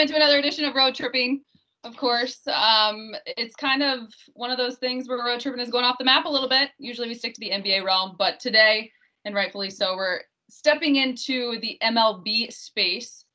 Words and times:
Welcome 0.00 0.14
into 0.14 0.24
another 0.24 0.38
edition 0.38 0.64
of 0.64 0.74
Road 0.74 0.94
Tripping. 0.94 1.42
Of 1.84 1.94
course, 1.94 2.38
um, 2.46 3.14
it's 3.26 3.54
kind 3.54 3.82
of 3.82 4.08
one 4.32 4.50
of 4.50 4.56
those 4.56 4.78
things 4.78 5.06
where 5.06 5.18
road 5.18 5.40
tripping 5.40 5.60
is 5.60 5.68
going 5.68 5.84
off 5.84 5.98
the 5.98 6.06
map 6.06 6.24
a 6.24 6.28
little 6.30 6.48
bit. 6.48 6.70
Usually 6.78 7.06
we 7.06 7.14
stick 7.14 7.34
to 7.34 7.40
the 7.40 7.50
NBA 7.50 7.84
realm, 7.84 8.16
but 8.18 8.40
today, 8.40 8.90
and 9.26 9.34
rightfully 9.34 9.68
so, 9.68 9.96
we're 9.96 10.20
stepping 10.48 10.96
into 10.96 11.60
the 11.60 11.76
MLB 11.82 12.50
space 12.50 13.26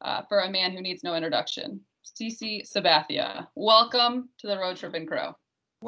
uh, 0.00 0.22
for 0.28 0.42
a 0.42 0.48
man 0.48 0.70
who 0.70 0.80
needs 0.80 1.02
no 1.02 1.16
introduction, 1.16 1.80
CC 2.06 2.62
Sabathia. 2.72 3.48
Welcome 3.56 4.28
to 4.38 4.46
the 4.46 4.56
Road 4.56 4.76
Tripping 4.76 5.06
Crew. 5.06 5.34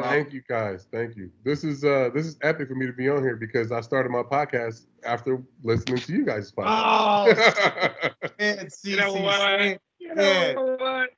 Thank 0.02 0.32
you 0.32 0.42
guys. 0.48 0.88
Thank 0.90 1.14
you. 1.14 1.30
This 1.44 1.62
is 1.62 1.84
uh 1.84 2.10
this 2.12 2.26
is 2.26 2.36
epic 2.42 2.66
for 2.66 2.74
me 2.74 2.86
to 2.86 2.92
be 2.92 3.08
on 3.08 3.22
here 3.22 3.36
because 3.36 3.70
I 3.70 3.80
started 3.80 4.10
my 4.10 4.24
podcast 4.24 4.86
after 5.04 5.40
listening 5.62 5.98
to 5.98 6.12
you 6.12 6.24
guys' 6.24 6.50
podcast. 6.50 7.36
Oh, 7.46 8.28
man, 8.40 8.66
CC, 8.66 8.86
You 8.86 8.96
know 8.96 9.12
what? 9.12 9.78
Say 10.14 10.44
You 10.44 10.50
it. 10.50 10.54
know 10.56 10.76
what? 10.78 11.10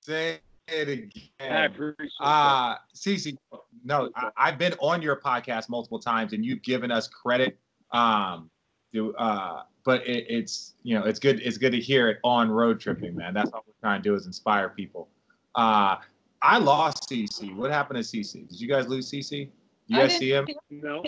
Say 0.00 0.40
it 0.68 0.88
I 0.88 0.92
again. 0.92 1.64
appreciate 1.64 2.10
that. 2.20 2.24
Uh, 2.24 2.76
CC, 2.94 3.36
no, 3.84 4.10
I, 4.16 4.30
I've 4.36 4.58
been 4.58 4.74
on 4.80 5.02
your 5.02 5.16
podcast 5.20 5.68
multiple 5.68 5.98
times, 5.98 6.32
and 6.32 6.44
you've 6.44 6.62
given 6.62 6.90
us 6.90 7.08
credit. 7.08 7.58
Um, 7.92 8.50
to, 8.92 9.14
uh, 9.16 9.62
but 9.84 10.06
it, 10.06 10.26
it's 10.28 10.74
you 10.82 10.98
know 10.98 11.04
it's 11.04 11.18
good 11.20 11.40
it's 11.40 11.58
good 11.58 11.70
to 11.72 11.80
hear 11.80 12.08
it 12.08 12.18
on 12.24 12.50
road 12.50 12.80
tripping, 12.80 13.14
man. 13.16 13.34
That's 13.34 13.50
all 13.52 13.64
we're 13.66 13.74
trying 13.80 14.02
to 14.02 14.08
do 14.08 14.14
is 14.14 14.26
inspire 14.26 14.68
people. 14.70 15.08
Uh, 15.54 15.96
I 16.42 16.58
lost 16.58 17.08
CC. 17.10 17.54
What 17.54 17.70
happened 17.70 18.02
to 18.02 18.04
CC? 18.04 18.48
Did 18.48 18.60
you 18.60 18.68
guys 18.68 18.86
lose 18.88 19.10
CC? 19.10 19.48
You 19.88 19.96
guys 19.98 20.16
see 20.16 20.30
him? 20.32 20.46
No. 20.70 21.02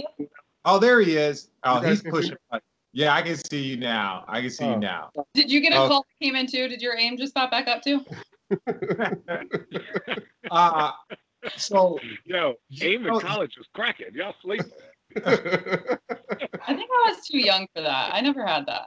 Oh, 0.64 0.78
there 0.78 1.00
he 1.00 1.16
is. 1.16 1.48
Oh, 1.64 1.80
he's 1.80 2.02
pushing. 2.02 2.36
button. 2.50 2.64
Yeah, 2.92 3.14
I 3.14 3.22
can 3.22 3.36
see 3.36 3.62
you 3.62 3.76
now. 3.76 4.24
I 4.28 4.40
can 4.40 4.50
see 4.50 4.64
Oh. 4.64 4.70
you 4.72 4.78
now. 4.78 5.10
Did 5.34 5.50
you 5.50 5.60
get 5.60 5.72
a 5.72 5.76
Oh. 5.82 5.88
call 5.88 6.02
that 6.02 6.24
came 6.24 6.36
in 6.36 6.46
too? 6.46 6.68
Did 6.68 6.80
your 6.80 6.96
aim 6.96 7.16
just 7.16 7.34
pop 7.34 7.50
back 7.50 7.68
up 7.68 7.82
too? 7.82 8.04
Uh, 10.50 10.92
so 11.56 11.98
Yo, 12.24 12.54
You 12.68 12.88
aim 12.88 13.06
in 13.06 13.20
college 13.20 13.56
was 13.58 13.66
cracking. 13.74 14.06
Y'all 14.14 14.34
sleep. 14.40 14.62
I 15.16 15.20
think 15.26 16.90
I 16.90 17.12
was 17.12 17.26
too 17.26 17.38
young 17.38 17.66
for 17.74 17.82
that. 17.82 18.14
I 18.14 18.20
never 18.22 18.46
had 18.46 18.64
that. 18.66 18.86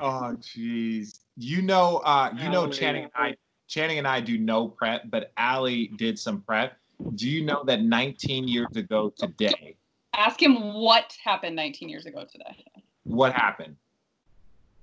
Oh, 0.00 0.34
jeez. 0.40 1.20
You 1.36 1.62
know, 1.62 1.98
uh, 1.98 2.32
you 2.36 2.50
know, 2.50 2.68
Channing 2.68 3.04
and 3.04 3.12
I, 3.14 3.36
Channing 3.68 3.98
and 3.98 4.08
I 4.08 4.20
do 4.20 4.36
no 4.36 4.66
prep, 4.68 5.02
but 5.10 5.32
Allie 5.36 5.92
did 5.96 6.18
some 6.18 6.40
prep. 6.42 6.76
Do 7.14 7.28
you 7.28 7.44
know 7.44 7.62
that 7.64 7.82
19 7.82 8.48
years 8.48 8.74
ago 8.76 9.12
today, 9.16 9.76
Ask 10.14 10.40
him 10.42 10.72
what 10.74 11.14
happened 11.22 11.54
19 11.54 11.88
years 11.90 12.06
ago 12.06 12.24
today. 12.30 12.64
What 13.06 13.32
happened? 13.32 13.76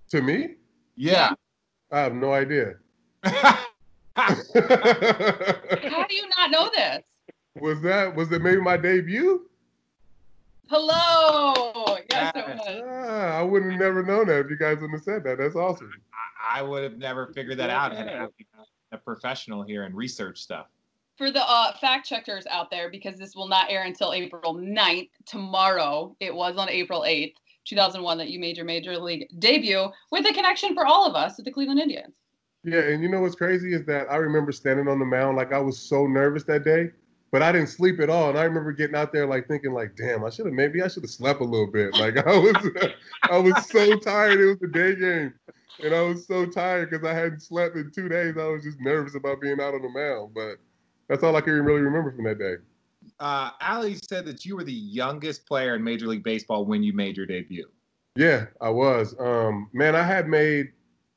to 0.10 0.22
me, 0.22 0.56
Yeah. 0.96 1.34
I 1.92 2.00
have 2.02 2.14
no 2.14 2.34
idea. 2.34 2.76
How 3.24 3.58
do 4.16 4.24
you 6.16 6.30
not 6.38 6.52
know 6.52 6.70
this? 6.74 7.02
was 7.60 7.82
that 7.82 8.16
was 8.16 8.32
it 8.32 8.42
maybe 8.42 8.62
my 8.62 8.78
debut? 8.78 9.48
Hello. 10.70 11.98
Yes, 12.12 12.32
it 12.36 12.48
was. 12.48 12.82
Ah, 12.88 13.40
I 13.40 13.42
wouldn't 13.42 13.72
have 13.72 13.82
never 13.82 14.04
known 14.04 14.28
that 14.28 14.46
if 14.46 14.50
you 14.52 14.58
guys 14.58 14.76
wouldn't 14.76 14.94
have 14.94 15.04
said 15.04 15.24
that. 15.24 15.38
That's 15.40 15.56
awesome. 15.56 15.92
I, 16.14 16.60
I 16.60 16.62
would 16.62 16.84
have 16.84 16.98
never 16.98 17.28
figured 17.34 17.58
that 17.58 17.70
out 17.70 17.96
had 17.96 18.06
Yeah. 18.08 18.26
I 18.26 18.96
a 18.96 18.98
professional 18.98 19.64
here 19.64 19.84
and 19.84 19.96
research 19.96 20.40
stuff. 20.40 20.68
For 21.18 21.32
the 21.32 21.44
uh, 21.48 21.76
fact 21.78 22.08
checkers 22.08 22.46
out 22.48 22.70
there, 22.72 22.90
because 22.90 23.18
this 23.18 23.36
will 23.36 23.48
not 23.48 23.70
air 23.70 23.84
until 23.84 24.14
April 24.14 24.56
9th, 24.56 25.10
tomorrow, 25.26 26.16
it 26.20 26.34
was 26.34 26.58
on 26.58 26.70
April 26.70 27.02
8th, 27.02 27.36
2001, 27.66 28.18
that 28.18 28.30
you 28.30 28.40
made 28.40 28.58
your 28.58 28.66
major 28.66 28.98
league 28.98 29.28
debut 29.40 29.90
with 30.12 30.26
a 30.26 30.34
connection 30.34 30.74
for 30.74 30.86
all 30.86 31.06
of 31.06 31.16
us 31.16 31.40
at 31.40 31.46
the 31.46 31.52
Cleveland 31.52 31.80
Indians. 31.80 32.14
Yeah, 32.64 32.80
and 32.80 33.04
you 33.04 33.10
know 33.10 33.22
what's 33.22 33.36
crazy 33.36 33.74
is 33.74 33.86
that 33.86 34.10
I 34.10 34.16
remember 34.16 34.52
standing 34.52 34.88
on 34.88 35.00
the 35.00 35.06
mound 35.06 35.36
like 35.36 35.52
I 35.52 35.60
was 35.60 35.78
so 35.78 36.08
nervous 36.08 36.44
that 36.46 36.64
day, 36.64 36.92
but 37.32 37.42
I 37.42 37.52
didn't 37.52 37.68
sleep 37.68 38.00
at 38.00 38.10
all. 38.10 38.30
And 38.30 38.40
I 38.40 38.44
remember 38.44 38.72
getting 38.72 38.96
out 38.96 39.12
there 39.12 39.28
like 39.28 39.48
thinking 39.48 39.74
like, 39.74 39.96
damn, 39.98 40.24
I 40.24 40.30
should 40.30 40.46
have 40.46 40.54
maybe 40.54 40.82
I 40.82 40.88
should 40.88 41.04
have 41.04 41.10
slept 41.10 41.42
a 41.42 41.46
little 41.46 41.70
bit. 41.70 41.94
Like 41.94 42.16
I 42.28 42.38
was 42.38 42.56
I 43.24 43.38
was 43.38 43.70
so 43.70 43.98
tired. 43.98 44.40
It 44.40 44.46
was 44.46 44.60
the 44.60 44.68
day 44.68 44.96
game. 44.96 45.34
And 45.84 45.94
I 45.94 46.02
was 46.02 46.26
so 46.26 46.46
tired 46.46 46.92
because 46.92 47.06
I 47.06 47.14
hadn't 47.14 47.42
slept 47.42 47.76
in 47.76 47.92
two 47.92 48.08
days. 48.08 48.36
I 48.38 48.48
was 48.48 48.64
just 48.64 48.80
nervous 48.80 49.16
about 49.16 49.42
being 49.42 49.60
out 49.60 49.74
on 49.74 49.82
the 49.82 49.90
mound. 49.90 50.34
But 50.34 50.58
that's 51.10 51.24
all 51.24 51.36
I 51.36 51.42
can 51.42 51.54
really 51.66 51.82
remember 51.82 52.12
from 52.12 52.24
that 52.26 52.40
day. 52.40 52.56
Uh, 53.20 53.52
Allie 53.62 53.96
said 53.96 54.26
that 54.26 54.46
you 54.46 54.56
were 54.56 54.64
the 54.64 54.74
youngest 54.74 55.46
player 55.46 55.76
in 55.76 55.84
Major 55.84 56.08
League 56.08 56.24
Baseball 56.24 56.66
when 56.66 56.84
you 56.84 56.94
made 56.94 57.18
your 57.18 57.26
debut. 57.26 57.70
Yeah, 58.16 58.46
I 58.62 58.70
was. 58.70 59.16
Um, 59.20 59.70
man, 59.74 59.96
I 59.96 60.04
had 60.04 60.28
made 60.28 60.72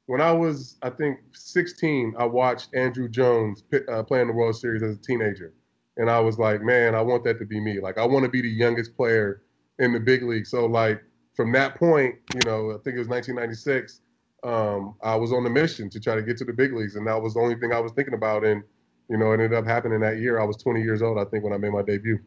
when 0.06 0.20
I 0.20 0.32
was, 0.32 0.76
I 0.82 0.90
think, 0.90 1.18
16. 1.32 2.14
I 2.18 2.24
watched 2.24 2.72
Andruw 2.72 3.10
Jones 3.10 3.64
uh, 3.88 4.02
play 4.02 4.20
in 4.20 4.28
the 4.28 4.32
World 4.32 4.56
Series 4.56 4.82
as 4.82 4.96
a 4.96 5.00
teenager, 5.00 5.52
and 5.96 6.10
I 6.10 6.20
was 6.20 6.38
like, 6.38 6.62
man, 6.62 6.94
I 6.94 7.02
want 7.02 7.24
that 7.24 7.38
to 7.38 7.44
be 7.44 7.60
me. 7.60 7.80
Like, 7.80 7.98
I 7.98 8.06
want 8.06 8.24
to 8.24 8.30
be 8.30 8.40
the 8.40 8.48
youngest 8.48 8.96
player 8.96 9.42
in 9.78 9.92
the 9.92 10.00
big 10.00 10.22
league. 10.22 10.46
So, 10.46 10.66
like, 10.66 11.02
from 11.34 11.52
that 11.52 11.74
point, 11.74 12.14
you 12.34 12.40
know, 12.46 12.70
I 12.70 12.78
think 12.82 12.96
it 12.96 12.98
was 12.98 13.08
1996. 13.08 14.00
Um, 14.42 14.94
I 15.02 15.16
was 15.16 15.32
on 15.32 15.44
the 15.44 15.50
mission 15.50 15.90
to 15.90 16.00
try 16.00 16.14
to 16.14 16.22
get 16.22 16.36
to 16.38 16.44
the 16.44 16.52
big 16.52 16.72
leagues, 16.72 16.96
and 16.96 17.06
that 17.06 17.20
was 17.20 17.34
the 17.34 17.40
only 17.40 17.56
thing 17.56 17.72
I 17.72 17.80
was 17.80 17.92
thinking 17.92 18.14
about. 18.14 18.44
And 18.44 18.62
you 19.08 19.16
know, 19.16 19.30
it 19.30 19.34
ended 19.34 19.54
up 19.54 19.66
happening 19.66 20.00
that 20.00 20.18
year. 20.18 20.40
I 20.40 20.44
was 20.44 20.56
20 20.56 20.82
years 20.82 21.02
old, 21.02 21.18
I 21.18 21.24
think, 21.24 21.44
when 21.44 21.52
I 21.52 21.58
made 21.58 21.72
my 21.72 21.82
debut. 21.82 22.18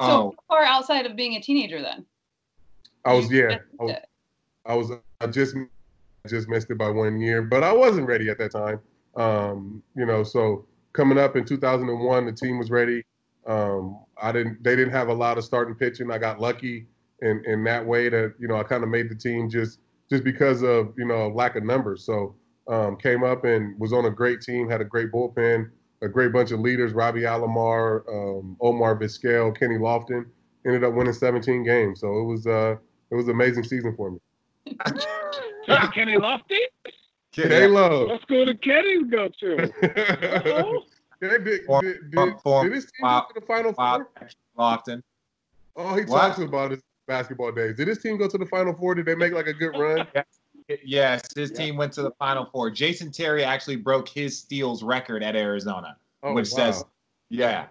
So 0.00 0.04
Oh, 0.04 0.34
far 0.48 0.62
outside 0.62 1.06
of 1.06 1.16
being 1.16 1.36
a 1.36 1.40
teenager, 1.40 1.80
then. 1.80 2.04
I 3.04 3.14
was, 3.14 3.30
yeah, 3.30 3.58
I 3.80 3.84
was. 3.84 3.96
I 4.66 4.74
was 4.74 4.90
I 5.20 5.26
just 5.28 5.56
just 6.26 6.48
missed 6.48 6.70
it 6.70 6.78
by 6.78 6.88
one 6.88 7.20
year, 7.20 7.42
but 7.42 7.62
I 7.62 7.72
wasn't 7.72 8.08
ready 8.08 8.28
at 8.28 8.38
that 8.38 8.50
time. 8.50 8.80
Um, 9.14 9.82
you 9.94 10.04
know, 10.04 10.24
so 10.24 10.66
coming 10.92 11.18
up 11.18 11.36
in 11.36 11.44
2001, 11.44 12.26
the 12.26 12.32
team 12.32 12.58
was 12.58 12.70
ready. 12.70 13.04
Um, 13.46 14.00
I 14.20 14.32
didn't 14.32 14.62
they 14.62 14.74
didn't 14.74 14.92
have 14.92 15.08
a 15.08 15.14
lot 15.14 15.38
of 15.38 15.44
starting 15.44 15.74
pitching. 15.74 16.10
I 16.10 16.18
got 16.18 16.40
lucky 16.40 16.86
in 17.22 17.42
in 17.46 17.64
that 17.64 17.86
way 17.86 18.08
that 18.08 18.34
you 18.38 18.48
know 18.48 18.56
I 18.56 18.64
kind 18.64 18.82
of 18.82 18.90
made 18.90 19.08
the 19.08 19.14
team 19.14 19.48
just 19.48 19.78
just 20.10 20.24
because 20.24 20.62
of 20.62 20.92
you 20.98 21.06
know 21.06 21.28
lack 21.28 21.56
of 21.56 21.62
numbers. 21.62 22.04
So 22.04 22.34
um, 22.68 22.96
came 22.96 23.22
up 23.22 23.44
and 23.44 23.78
was 23.78 23.92
on 23.92 24.06
a 24.06 24.10
great 24.10 24.40
team, 24.40 24.68
had 24.68 24.80
a 24.80 24.84
great 24.84 25.12
bullpen, 25.12 25.70
a 26.06 26.08
great 26.08 26.32
bunch 26.32 26.50
of 26.52 26.60
leaders: 26.60 26.92
Robbie 26.94 27.22
Alomar, 27.22 28.02
um, 28.08 28.56
Omar 28.60 28.96
Vizquel, 28.98 29.56
Kenny 29.58 29.76
Lofton. 29.76 30.24
Ended 30.64 30.82
up 30.82 30.94
winning 30.94 31.12
17 31.12 31.62
games, 31.62 32.00
so 32.00 32.08
it 32.18 32.24
was 32.24 32.46
uh, 32.46 32.74
it 33.10 33.14
was 33.14 33.26
an 33.26 33.32
amazing 33.32 33.62
season 33.64 33.94
for 33.94 34.10
me. 34.10 34.18
Hey, 35.66 35.76
Kenny 35.94 36.16
Lofty? 36.16 36.58
Halo. 37.32 38.08
What 38.08 38.22
school 38.22 38.46
did 38.46 38.62
Kenny 38.62 39.04
go 39.04 39.28
to? 39.40 39.62
Uh-oh. 39.62 40.82
Yeah, 41.22 41.38
did, 41.38 41.64
Form- 41.64 41.84
did, 41.84 42.10
did, 42.10 42.34
did 42.44 42.72
his 42.72 42.84
team 42.84 42.92
wow. 43.02 43.20
go 43.28 43.34
to 43.34 43.40
the 43.40 43.46
final 43.46 43.72
Wow, 43.78 44.06
four? 44.16 44.28
Lofton. 44.58 45.02
Oh, 45.76 45.94
he 45.94 46.04
What? 46.04 46.20
talks 46.20 46.38
about 46.40 46.72
his 46.72 46.80
basketball 47.06 47.52
days. 47.52 47.76
Did 47.76 47.88
his 47.88 47.98
team 47.98 48.18
go 48.18 48.28
to 48.28 48.36
the 48.38 48.46
final 48.46 48.74
four? 48.74 48.94
Did 48.94 49.06
they 49.06 49.14
make 49.14 49.32
like 49.32 49.46
a 49.46 49.52
good 49.52 49.76
run? 49.78 50.06
Yes, 50.14 50.24
his 50.68 50.78
Yeah. 50.84 51.18
team 51.54 51.76
went 51.76 51.92
to 51.94 52.02
the 52.02 52.10
Final 52.12 52.46
Four. 52.46 52.70
Jason 52.70 53.10
Terry 53.10 53.44
actually 53.44 53.76
broke 53.76 54.08
his 54.08 54.36
steals 54.38 54.82
record 54.82 55.22
at 55.22 55.36
Arizona, 55.36 55.96
Oh, 56.22 56.32
which 56.32 56.50
wow. 56.52 56.56
says, 56.56 56.84
yeah. 57.28 57.66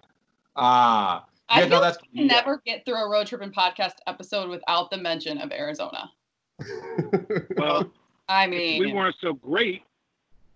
Uh, 0.56 1.20
I 1.48 1.60
yeah, 1.60 1.60
feel 1.60 1.68
no, 1.68 1.80
that's 1.80 1.98
like 1.98 2.08
we 2.12 2.18
can 2.20 2.26
never 2.28 2.62
get 2.64 2.84
through 2.84 2.96
a 2.96 3.08
road 3.08 3.26
trip 3.26 3.42
and 3.42 3.54
podcast 3.54 3.94
episode 4.06 4.48
without 4.48 4.90
the 4.90 4.96
mention 4.96 5.38
of 5.38 5.52
Arizona. 5.52 6.10
Well, 7.56 7.90
I 8.28 8.46
mean, 8.46 8.80
we 8.80 8.92
weren't 8.92 9.16
so 9.20 9.34
great. 9.34 9.82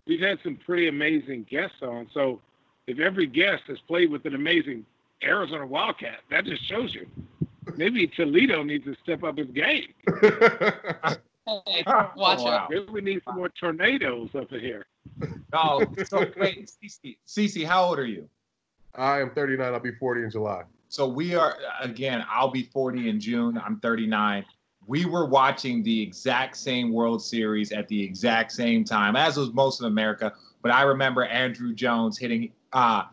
We've 0.06 0.20
had 0.20 0.38
some 0.43 0.56
pretty 0.56 0.88
amazing 0.88 1.44
guests 1.48 1.76
on. 1.82 2.08
So 2.12 2.40
if 2.86 2.98
every 2.98 3.26
guest 3.26 3.64
has 3.69 3.78
played 3.86 4.10
with 4.10 4.25
an 4.25 4.34
amazing 4.34 4.84
Arizona 5.22 5.66
Wildcat, 5.66 6.20
that 6.31 6.44
just 6.46 6.64
shows 6.66 6.94
you. 6.94 7.06
Maybe 7.76 8.06
Toledo 8.08 8.62
needs 8.62 8.84
to 8.86 8.96
step 9.02 9.22
up 9.22 9.38
his 9.38 9.48
game. 9.48 9.93
hey, 11.46 11.82
Oh, 11.87 12.10
watch 12.16 12.40
wow. 12.40 12.66
it. 12.70 12.75
Maybe 12.75 12.92
we 12.92 13.00
need 13.00 13.22
some 13.25 13.37
more 13.37 13.48
tornadoes 13.48 14.31
up 14.34 14.52
in 14.52 14.60
here. 14.60 14.87
No, 15.52 15.84
so 16.06 16.26
wait, 16.37 16.70
CC, 16.82 17.16
CC, 17.26 17.64
how 17.66 17.84
old 17.84 17.98
are 17.98 18.06
you? 18.06 18.28
I 18.94 19.20
am 19.20 19.31
39. 19.31 19.72
I'll 19.72 19.81
be 19.81 19.92
40 19.92 20.25
in 20.25 20.31
July. 20.31 20.62
So 20.88 21.06
we 21.06 21.34
are 21.34 21.56
again. 21.81 22.25
I'll 22.28 22.50
be 22.50 22.64
40 22.64 23.08
in 23.08 23.20
June. 23.20 23.60
I'm 23.64 23.78
39. 23.81 24.44
We 24.87 25.04
were 25.04 25.26
watching 25.26 25.82
the 25.82 26.02
exact 26.02 26.56
same 26.56 26.92
World 26.92 27.22
Series 27.22 27.70
at 27.70 27.86
the 27.88 28.02
exact 28.02 28.50
same 28.50 28.84
time, 28.84 29.14
as 29.14 29.36
was 29.36 29.52
most 29.52 29.81
of 29.81 29.86
America. 29.86 30.32
But 30.62 30.72
I 30.72 30.82
remember 30.82 31.26
Andruw 31.26 31.75
Jones 31.75 32.19
hitting 32.19 32.52
uh 32.72 33.04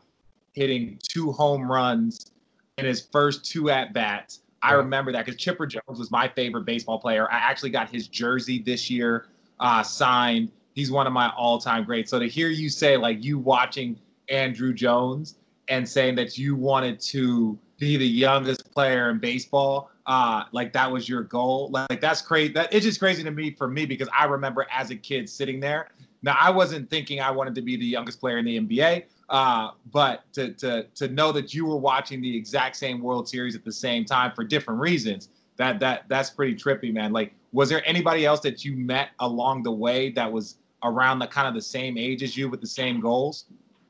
hitting 0.54 0.98
two 1.04 1.32
home 1.32 1.72
runs 1.72 2.32
in 2.80 2.86
his 2.86 3.08
first 3.12 3.46
two 3.46 3.70
at 3.70 3.94
bats. 3.94 4.42
I 4.68 4.74
remember 4.74 5.12
that 5.12 5.26
because 5.26 5.40
Chipper 5.40 5.66
Jones 5.66 6.00
was 6.00 6.12
my 6.12 6.28
favorite 6.28 6.66
baseball 6.66 7.00
player. 7.00 7.32
I 7.32 7.38
actually 7.38 7.70
got 7.70 7.90
his 7.90 8.08
jersey 8.08 8.60
this 8.60 8.90
year 8.90 9.28
uh, 9.60 9.84
signed. 9.84 10.52
He's 10.74 10.92
one 10.92 11.08
of 11.08 11.14
my 11.14 11.30
all-time 11.38 11.86
greats. 11.86 12.12
So 12.12 12.20
to 12.20 12.28
hear 12.28 12.50
you 12.50 12.70
say 12.70 12.98
like 12.98 13.24
you 13.24 13.40
watching 13.40 13.98
Andruw 14.32 14.76
Jones 14.76 15.36
and 15.70 15.88
saying 15.88 16.16
that 16.16 16.38
you 16.38 16.56
wanted 16.56 17.00
to 17.02 17.58
be 17.80 17.98
the 17.98 18.08
youngest 18.08 18.72
player 18.72 19.10
in 19.10 19.20
baseball, 19.20 19.90
uh, 20.06 20.44
like 20.52 20.74
that 20.74 20.92
was 20.92 21.08
your 21.08 21.24
goal. 21.24 21.70
Like 21.72 22.02
that's 22.02 22.22
crazy. 22.22 22.54
That 22.54 22.74
it's 22.74 22.86
just 22.86 23.00
crazy 23.00 23.24
to 23.24 23.32
me 23.32 23.52
for 23.52 23.68
me 23.68 23.86
because 23.86 24.10
I 24.18 24.26
remember 24.26 24.66
as 24.72 24.90
a 24.92 24.96
kid 24.96 25.30
sitting 25.30 25.60
there 25.60 25.90
Now, 26.24 26.36
I 26.40 26.50
wasn't 26.50 26.90
thinking 26.90 27.22
I 27.22 27.32
wanted 27.32 27.56
to 27.56 27.62
be 27.62 27.78
the 27.78 27.86
youngest 27.86 28.20
player 28.20 28.38
in 28.38 28.46
the 28.46 28.60
NBA, 28.60 29.04
uh, 29.30 29.72
but 29.92 30.24
to 30.34 30.54
to 30.54 30.84
to 30.96 31.08
know 31.10 31.32
that 31.32 31.54
you 31.54 31.66
were 31.66 31.78
watching 31.78 32.22
the 32.22 32.36
exact 32.36 32.76
same 32.76 33.02
World 33.02 33.28
Series 33.28 33.56
at 33.56 33.64
the 33.64 33.72
same 33.72 34.06
time 34.06 34.32
for 34.36 34.44
different 34.44 34.80
reasons, 34.80 35.30
that 35.58 35.80
that 35.80 36.06
that's 36.08 36.30
pretty 36.30 36.56
trippy, 36.56 36.94
man. 36.94 37.12
Like, 37.12 37.34
was 37.52 37.70
there 37.70 37.82
anybody 37.86 38.26
else 38.26 38.40
that 38.42 38.66
you 38.66 38.76
met 38.76 39.10
along 39.20 39.64
the 39.64 39.72
way 39.72 40.12
that 40.12 40.32
was 40.32 40.58
around 40.84 41.20
the 41.20 41.28
kind 41.28 41.48
of 41.48 41.54
the 41.54 41.62
same 41.62 41.98
age 41.98 42.24
as 42.24 42.38
you 42.38 42.50
with 42.50 42.62
the 42.62 42.68
same 42.68 43.00
goals? 43.00 43.46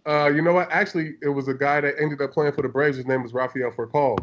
Uh, 0.08 0.32
you 0.34 0.42
know 0.42 0.54
what? 0.54 0.72
Actually, 0.72 1.16
it 1.22 1.30
was 1.30 1.48
a 1.50 1.54
guy 1.54 1.82
that 1.82 1.96
ended 2.00 2.22
up 2.22 2.32
playing 2.32 2.54
for 2.54 2.62
the 2.62 2.70
Braves. 2.70 2.98
His 2.98 3.06
name 3.06 3.24
was 3.24 3.34
Rafael 3.34 3.72
Furcal, 3.72 4.18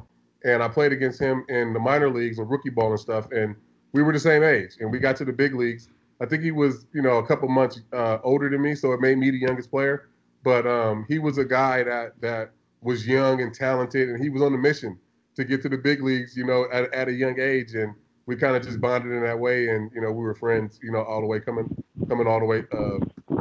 and 0.45 0.63
I 0.63 0.69
played 0.69 0.93
against 0.93 1.21
him 1.21 1.45
in 1.49 1.73
the 1.73 1.81
minor 1.81 2.09
leagues 2.09 2.39
and 2.39 2.51
rookie 2.51 2.71
ball 2.71 2.91
and 2.91 3.01
stuff. 3.01 3.31
And 3.33 3.55
we 3.93 4.03
were 4.03 4.13
the 4.13 4.19
same 4.19 4.43
age, 4.43 4.77
and 4.81 4.91
we 4.91 4.99
got 4.99 5.15
to 5.17 5.25
the 5.25 5.33
big 5.33 5.55
leagues. 5.55 5.89
I 6.21 6.27
think 6.27 6.43
he 6.43 6.53
was, 6.53 6.87
you 6.93 7.03
know, 7.03 7.19
a 7.19 7.27
couple 7.27 7.49
months 7.49 7.81
uh, 7.93 8.19
older 8.23 8.49
than 8.49 8.63
me, 8.63 8.75
so 8.75 8.93
it 8.93 9.01
made 9.01 9.19
me 9.19 9.31
the 9.31 9.39
youngest 9.39 9.71
player. 9.71 10.09
But 10.43 10.67
um, 10.67 11.07
he 11.09 11.19
was 11.19 11.39
a 11.39 11.45
guy 11.45 11.83
that 11.83 12.21
that 12.21 12.51
was 12.83 13.07
young 13.07 13.41
and 13.41 13.53
talented, 13.53 14.11
and 14.11 14.23
he 14.23 14.29
was 14.29 14.43
on 14.43 14.53
the 14.53 14.59
mission 14.59 14.99
to 15.37 15.45
get 15.45 15.63
to 15.63 15.69
the 15.69 15.79
big 15.79 16.03
leagues, 16.03 16.37
you 16.37 16.45
know, 16.45 16.67
at, 16.73 16.93
at 16.95 17.09
a 17.09 17.13
young 17.13 17.41
age. 17.41 17.75
And 17.75 17.95
we 18.27 18.37
kind 18.37 18.57
of 18.57 18.63
just 18.63 18.81
bonded 18.81 19.13
in 19.13 19.23
that 19.25 19.39
way, 19.39 19.69
and 19.69 19.91
you 19.95 20.01
know, 20.01 20.13
we 20.13 20.23
were 20.23 20.35
friends, 20.35 20.79
you 20.83 20.93
know, 20.93 21.03
all 21.03 21.21
the 21.21 21.27
way 21.27 21.41
coming 21.41 21.75
coming 22.09 22.27
all 22.27 22.39
the 22.39 22.47
way 22.47 22.65
uh, 22.73 22.99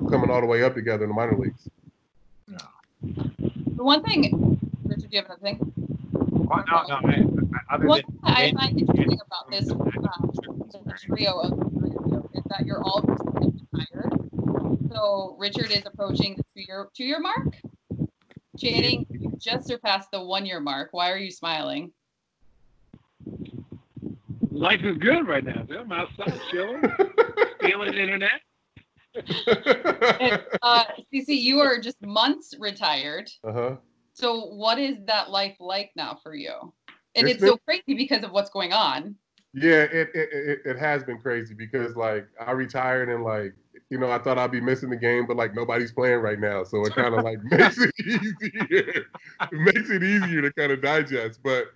coming 0.10 0.30
all 0.30 0.42
the 0.42 0.48
way 0.48 0.64
up 0.64 0.74
together 0.74 1.04
in 1.04 1.10
the 1.10 1.16
minor 1.16 1.38
leagues. 1.38 1.70
The 3.04 3.84
one 3.84 4.02
thing, 4.04 4.60
Richard, 4.86 5.10
do 5.10 5.18
you 5.18 5.22
have 5.22 5.26
another 5.26 5.42
thing? 5.42 5.74
Oh, 6.50 6.64
no, 6.72 6.84
no, 6.88 7.08
man. 7.08 7.52
Other 7.70 7.88
One 7.88 8.02
than, 8.02 8.12
thing 8.12 8.20
that 8.24 8.38
I 8.38 8.52
find 8.54 8.80
interesting 8.80 9.20
about 9.26 9.50
this 9.50 9.72
um, 9.72 10.32
trio 10.98 11.40
of 11.40 11.73
is 12.36 12.44
that 12.50 12.66
you're 12.66 12.82
all 12.82 13.02
recently 13.02 13.54
retired. 13.72 14.90
So 14.92 15.36
Richard 15.40 15.72
is 15.72 15.84
approaching 15.86 16.36
the 16.36 16.44
two-year 16.56 16.90
two-year 16.96 17.20
mark. 17.20 17.56
Channing, 18.58 19.06
you 19.10 19.32
just 19.40 19.68
surpassed 19.68 20.10
the 20.12 20.24
one-year 20.24 20.60
mark. 20.60 20.90
Why 20.92 21.12
are 21.12 21.18
you 21.18 21.32
smiling? 21.32 21.92
Life 24.52 24.82
is 24.84 24.98
good 24.98 25.28
right 25.28 25.44
now. 25.44 25.66
I'm 25.78 25.92
outside 25.92 26.40
chilling, 26.52 26.84
stealing 27.60 27.94
internet. 27.96 28.42
And, 30.20 30.44
uh, 30.62 30.86
CC, 31.14 31.40
you 31.40 31.60
are 31.60 31.80
just 31.80 32.02
months 32.02 32.56
retired. 32.60 33.30
uh-huh. 33.44 33.76
So 34.14 34.46
what 34.46 34.80
is 34.80 34.98
that 35.06 35.30
life 35.30 35.56
like 35.60 35.92
now 35.96 36.20
for 36.22 36.36
you? 36.36 36.74
And 37.16 37.28
It's 37.28 37.42
it's, 37.42 37.44
so 37.44 37.58
crazy 37.58 37.94
because 37.96 38.24
of 38.24 38.32
what's 38.32 38.50
going 38.50 38.74
on. 38.74 39.16
Yeah, 39.54 39.84
it, 39.84 40.10
it 40.16 40.30
it 40.34 40.60
it 40.66 40.80
has 40.80 41.04
been 41.04 41.20
crazy 41.20 41.54
because 41.54 41.96
like 41.96 42.28
I 42.40 42.52
retired 42.52 43.10
and 43.10 43.24
like 43.24 43.54
you 43.90 44.00
know 44.00 44.12
I 44.12 44.18
thought 44.18 44.40
I'd 44.40 44.52
be 44.52 44.62
missing 44.62 44.90
the 44.90 44.96
game, 44.96 45.28
but 45.28 45.38
like 45.38 45.54
nobody's 45.54 45.92
playing 45.92 46.22
right 46.22 46.40
now, 46.40 46.64
so 46.64 46.84
it 46.86 46.96
kind 46.96 47.14
of 47.14 47.24
like 47.24 47.38
makes 47.44 47.78
it 47.78 47.94
easier. 48.00 49.06
it 49.42 49.52
makes 49.52 49.90
it 49.92 50.02
easier 50.02 50.42
to 50.42 50.52
kind 50.54 50.72
of 50.72 50.82
digest. 50.82 51.40
But 51.44 51.68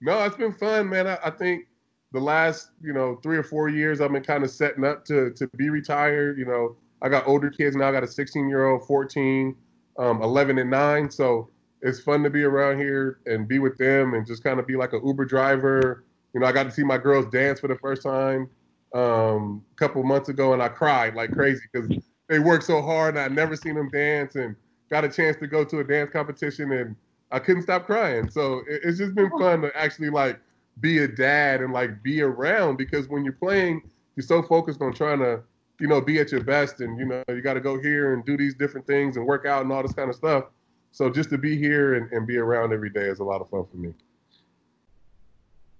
no, 0.00 0.24
it's 0.24 0.36
been 0.36 0.52
fun, 0.52 0.88
man. 0.88 1.06
I, 1.06 1.18
I 1.24 1.30
think 1.30 1.66
the 2.12 2.18
last 2.18 2.70
you 2.82 2.92
know 2.92 3.20
three 3.22 3.36
or 3.36 3.44
four 3.44 3.68
years 3.68 4.00
I've 4.00 4.10
been 4.10 4.24
kind 4.24 4.42
of 4.42 4.50
setting 4.50 4.84
up 4.84 5.04
to 5.04 5.30
to 5.34 5.46
be 5.56 5.70
retired. 5.70 6.36
You 6.36 6.46
know, 6.46 6.76
I 7.00 7.08
got 7.08 7.28
older 7.28 7.50
kids 7.50 7.76
now. 7.76 7.88
I 7.88 7.92
got 7.92 8.02
a 8.02 8.08
16 8.08 8.48
year 8.48 8.66
old, 8.66 8.86
14, 8.88 9.54
um, 9.98 10.20
11, 10.20 10.58
and 10.58 10.70
nine. 10.70 11.08
So 11.10 11.48
it's 11.80 12.00
fun 12.00 12.24
to 12.24 12.30
be 12.30 12.42
around 12.42 12.78
here 12.78 13.20
and 13.26 13.46
be 13.46 13.60
with 13.60 13.78
them 13.78 14.14
and 14.14 14.26
just 14.26 14.42
kind 14.42 14.58
of 14.58 14.66
be 14.66 14.76
like 14.76 14.92
an 14.92 15.06
Uber 15.06 15.26
driver. 15.26 16.04
You 16.32 16.40
know, 16.40 16.46
I 16.46 16.52
got 16.52 16.64
to 16.64 16.70
see 16.70 16.84
my 16.84 16.98
girls 16.98 17.26
dance 17.26 17.60
for 17.60 17.68
the 17.68 17.76
first 17.76 18.02
time 18.02 18.48
um, 18.94 19.64
a 19.72 19.76
couple 19.76 20.02
months 20.02 20.28
ago, 20.28 20.52
and 20.52 20.62
I 20.62 20.68
cried 20.68 21.14
like 21.14 21.32
crazy 21.32 21.62
because 21.72 21.90
they 22.28 22.38
worked 22.38 22.64
so 22.64 22.82
hard, 22.82 23.16
and 23.16 23.24
I'd 23.24 23.32
never 23.32 23.56
seen 23.56 23.74
them 23.74 23.90
dance, 23.90 24.36
and 24.36 24.54
got 24.90 25.04
a 25.04 25.08
chance 25.08 25.36
to 25.38 25.46
go 25.46 25.64
to 25.64 25.80
a 25.80 25.84
dance 25.84 26.10
competition, 26.12 26.72
and 26.72 26.96
I 27.30 27.38
couldn't 27.38 27.62
stop 27.62 27.86
crying. 27.86 28.30
So 28.30 28.60
it, 28.68 28.80
it's 28.84 28.98
just 28.98 29.14
been 29.14 29.30
fun 29.30 29.62
to 29.62 29.76
actually 29.76 30.10
like 30.10 30.40
be 30.80 30.98
a 30.98 31.08
dad 31.08 31.60
and 31.60 31.72
like 31.72 32.02
be 32.02 32.22
around 32.22 32.76
because 32.76 33.08
when 33.08 33.24
you're 33.24 33.32
playing, 33.34 33.82
you're 34.16 34.26
so 34.26 34.42
focused 34.42 34.80
on 34.80 34.92
trying 34.92 35.18
to, 35.18 35.42
you 35.78 35.86
know, 35.86 36.00
be 36.00 36.18
at 36.18 36.32
your 36.32 36.42
best, 36.42 36.80
and 36.80 36.98
you 36.98 37.04
know, 37.04 37.22
you 37.28 37.40
got 37.42 37.54
to 37.54 37.60
go 37.60 37.80
here 37.80 38.14
and 38.14 38.24
do 38.24 38.36
these 38.36 38.54
different 38.54 38.86
things 38.86 39.16
and 39.16 39.26
work 39.26 39.46
out 39.46 39.62
and 39.62 39.72
all 39.72 39.82
this 39.82 39.92
kind 39.92 40.10
of 40.10 40.16
stuff. 40.16 40.44
So 40.92 41.08
just 41.08 41.30
to 41.30 41.38
be 41.38 41.56
here 41.56 41.94
and, 41.94 42.10
and 42.12 42.26
be 42.26 42.36
around 42.36 42.72
every 42.72 42.90
day 42.90 43.06
is 43.06 43.20
a 43.20 43.24
lot 43.24 43.40
of 43.40 43.48
fun 43.48 43.64
for 43.70 43.76
me. 43.76 43.94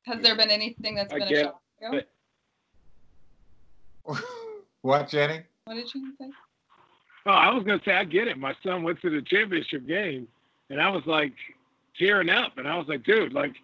Has 0.07 0.23
there 0.23 0.37
been 0.37 0.51
anything 0.51 0.95
that's 0.95 1.13
I 1.13 1.19
been 1.19 1.29
a 1.29 1.31
get 1.31 1.45
shock 1.45 1.61
to 1.81 2.05
you? 4.07 4.17
what, 4.83 5.09
Jenny? 5.09 5.43
What 5.65 5.75
did 5.75 5.95
you 5.95 6.13
say? 6.19 6.31
Oh, 7.27 7.31
I 7.31 7.53
was 7.53 7.65
gonna 7.65 7.81
say 7.85 7.93
I 7.93 8.05
get 8.05 8.29
it. 8.29 8.39
My 8.39 8.55
son 8.65 8.83
went 8.83 9.01
to 9.03 9.11
the 9.11 9.23
championship 9.23 9.87
game, 9.87 10.27
and 10.71 10.81
I 10.81 10.89
was 10.89 11.05
like 11.07 11.35
tearing 11.99 12.31
up, 12.31 12.57
and 12.57 12.67
I 12.67 12.77
was 12.77 12.89
like, 12.89 13.05
dude, 13.05 13.33
like 13.33 13.55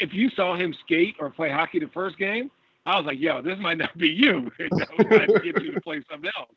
if 0.00 0.12
you 0.12 0.30
saw 0.30 0.56
him 0.56 0.74
skate 0.84 1.16
or 1.20 1.30
play 1.30 1.50
hockey 1.50 1.78
the 1.78 1.88
first 1.88 2.18
game, 2.18 2.50
I 2.86 2.96
was 2.96 3.06
like, 3.06 3.20
yo, 3.20 3.42
this 3.42 3.58
might 3.58 3.78
not 3.78 3.96
be 3.96 4.08
you. 4.08 4.50
You 4.58 4.68
know, 4.72 4.86
we 4.98 5.04
might 5.04 5.28
get 5.42 5.62
you 5.62 5.72
to 5.72 5.80
play 5.80 6.02
something 6.10 6.30
else, 6.36 6.50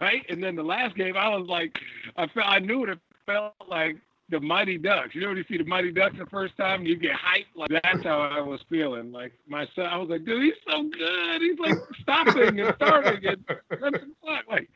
right? 0.00 0.24
And 0.28 0.42
then 0.42 0.54
the 0.54 0.62
last 0.62 0.94
game, 0.94 1.16
I 1.16 1.28
was 1.28 1.48
like, 1.48 1.78
I 2.16 2.26
felt, 2.28 2.46
I 2.46 2.58
knew 2.58 2.84
it 2.84 2.98
felt 3.26 3.54
like 3.68 3.96
the 4.30 4.40
Mighty 4.40 4.78
Ducks. 4.78 5.14
You 5.14 5.22
know 5.22 5.28
when 5.28 5.36
you 5.38 5.44
see 5.48 5.56
the 5.56 5.64
Mighty 5.64 5.90
Ducks 5.90 6.16
the 6.18 6.26
first 6.26 6.56
time, 6.56 6.84
you 6.84 6.96
get 6.96 7.12
hyped. 7.12 7.46
Like 7.54 7.70
that's 7.70 8.04
how 8.04 8.20
I 8.20 8.40
was 8.40 8.60
feeling. 8.68 9.10
Like 9.12 9.32
my 9.46 9.66
son, 9.74 9.86
I 9.86 9.96
was 9.96 10.08
like, 10.08 10.24
dude, 10.24 10.42
he's 10.42 10.54
so 10.70 10.82
good. 10.82 11.40
He's 11.40 11.58
like 11.58 11.76
stopping 12.02 12.60
and 12.60 12.74
starting 12.76 13.26
and 13.26 13.44
the 13.48 14.00
fuck? 14.24 14.44
Like 14.48 14.68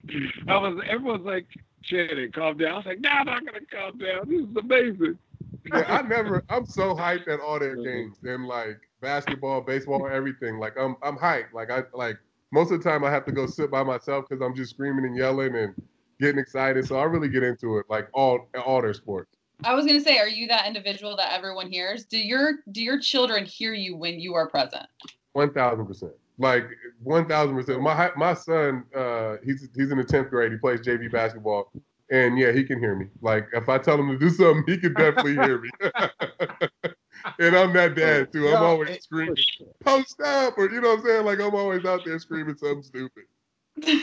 I 0.49 0.57
was, 0.57 0.83
everyone's 0.89 1.27
like, 1.27 1.47
Shannon, 1.83 2.31
calm 2.33 2.57
down. 2.57 2.73
I 2.73 2.77
was 2.77 2.87
like, 2.87 3.01
nah, 3.01 3.11
I'm 3.11 3.27
not 3.27 3.45
gonna 3.45 3.61
calm 3.71 3.99
down. 3.99 4.29
This 4.29 4.41
is 4.41 4.57
amazing. 4.57 5.19
Yeah, 5.67 5.85
I 5.87 6.03
never. 6.03 6.43
I'm 6.49 6.67
so 6.67 6.95
hyped 6.95 7.29
at 7.29 7.41
all 7.41 7.59
their 7.59 7.77
games 7.85 8.17
and 8.25 8.47
like 8.47 8.81
basketball, 9.01 9.61
baseball, 9.61 10.09
everything. 10.09 10.59
Like 10.59 10.79
I'm, 10.79 10.97
I'm 11.03 11.17
hyped. 11.17 11.53
Like 11.53 11.71
I 11.71 11.83
like 11.93 12.17
most 12.53 12.71
of 12.71 12.83
the 12.83 12.89
time 12.89 13.05
I 13.05 13.11
have 13.11 13.25
to 13.27 13.33
go 13.33 13.47
sit 13.47 13.71
by 13.71 13.83
myself 13.83 14.27
because 14.29 14.43
I'm 14.43 14.55
just 14.55 14.71
screaming 14.71 15.05
and 15.05 15.17
yelling 15.17 15.57
and 15.57 15.75
getting 16.21 16.39
excited. 16.39 16.87
So 16.87 16.97
I 16.97 17.05
really 17.05 17.29
get 17.29 17.43
into 17.43 17.79
it, 17.79 17.87
like 17.89 18.09
all 18.15 18.49
all 18.65 18.81
their 18.81 18.95
sports. 18.95 19.37
I 19.65 19.75
was 19.75 19.87
gonna 19.87 20.01
say, 20.01 20.19
are 20.19 20.29
you 20.29 20.49
that 20.49 20.67
individual 20.67 21.17
that 21.17 21.33
everyone 21.33 21.71
hears? 21.71 22.05
Do 22.05 22.19
your 22.19 22.55
do 22.73 22.83
your 22.83 22.99
children 23.01 23.45
hear 23.45 23.75
you 23.75 23.97
when 23.97 24.19
you 24.21 24.35
are 24.35 24.49
present? 24.49 24.87
One 25.33 25.53
thousand 25.53 25.87
percent. 25.87 26.13
Like 26.39 26.65
one 27.03 27.27
thousand 27.29 27.57
percent. 27.57 27.81
My 27.83 28.11
my 28.17 28.35
son, 28.35 28.85
uh, 28.95 29.37
he's 29.45 29.69
he's 29.75 29.91
in 29.91 29.99
the 29.99 30.05
tenth 30.05 30.31
grade. 30.31 30.53
He 30.53 30.59
plays 30.59 30.81
JV 30.81 31.11
basketball, 31.11 31.71
and 32.11 32.39
yeah, 32.39 32.53
he 32.53 32.65
can 32.65 32.79
hear 32.81 32.97
me. 32.97 33.07
Like 33.21 33.49
if 33.53 33.69
I 33.69 33.79
tell 33.79 33.99
him 33.99 34.09
to 34.09 34.19
do 34.19 34.31
something, 34.31 34.65
he 34.67 34.79
can 34.79 34.95
definitely 34.95 35.35
hear 35.35 35.61
me. 35.61 35.71
and 37.39 37.57
I'm 37.57 37.73
that 37.75 37.95
dad 37.95 38.33
too. 38.33 38.49
I'm 38.49 38.55
No, 38.55 38.65
always 38.67 38.91
it- 38.91 39.03
screaming, 39.05 39.37
"Post 39.85 40.21
up!" 40.21 40.59
or 40.59 40.71
you 40.71 40.81
know 40.81 40.89
what 40.91 41.01
I'm 41.01 41.05
saying. 41.05 41.25
Like 41.25 41.41
I'm 41.41 41.55
always 41.55 41.85
out 41.85 42.05
there 42.05 42.19
screaming 42.19 42.57
something 42.57 42.83
stupid. 42.83 43.25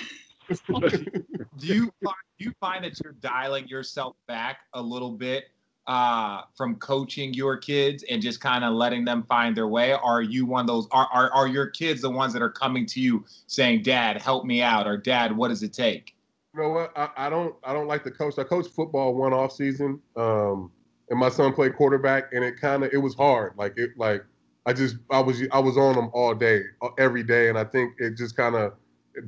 do 0.67 1.67
you 1.67 1.91
find, 2.03 2.15
do 2.37 2.45
you 2.45 2.53
find 2.59 2.83
that 2.83 2.99
you're 3.03 3.13
dialing 3.13 3.67
yourself 3.67 4.15
back 4.27 4.59
a 4.73 4.81
little 4.81 5.11
bit 5.11 5.45
uh, 5.87 6.41
from 6.55 6.75
coaching 6.75 7.33
your 7.33 7.57
kids 7.57 8.03
and 8.09 8.21
just 8.21 8.41
kind 8.41 8.63
of 8.63 8.73
letting 8.73 9.05
them 9.05 9.23
find 9.27 9.55
their 9.55 9.67
way? 9.67 9.93
Are 9.93 10.21
you 10.21 10.45
one 10.45 10.61
of 10.61 10.67
those? 10.67 10.87
Are, 10.91 11.07
are 11.11 11.31
are 11.31 11.47
your 11.47 11.67
kids 11.67 12.01
the 12.01 12.09
ones 12.09 12.33
that 12.33 12.41
are 12.41 12.49
coming 12.49 12.85
to 12.87 12.99
you 12.99 13.25
saying, 13.47 13.83
"Dad, 13.83 14.21
help 14.21 14.45
me 14.45 14.61
out," 14.61 14.87
or 14.87 14.97
"Dad, 14.97 15.35
what 15.35 15.49
does 15.49 15.63
it 15.63 15.73
take?" 15.73 16.15
You 16.53 16.61
know 16.61 16.69
what? 16.69 16.97
I, 16.97 17.09
I 17.17 17.29
don't 17.29 17.55
I 17.63 17.73
don't 17.73 17.87
like 17.87 18.03
to 18.03 18.11
coach. 18.11 18.37
I 18.37 18.43
coached 18.43 18.69
football 18.69 19.15
one 19.15 19.33
off 19.33 19.51
season, 19.51 19.99
um, 20.15 20.71
and 21.09 21.19
my 21.19 21.29
son 21.29 21.53
played 21.53 21.75
quarterback, 21.75 22.33
and 22.33 22.43
it 22.43 22.59
kind 22.59 22.83
of 22.83 22.91
it 22.93 22.97
was 22.97 23.15
hard. 23.15 23.53
Like 23.57 23.73
it 23.77 23.91
like 23.97 24.23
I 24.65 24.73
just 24.73 24.97
I 25.11 25.19
was 25.19 25.41
I 25.51 25.59
was 25.59 25.77
on 25.77 25.95
them 25.95 26.09
all 26.13 26.33
day, 26.33 26.61
uh, 26.81 26.89
every 26.97 27.23
day, 27.23 27.49
and 27.49 27.57
I 27.57 27.63
think 27.63 27.93
it 27.99 28.15
just 28.15 28.35
kind 28.35 28.55
of 28.55 28.73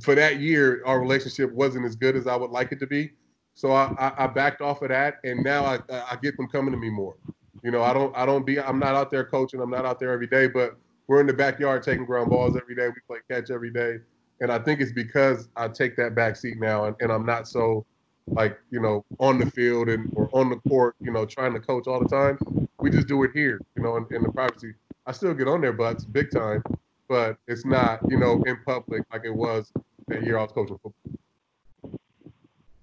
for 0.01 0.15
that 0.15 0.39
year 0.39 0.81
our 0.85 0.99
relationship 0.99 1.51
wasn't 1.51 1.85
as 1.85 1.95
good 1.95 2.15
as 2.15 2.27
I 2.27 2.35
would 2.35 2.51
like 2.51 2.71
it 2.71 2.79
to 2.79 2.87
be. 2.87 3.11
So 3.53 3.71
I, 3.71 3.93
I, 3.99 4.23
I 4.23 4.27
backed 4.27 4.61
off 4.61 4.81
of 4.81 4.89
that, 4.89 5.15
and 5.23 5.43
now 5.43 5.65
I 5.65 5.79
I 5.89 6.17
get 6.21 6.37
them 6.37 6.47
coming 6.47 6.71
to 6.71 6.77
me 6.77 6.89
more. 6.89 7.15
You 7.63 7.71
know, 7.71 7.83
I 7.83 7.93
don't 7.93 8.15
I 8.15 8.25
don't 8.25 8.45
be 8.45 8.59
I'm 8.59 8.79
not 8.79 8.95
out 8.95 9.11
there 9.11 9.25
coaching. 9.25 9.59
I'm 9.59 9.69
not 9.69 9.85
out 9.85 9.99
there 9.99 10.11
every 10.11 10.27
day, 10.27 10.47
but 10.47 10.77
we're 11.07 11.19
in 11.19 11.27
the 11.27 11.33
backyard 11.33 11.83
taking 11.83 12.05
ground 12.05 12.29
balls 12.29 12.55
every 12.55 12.75
day. 12.75 12.87
We 12.87 13.01
play 13.05 13.19
catch 13.29 13.51
every 13.51 13.71
day. 13.71 13.97
And 14.39 14.51
I 14.51 14.57
think 14.57 14.79
it's 14.81 14.93
because 14.93 15.49
I 15.55 15.67
take 15.67 15.95
that 15.97 16.15
back 16.15 16.35
seat 16.35 16.57
now 16.57 16.85
and, 16.85 16.95
and 16.99 17.11
I'm 17.11 17.25
not 17.25 17.47
so 17.47 17.85
like, 18.27 18.57
you 18.71 18.79
know, 18.79 19.05
on 19.19 19.37
the 19.37 19.49
field 19.51 19.89
and 19.89 20.11
or 20.15 20.29
on 20.33 20.49
the 20.49 20.55
court, 20.69 20.95
you 20.99 21.11
know, 21.11 21.25
trying 21.25 21.53
to 21.53 21.59
coach 21.59 21.85
all 21.87 21.99
the 22.01 22.07
time. 22.07 22.39
We 22.79 22.89
just 22.89 23.07
do 23.07 23.23
it 23.23 23.31
here, 23.33 23.59
you 23.75 23.83
know, 23.83 23.97
in, 23.97 24.07
in 24.09 24.23
the 24.23 24.31
privacy. 24.31 24.73
I 25.05 25.11
still 25.11 25.33
get 25.33 25.47
on 25.47 25.61
their 25.61 25.73
butts 25.73 26.05
big 26.05 26.31
time, 26.31 26.63
but 27.11 27.35
it's 27.45 27.65
not, 27.65 27.99
you 28.09 28.17
know, 28.17 28.41
in 28.43 28.57
public 28.65 29.03
like 29.11 29.25
it 29.25 29.35
was 29.35 29.69
that 30.07 30.23
year 30.23 30.37
I 30.37 30.43
was 30.43 30.53
coaching 30.53 30.79
football. 30.81 31.99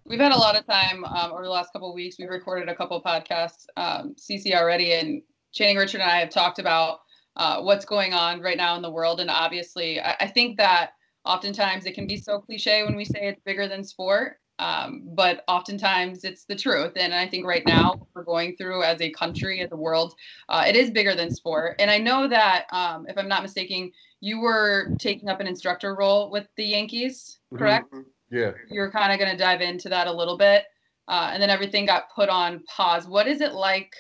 We've 0.05 0.21
had 0.21 0.33
a 0.33 0.37
lot 0.37 0.55
of 0.55 0.67
time 0.67 1.03
um, 1.07 1.33
over 1.33 1.45
the 1.45 1.49
last 1.49 1.73
couple 1.73 1.89
of 1.89 1.95
weeks. 1.95 2.17
We've 2.19 2.29
recorded 2.29 2.69
a 2.69 2.75
couple 2.75 2.99
of 2.99 3.03
podcasts, 3.03 3.65
um, 3.79 4.15
CC 4.17 4.55
already, 4.55 4.93
and 4.93 5.23
Channing 5.53 5.79
Richard 5.79 6.03
and 6.03 6.11
I 6.11 6.21
have 6.21 6.29
talked 6.29 6.59
about 6.59 6.99
uh, 7.37 7.63
what's 7.63 7.87
going 7.87 8.13
on 8.13 8.43
right 8.43 8.59
now 8.59 8.77
in 8.77 8.83
the 8.83 8.91
world. 8.91 9.21
And 9.21 9.31
obviously, 9.31 9.99
I, 9.99 10.15
I 10.21 10.27
think 10.27 10.59
that 10.59 10.91
oftentimes 11.25 11.87
it 11.87 11.95
can 11.95 12.07
be 12.07 12.19
so 12.19 12.39
cliche 12.39 12.83
when 12.83 12.97
we 12.97 13.07
say 13.07 13.29
it's 13.29 13.41
bigger 13.47 13.67
than 13.67 13.83
sport 13.83 14.41
um, 14.59 15.03
but 15.15 15.45
oftentimes 15.49 16.25
it's 16.25 16.45
the 16.45 16.55
truth 16.57 16.93
and 16.97 17.15
i 17.15 17.27
think 17.27 17.47
right 17.47 17.67
now 17.67 18.07
we're 18.15 18.25
going 18.25 18.57
through 18.57 18.83
as 18.83 19.01
a 19.01 19.11
country 19.11 19.61
as 19.61 19.71
a 19.73 19.77
world 19.77 20.15
uh, 20.49 20.65
it 20.67 20.75
is 20.77 20.91
bigger 20.91 21.15
than 21.15 21.31
sport. 21.31 21.77
And 21.79 21.91
i 21.91 21.99
know 21.99 22.29
that 22.29 22.67
um, 22.73 23.07
if 23.09 23.17
i'm 23.19 23.29
not 23.29 23.43
mistaken 23.43 23.93
you 24.21 24.41
were 24.41 24.89
taking 24.99 25.29
up 25.29 25.41
an 25.41 25.47
instructor 25.47 25.95
role 25.95 26.31
with 26.31 26.47
the 26.57 26.65
yankees 26.65 27.39
Mm-hmm. 27.53 27.59
correct? 27.59 27.95
Yeah. 28.31 28.51
you're 28.71 28.91
kind 28.91 29.11
of 29.11 29.19
going 29.19 29.31
to 29.31 29.37
dive 29.39 29.63
into 29.63 29.89
that 29.89 30.07
a 30.07 30.13
little 30.13 30.37
bit 30.37 30.65
uh, 31.09 31.31
and 31.33 31.43
then 31.43 31.49
everything 31.49 31.87
got 31.87 32.11
put 32.15 32.29
on 32.29 32.63
pause. 32.65 33.09
What 33.09 33.27
is 33.27 33.41
it 33.41 33.53
like 33.55 33.95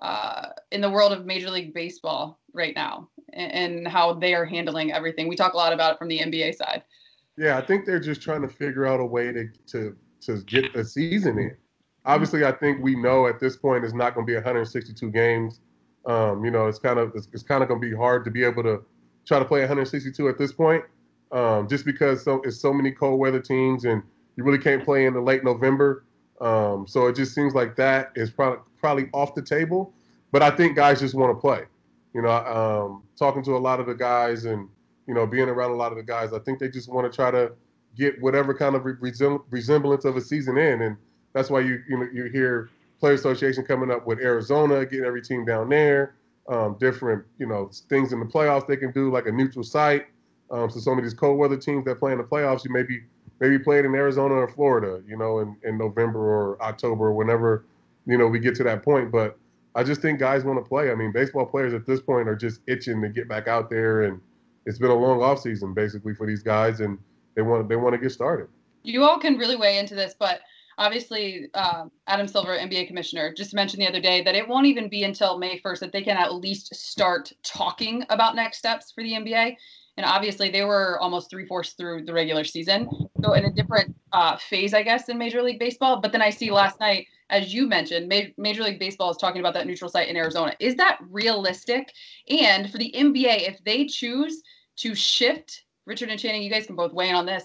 uh, 0.00 0.46
in 0.70 0.80
the 0.80 0.88
world 0.90 1.12
of 1.12 1.26
major 1.26 1.50
league 1.50 1.74
baseball 1.74 2.40
right 2.54 2.74
now 2.74 3.10
and, 3.34 3.52
and 3.52 3.88
how 3.88 4.14
they 4.14 4.34
are 4.34 4.46
handling 4.46 4.90
everything? 4.90 5.28
We 5.28 5.36
talk 5.36 5.52
a 5.52 5.56
lot 5.58 5.74
about 5.74 5.92
it 5.92 5.98
from 5.98 6.08
the 6.08 6.18
nba 6.20 6.54
side. 6.54 6.82
Yeah, 7.36 7.58
I 7.58 7.60
think 7.60 7.84
they're 7.84 8.00
just 8.00 8.22
trying 8.22 8.40
to 8.42 8.48
figure 8.48 8.86
out 8.86 9.00
a 9.00 9.04
way 9.04 9.32
to 9.32 9.48
to 9.72 9.96
to 10.26 10.42
get 10.42 10.72
the 10.72 10.84
season 10.84 11.38
in. 11.38 11.56
Obviously, 12.04 12.44
I 12.44 12.52
think 12.52 12.82
we 12.82 12.94
know 12.94 13.26
at 13.26 13.40
this 13.40 13.56
point 13.56 13.84
it's 13.84 13.94
not 13.94 14.14
going 14.14 14.26
to 14.26 14.30
be 14.30 14.34
162 14.34 15.10
games. 15.10 15.60
Um, 16.06 16.44
you 16.44 16.50
know, 16.50 16.66
it's 16.66 16.78
kind 16.78 16.98
of 16.98 17.12
it's, 17.14 17.28
it's 17.32 17.42
kind 17.42 17.62
of 17.62 17.68
going 17.68 17.80
to 17.80 17.88
be 17.88 17.96
hard 17.96 18.24
to 18.26 18.30
be 18.30 18.44
able 18.44 18.62
to 18.62 18.84
try 19.26 19.38
to 19.38 19.44
play 19.44 19.60
162 19.60 20.28
at 20.28 20.36
this 20.36 20.52
point, 20.52 20.84
um, 21.32 21.66
just 21.66 21.86
because 21.86 22.22
so 22.22 22.42
it's 22.44 22.60
so 22.60 22.72
many 22.72 22.90
cold 22.90 23.18
weather 23.18 23.40
teams 23.40 23.86
and 23.86 24.02
you 24.36 24.44
really 24.44 24.58
can't 24.58 24.84
play 24.84 25.06
in 25.06 25.14
the 25.14 25.20
late 25.20 25.44
November. 25.44 26.04
Um, 26.40 26.86
so 26.86 27.06
it 27.06 27.16
just 27.16 27.34
seems 27.34 27.54
like 27.54 27.76
that 27.76 28.12
is 28.16 28.30
probably 28.30 28.58
probably 28.76 29.08
off 29.14 29.34
the 29.34 29.42
table. 29.42 29.94
But 30.30 30.42
I 30.42 30.50
think 30.50 30.76
guys 30.76 31.00
just 31.00 31.14
want 31.14 31.34
to 31.34 31.40
play. 31.40 31.62
You 32.12 32.22
know, 32.22 32.30
um, 32.30 33.02
talking 33.18 33.42
to 33.44 33.56
a 33.56 33.58
lot 33.58 33.80
of 33.80 33.86
the 33.86 33.94
guys 33.94 34.44
and 34.44 34.68
you 35.06 35.14
know, 35.14 35.26
being 35.26 35.48
around 35.48 35.70
a 35.70 35.74
lot 35.74 35.92
of 35.92 35.98
the 35.98 36.04
guys, 36.04 36.32
I 36.32 36.38
think 36.38 36.58
they 36.58 36.68
just 36.68 36.88
want 36.88 37.10
to 37.10 37.14
try 37.14 37.30
to 37.30 37.52
get 37.96 38.20
whatever 38.20 38.54
kind 38.54 38.74
of 38.74 38.82
resem- 38.82 39.42
resemblance 39.50 40.04
of 40.04 40.16
a 40.16 40.20
season 40.20 40.56
in, 40.56 40.82
and 40.82 40.96
that's 41.32 41.50
why 41.50 41.60
you 41.60 41.82
you 41.88 41.98
know 41.98 42.08
you 42.12 42.24
hear 42.24 42.70
player 43.00 43.14
association 43.14 43.64
coming 43.64 43.90
up 43.90 44.06
with 44.06 44.18
Arizona, 44.20 44.84
getting 44.86 45.04
every 45.04 45.22
team 45.22 45.44
down 45.44 45.68
there, 45.68 46.14
um, 46.48 46.76
different 46.78 47.24
you 47.38 47.46
know 47.46 47.70
things 47.88 48.12
in 48.12 48.20
the 48.20 48.26
playoffs 48.26 48.66
they 48.66 48.76
can 48.76 48.92
do 48.92 49.10
like 49.10 49.26
a 49.26 49.32
neutral 49.32 49.64
site. 49.64 50.06
Um, 50.50 50.70
so 50.70 50.78
some 50.78 50.98
of 50.98 51.04
these 51.04 51.14
cold 51.14 51.38
weather 51.38 51.56
teams 51.56 51.84
that 51.86 51.98
play 51.98 52.12
in 52.12 52.18
the 52.18 52.24
playoffs, 52.24 52.64
you 52.64 52.72
maybe 52.72 53.02
maybe 53.40 53.58
play 53.58 53.78
it 53.78 53.84
in 53.84 53.94
Arizona 53.94 54.34
or 54.34 54.48
Florida, 54.48 55.02
you 55.06 55.16
know, 55.16 55.40
in, 55.40 55.56
in 55.64 55.78
November 55.78 56.20
or 56.20 56.62
October 56.62 57.12
whenever 57.12 57.64
you 58.06 58.18
know 58.18 58.26
we 58.26 58.38
get 58.38 58.54
to 58.56 58.64
that 58.64 58.82
point. 58.82 59.10
But 59.10 59.38
I 59.74 59.82
just 59.82 60.00
think 60.00 60.18
guys 60.18 60.44
want 60.44 60.62
to 60.62 60.68
play. 60.68 60.90
I 60.90 60.94
mean, 60.94 61.12
baseball 61.12 61.46
players 61.46 61.74
at 61.74 61.86
this 61.86 62.00
point 62.00 62.28
are 62.28 62.36
just 62.36 62.60
itching 62.66 63.02
to 63.02 63.08
get 63.08 63.28
back 63.28 63.48
out 63.48 63.70
there 63.70 64.02
and 64.02 64.20
it's 64.66 64.78
been 64.78 64.90
a 64.90 64.94
long 64.94 65.22
off 65.22 65.40
season 65.40 65.74
basically 65.74 66.14
for 66.14 66.26
these 66.26 66.42
guys, 66.42 66.80
and 66.80 66.98
they 67.34 67.42
want 67.42 67.68
they 67.68 67.76
want 67.76 67.94
to 67.94 67.98
get 67.98 68.12
started. 68.12 68.48
You 68.82 69.04
all 69.04 69.18
can 69.18 69.38
really 69.38 69.56
weigh 69.56 69.78
into 69.78 69.94
this, 69.94 70.14
but 70.18 70.40
obviously, 70.78 71.48
um, 71.54 71.90
Adam 72.06 72.28
Silver, 72.28 72.56
NBA 72.56 72.86
commissioner, 72.86 73.32
just 73.32 73.54
mentioned 73.54 73.82
the 73.82 73.88
other 73.88 74.00
day 74.00 74.22
that 74.22 74.34
it 74.34 74.46
won't 74.46 74.66
even 74.66 74.88
be 74.88 75.04
until 75.04 75.38
May 75.38 75.58
1st 75.60 75.80
that 75.80 75.92
they 75.92 76.02
can 76.02 76.16
at 76.16 76.34
least 76.34 76.74
start 76.74 77.32
talking 77.42 78.04
about 78.10 78.36
next 78.36 78.58
steps 78.58 78.92
for 78.92 79.02
the 79.02 79.12
NBA. 79.12 79.56
And 79.96 80.04
obviously, 80.04 80.50
they 80.50 80.64
were 80.64 80.98
almost 81.00 81.30
three 81.30 81.46
fourths 81.46 81.74
through 81.74 82.04
the 82.04 82.12
regular 82.12 82.42
season, 82.42 82.88
so 83.22 83.34
in 83.34 83.44
a 83.44 83.52
different 83.52 83.94
uh, 84.12 84.36
phase, 84.36 84.74
I 84.74 84.82
guess, 84.82 85.08
in 85.08 85.16
Major 85.16 85.40
League 85.40 85.60
Baseball. 85.60 86.00
But 86.00 86.10
then 86.10 86.20
I 86.20 86.30
see 86.30 86.50
last 86.50 86.80
night, 86.80 87.06
as 87.30 87.54
you 87.54 87.68
mentioned, 87.68 88.08
Ma- 88.08 88.32
Major 88.36 88.64
League 88.64 88.80
Baseball 88.80 89.10
is 89.10 89.16
talking 89.16 89.40
about 89.40 89.54
that 89.54 89.68
neutral 89.68 89.88
site 89.88 90.08
in 90.08 90.16
Arizona. 90.16 90.52
Is 90.58 90.74
that 90.76 90.98
realistic? 91.10 91.92
And 92.28 92.70
for 92.70 92.78
the 92.78 92.92
NBA, 92.96 93.48
if 93.48 93.62
they 93.64 93.86
choose 93.86 94.42
to 94.78 94.96
shift, 94.96 95.62
Richard 95.86 96.08
and 96.08 96.18
Channing, 96.18 96.42
you 96.42 96.50
guys 96.50 96.66
can 96.66 96.76
both 96.76 96.92
weigh 96.92 97.10
in 97.10 97.14
on 97.14 97.26
this 97.26 97.44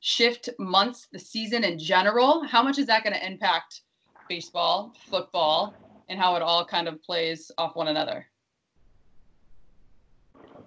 shift 0.00 0.48
months, 0.58 1.08
the 1.12 1.18
season 1.18 1.64
in 1.64 1.78
general, 1.78 2.44
how 2.46 2.62
much 2.62 2.78
is 2.78 2.86
that 2.86 3.02
going 3.02 3.14
to 3.14 3.26
impact 3.26 3.82
baseball, 4.28 4.92
football, 5.08 5.74
and 6.08 6.18
how 6.18 6.36
it 6.36 6.42
all 6.42 6.64
kind 6.64 6.86
of 6.86 7.02
plays 7.02 7.50
off 7.58 7.76
one 7.76 7.88
another? 7.88 8.26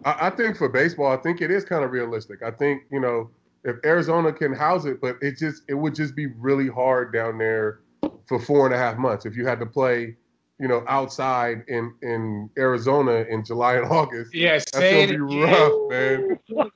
I, 0.03 0.27
I 0.27 0.29
think 0.31 0.57
for 0.57 0.67
baseball, 0.67 1.11
I 1.11 1.17
think 1.17 1.41
it 1.41 1.51
is 1.51 1.63
kind 1.63 1.83
of 1.83 1.91
realistic. 1.91 2.41
I 2.43 2.51
think 2.51 2.83
you 2.91 2.99
know 2.99 3.29
if 3.63 3.77
Arizona 3.85 4.33
can 4.33 4.53
house 4.53 4.85
it, 4.85 4.99
but 4.99 5.17
it 5.21 5.37
just 5.37 5.63
it 5.69 5.75
would 5.75 5.95
just 5.95 6.15
be 6.15 6.27
really 6.27 6.67
hard 6.67 7.13
down 7.13 7.37
there 7.37 7.81
for 8.25 8.39
four 8.39 8.65
and 8.65 8.73
a 8.73 8.77
half 8.77 8.97
months 8.97 9.25
if 9.25 9.35
you 9.35 9.45
had 9.45 9.59
to 9.59 9.65
play, 9.65 10.15
you 10.61 10.67
know, 10.67 10.83
outside 10.87 11.63
in 11.67 11.91
in 12.03 12.49
Arizona 12.55 13.25
in 13.27 13.43
July 13.43 13.77
and 13.77 13.85
August. 13.91 14.33
Yeah, 14.33 14.53
That's 14.53 14.71
say 14.71 15.07
gonna 15.07 15.25
be 15.27 15.41
again. 15.41 15.51
rough, 15.51 15.89
man. 15.89 16.39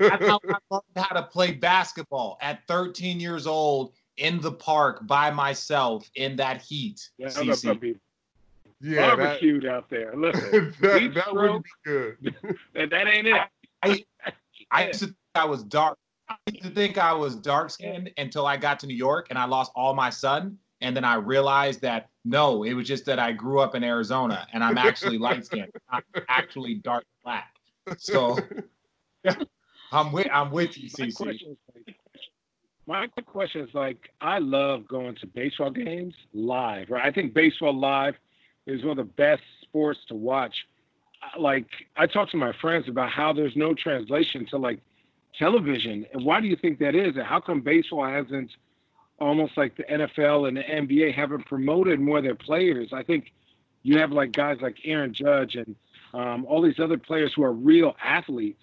That's 0.00 0.26
how 0.26 0.40
I 0.44 0.56
learned 0.70 0.82
how 0.96 1.16
to 1.16 1.22
play 1.22 1.52
basketball 1.52 2.36
at 2.42 2.60
13 2.68 3.18
years 3.18 3.46
old 3.46 3.94
in 4.18 4.38
the 4.42 4.52
park 4.52 5.06
by 5.06 5.30
myself 5.30 6.08
in 6.14 6.36
that 6.36 6.60
heat. 6.60 7.10
Yeah, 7.16 7.28
CC. 7.28 7.62
that'd 7.62 7.80
be 7.80 7.96
yeah, 8.82 9.14
that, 9.16 9.66
out 9.70 9.88
there. 9.88 10.14
Listen, 10.14 10.74
that, 10.80 11.14
that 11.14 11.34
wouldn't 11.34 11.64
be 11.64 11.70
good. 11.84 12.34
that, 12.74 12.90
that 12.90 13.06
ain't 13.06 13.26
it. 13.26 13.40
I, 13.82 14.04
I 14.70 14.86
used 14.88 15.00
to 15.00 15.06
think 15.06 15.16
I 15.34 15.44
was 15.46 15.62
dark. 15.64 15.98
I 16.28 16.36
used 16.50 16.64
to 16.64 16.70
think 16.70 16.98
I 16.98 17.12
was 17.12 17.34
dark 17.34 17.70
skinned 17.70 18.10
until 18.18 18.46
I 18.46 18.56
got 18.56 18.78
to 18.80 18.86
New 18.86 18.94
York 18.94 19.28
and 19.30 19.38
I 19.38 19.46
lost 19.46 19.72
all 19.74 19.94
my 19.94 20.10
sun. 20.10 20.58
And 20.80 20.96
then 20.96 21.04
I 21.04 21.14
realized 21.14 21.82
that 21.82 22.08
no, 22.24 22.64
it 22.64 22.74
was 22.74 22.86
just 22.86 23.06
that 23.06 23.18
I 23.18 23.32
grew 23.32 23.60
up 23.60 23.74
in 23.74 23.82
Arizona 23.82 24.46
and 24.52 24.62
I'm 24.62 24.78
actually 24.78 25.18
light 25.18 25.44
skinned. 25.44 25.72
I'm 25.90 26.02
actually 26.28 26.74
dark 26.74 27.04
black. 27.24 27.54
So 27.98 28.38
I'm 29.92 30.12
with 30.12 30.28
I'm 30.32 30.50
with 30.50 30.78
you, 30.78 30.88
my 30.98 31.06
CC. 31.06 31.16
question, 31.16 31.52
is 31.52 31.58
like, 31.74 31.96
my 32.86 33.06
question 33.22 33.62
is 33.62 33.74
like, 33.74 34.10
I 34.20 34.38
love 34.38 34.86
going 34.86 35.16
to 35.16 35.26
baseball 35.26 35.70
games 35.70 36.14
live. 36.32 36.90
Right? 36.90 37.04
I 37.04 37.10
think 37.10 37.34
baseball 37.34 37.74
live 37.78 38.16
is 38.66 38.82
one 38.82 38.98
of 38.98 39.06
the 39.06 39.12
best 39.12 39.42
sports 39.62 40.00
to 40.08 40.14
watch. 40.14 40.66
Like, 41.38 41.66
I 41.96 42.06
talk 42.06 42.30
to 42.30 42.36
my 42.36 42.52
friends 42.60 42.88
about 42.88 43.10
how 43.10 43.32
there's 43.32 43.56
no 43.56 43.74
translation 43.74 44.46
to 44.46 44.56
like 44.58 44.80
television, 45.38 46.06
and 46.12 46.24
why 46.24 46.40
do 46.40 46.46
you 46.48 46.56
think 46.56 46.78
that 46.78 46.94
is? 46.94 47.16
And 47.16 47.24
how 47.24 47.40
come 47.40 47.60
baseball 47.60 48.04
hasn't, 48.04 48.50
almost 49.20 49.56
like 49.56 49.76
the 49.76 49.84
NFL 49.84 50.48
and 50.48 50.56
the 50.56 50.62
NBA, 50.62 51.14
haven't 51.14 51.46
promoted 51.46 52.00
more 52.00 52.20
their 52.22 52.34
players? 52.34 52.90
I 52.92 53.02
think 53.02 53.32
you 53.82 53.98
have 53.98 54.12
like 54.12 54.32
guys 54.32 54.58
like 54.60 54.76
Aaron 54.84 55.12
Judge 55.12 55.56
and 55.56 55.74
um, 56.12 56.44
all 56.46 56.62
these 56.62 56.78
other 56.78 56.98
players 56.98 57.32
who 57.34 57.42
are 57.42 57.52
real 57.52 57.94
athletes, 58.02 58.62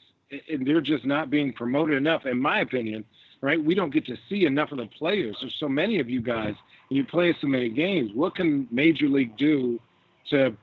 and 0.49 0.67
they're 0.67 0.81
just 0.81 1.05
not 1.05 1.29
being 1.29 1.53
promoted 1.53 1.95
enough, 1.95 2.25
in 2.25 2.39
my 2.39 2.59
opinion. 2.59 3.05
Right? 3.39 3.63
We 3.63 3.75
don't 3.75 3.93
get 3.93 4.05
to 4.07 4.17
see 4.29 4.45
enough 4.45 4.71
of 4.71 4.79
the 4.79 4.87
players. 4.87 5.37
There's 5.39 5.55
so 5.59 5.69
many 5.69 5.99
of 5.99 6.09
you 6.09 6.21
guys, 6.21 6.55
and 6.89 6.97
you're 6.97 7.05
playing 7.05 7.35
so 7.39 7.45
many 7.45 7.69
games. 7.69 8.11
What 8.15 8.35
can 8.35 8.67
Major 8.71 9.07
League 9.07 9.37
do 9.37 9.79
to 10.31 10.57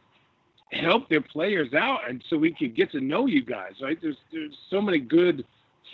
help 0.73 1.09
their 1.09 1.21
players 1.21 1.73
out, 1.73 2.01
and 2.09 2.23
so 2.29 2.37
we 2.37 2.53
can 2.53 2.73
get 2.73 2.91
to 2.91 3.01
know 3.01 3.27
you 3.27 3.45
guys? 3.45 3.75
Right? 3.81 3.99
There's 4.03 4.17
there's 4.33 4.57
so 4.71 4.81
many 4.81 4.99
good, 4.99 5.45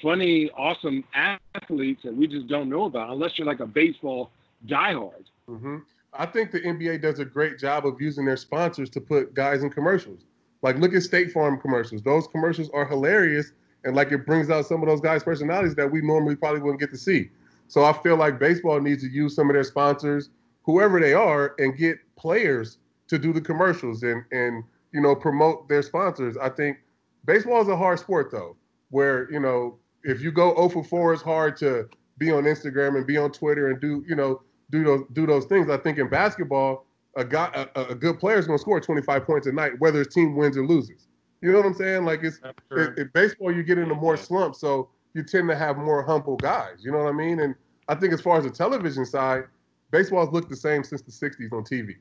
funny, 0.02 0.50
awesome 0.56 1.04
athletes 1.14 2.02
that 2.04 2.14
we 2.14 2.26
just 2.26 2.46
don't 2.48 2.68
know 2.68 2.84
about, 2.84 3.10
unless 3.10 3.38
you're 3.38 3.46
like 3.46 3.60
a 3.60 3.66
baseball 3.66 4.30
diehard. 4.66 5.24
hmm 5.46 5.78
I 6.12 6.26
think 6.26 6.50
the 6.50 6.60
NBA 6.60 7.02
does 7.02 7.20
a 7.20 7.24
great 7.24 7.56
job 7.56 7.86
of 7.86 8.00
using 8.00 8.24
their 8.24 8.36
sponsors 8.36 8.90
to 8.90 9.00
put 9.00 9.32
guys 9.32 9.62
in 9.62 9.70
commercials. 9.70 10.24
Like, 10.60 10.76
look 10.78 10.92
at 10.92 11.02
State 11.04 11.30
Farm 11.30 11.60
commercials. 11.60 12.02
Those 12.02 12.26
commercials 12.26 12.68
are 12.70 12.84
hilarious, 12.84 13.52
and 13.84 13.94
like 13.94 14.10
it 14.12 14.26
brings 14.26 14.50
out 14.50 14.66
some 14.66 14.82
of 14.82 14.88
those 14.88 15.00
guys' 15.00 15.22
personalities 15.22 15.76
that 15.76 15.90
we 15.90 16.02
normally 16.02 16.36
probably 16.36 16.60
wouldn't 16.60 16.80
get 16.80 16.90
to 16.90 16.98
see. 16.98 17.30
So 17.68 17.84
I 17.84 17.92
feel 17.92 18.16
like 18.16 18.40
baseball 18.40 18.80
needs 18.80 19.02
to 19.04 19.08
use 19.08 19.34
some 19.34 19.48
of 19.48 19.54
their 19.54 19.64
sponsors, 19.64 20.30
whoever 20.64 20.98
they 20.98 21.14
are, 21.14 21.54
and 21.58 21.76
get 21.76 21.98
players 22.16 22.78
to 23.08 23.18
do 23.18 23.32
the 23.32 23.40
commercials 23.40 24.02
and 24.02 24.24
and 24.32 24.64
you 24.92 25.00
know 25.00 25.14
promote 25.14 25.68
their 25.68 25.82
sponsors. 25.82 26.36
I 26.36 26.48
think 26.48 26.78
baseball 27.24 27.62
is 27.62 27.68
a 27.68 27.76
hard 27.76 27.98
sport 27.98 28.30
though, 28.30 28.56
where 28.90 29.30
you 29.32 29.40
know 29.40 29.78
if 30.04 30.22
you 30.22 30.32
go 30.32 30.54
0 30.54 30.68
for 30.68 30.84
4, 30.84 31.12
it's 31.14 31.22
hard 31.22 31.56
to 31.58 31.88
be 32.18 32.30
on 32.30 32.44
Instagram 32.44 32.96
and 32.96 33.06
be 33.06 33.16
on 33.16 33.32
Twitter 33.32 33.68
and 33.68 33.80
do 33.80 34.04
you 34.06 34.14
know 34.14 34.42
do 34.70 34.84
those 34.84 35.04
do 35.12 35.26
those 35.26 35.46
things. 35.46 35.68
I 35.68 35.76
think 35.76 35.98
in 35.98 36.08
basketball, 36.08 36.86
a 37.16 37.24
guy 37.24 37.66
a, 37.74 37.82
a 37.86 37.94
good 37.94 38.18
player 38.18 38.38
is 38.38 38.46
going 38.46 38.58
to 38.58 38.60
score 38.60 38.80
25 38.80 39.24
points 39.24 39.46
a 39.46 39.52
night, 39.52 39.72
whether 39.78 39.98
his 39.98 40.08
team 40.08 40.36
wins 40.36 40.56
or 40.56 40.66
loses. 40.66 41.08
You 41.40 41.52
know 41.52 41.58
what 41.58 41.66
I'm 41.66 41.74
saying? 41.74 42.04
Like 42.04 42.22
it's 42.22 42.40
in, 42.70 42.94
in 42.98 43.10
baseball, 43.14 43.52
you 43.52 43.62
get 43.62 43.78
into 43.78 43.94
more 43.94 44.16
slumps, 44.16 44.60
so 44.60 44.90
you 45.14 45.22
tend 45.22 45.48
to 45.48 45.56
have 45.56 45.76
more 45.76 46.02
humble 46.02 46.36
guys. 46.36 46.76
You 46.80 46.92
know 46.92 46.98
what 46.98 47.08
I 47.08 47.12
mean? 47.12 47.40
And 47.40 47.54
I 47.88 47.94
think 47.94 48.12
as 48.12 48.20
far 48.20 48.38
as 48.38 48.44
the 48.44 48.50
television 48.50 49.04
side, 49.04 49.44
baseball's 49.90 50.32
looked 50.32 50.50
the 50.50 50.56
same 50.56 50.84
since 50.84 51.02
the 51.02 51.10
'60s 51.10 51.52
on 51.52 51.64
TV. 51.64 51.94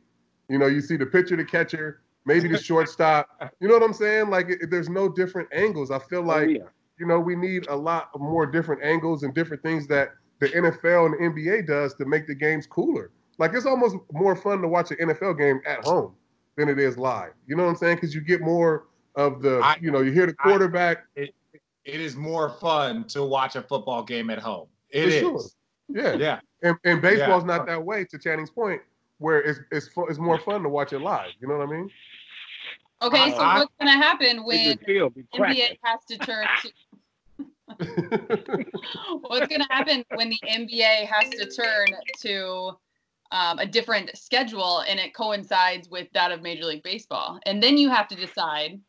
You 0.50 0.58
know, 0.58 0.68
you 0.68 0.82
see 0.82 0.98
the 0.98 1.06
pitcher, 1.06 1.36
the 1.36 1.46
catcher, 1.46 2.02
maybe 2.26 2.48
the 2.48 2.58
shortstop. 2.62 3.54
You 3.60 3.68
know 3.68 3.76
what 3.76 3.84
I'm 3.84 3.94
saying? 3.94 4.30
Like 4.30 4.50
it, 4.50 4.70
there's 4.70 4.90
no 4.90 5.08
different 5.08 5.48
angles. 5.54 5.90
I 5.90 6.00
feel 6.00 6.20
oh, 6.20 6.24
like 6.24 6.48
oh, 6.48 6.52
yeah. 6.52 6.64
You 7.00 7.06
know 7.08 7.20
we 7.20 7.36
need 7.36 7.68
a 7.68 7.76
lot 7.76 8.10
of 8.14 8.22
more 8.22 8.46
different 8.46 8.84
angles 8.84 9.24
and 9.24 9.34
different 9.34 9.64
things 9.64 9.88
that 9.88 10.10
the 10.40 10.48
NFL 10.50 11.06
and 11.08 11.14
the 11.36 11.42
NBA 11.42 11.68
does 11.68 11.94
to 11.96 12.06
make 12.06 12.28
the 12.28 12.36
games 12.36 12.66
cooler. 12.68 13.12
Like 13.38 13.54
it's 13.54 13.66
almost 13.66 13.96
more 14.12 14.36
fun 14.36 14.62
to 14.62 14.68
watch 14.68 14.92
an 14.92 14.98
NFL 14.98 15.38
game 15.38 15.62
at 15.66 15.84
home 15.86 16.14
than 16.58 16.68
it 16.70 16.78
is 16.80 16.98
live. 16.98 17.32
You 17.48 17.56
know 17.56 17.64
what 17.64 17.70
I'm 17.70 17.76
saying? 17.78 17.96
Because 17.96 18.14
you 18.14 18.22
get 18.22 18.42
more 18.42 18.88
of 19.16 19.42
the, 19.42 19.60
I- 19.60 19.78
you 19.82 19.92
know, 19.92 20.02
you 20.02 20.12
hear 20.12 20.26
the 20.28 20.36
I- 20.40 20.44
quarterback. 20.44 21.06
it- 21.16 21.34
it 21.86 22.00
is 22.02 22.16
more 22.16 22.50
fun 22.62 23.06
to 23.06 23.24
watch 23.24 23.56
a 23.56 23.62
football 23.64 24.04
game 24.04 24.30
at 24.30 24.38
home. 24.40 24.68
It 24.92 25.04
For 25.04 25.10
is. 25.10 25.20
sure. 25.20 25.42
Yeah. 25.88 26.14
Yeah. 26.16 26.40
And, 26.62 26.76
and 26.84 27.02
baseball's 27.02 27.44
Yeah. 27.44 27.58
not 27.58 27.66
that 27.68 27.84
way. 27.84 28.04
To 28.06 28.20
Channing's 28.20 28.52
point, 28.52 28.82
where 29.18 29.42
it's 29.42 29.60
it's 29.72 29.88
fu- 29.88 30.06
it's 30.08 30.20
more 30.20 30.38
fun 30.40 30.62
to 30.64 30.70
watch 30.70 30.94
it 30.94 31.00
live. 31.00 31.32
You 31.40 31.48
know 31.48 31.58
what 31.58 31.68
I 31.68 31.72
mean? 31.72 31.90
Okay, 33.02 33.32
so 33.32 33.38
I- 33.38 33.60
what's 33.60 33.72
gonna 33.80 33.92
happen 33.98 34.44
when 34.46 34.60
it 34.72 34.86
feel 34.86 35.10
be 35.10 35.24
cracking. 35.34 35.64
NBA 35.64 35.78
has 35.84 36.00
to 36.10 36.18
turn 36.18 36.46
to 36.64 36.72
what's 39.22 39.48
going 39.48 39.62
to 39.62 39.68
happen 39.70 40.04
when 40.16 40.30
the 40.30 40.40
NBA 40.48 41.06
has 41.06 41.30
to 41.30 41.46
turn 41.50 41.88
to 42.20 42.72
um, 43.32 43.60
a 43.60 43.66
different 43.66 44.16
schedule 44.18 44.80
and 44.82 45.00
it 45.00 45.14
coincides 45.14 45.88
with 45.90 46.08
that 46.14 46.32
of 46.32 46.42
Major 46.42 46.66
League 46.66 46.84
Baseball, 46.84 47.40
and 47.46 47.62
then 47.62 47.78
you 47.78 47.90
have 47.90 48.08
to 48.10 48.16
decide. 48.16 48.80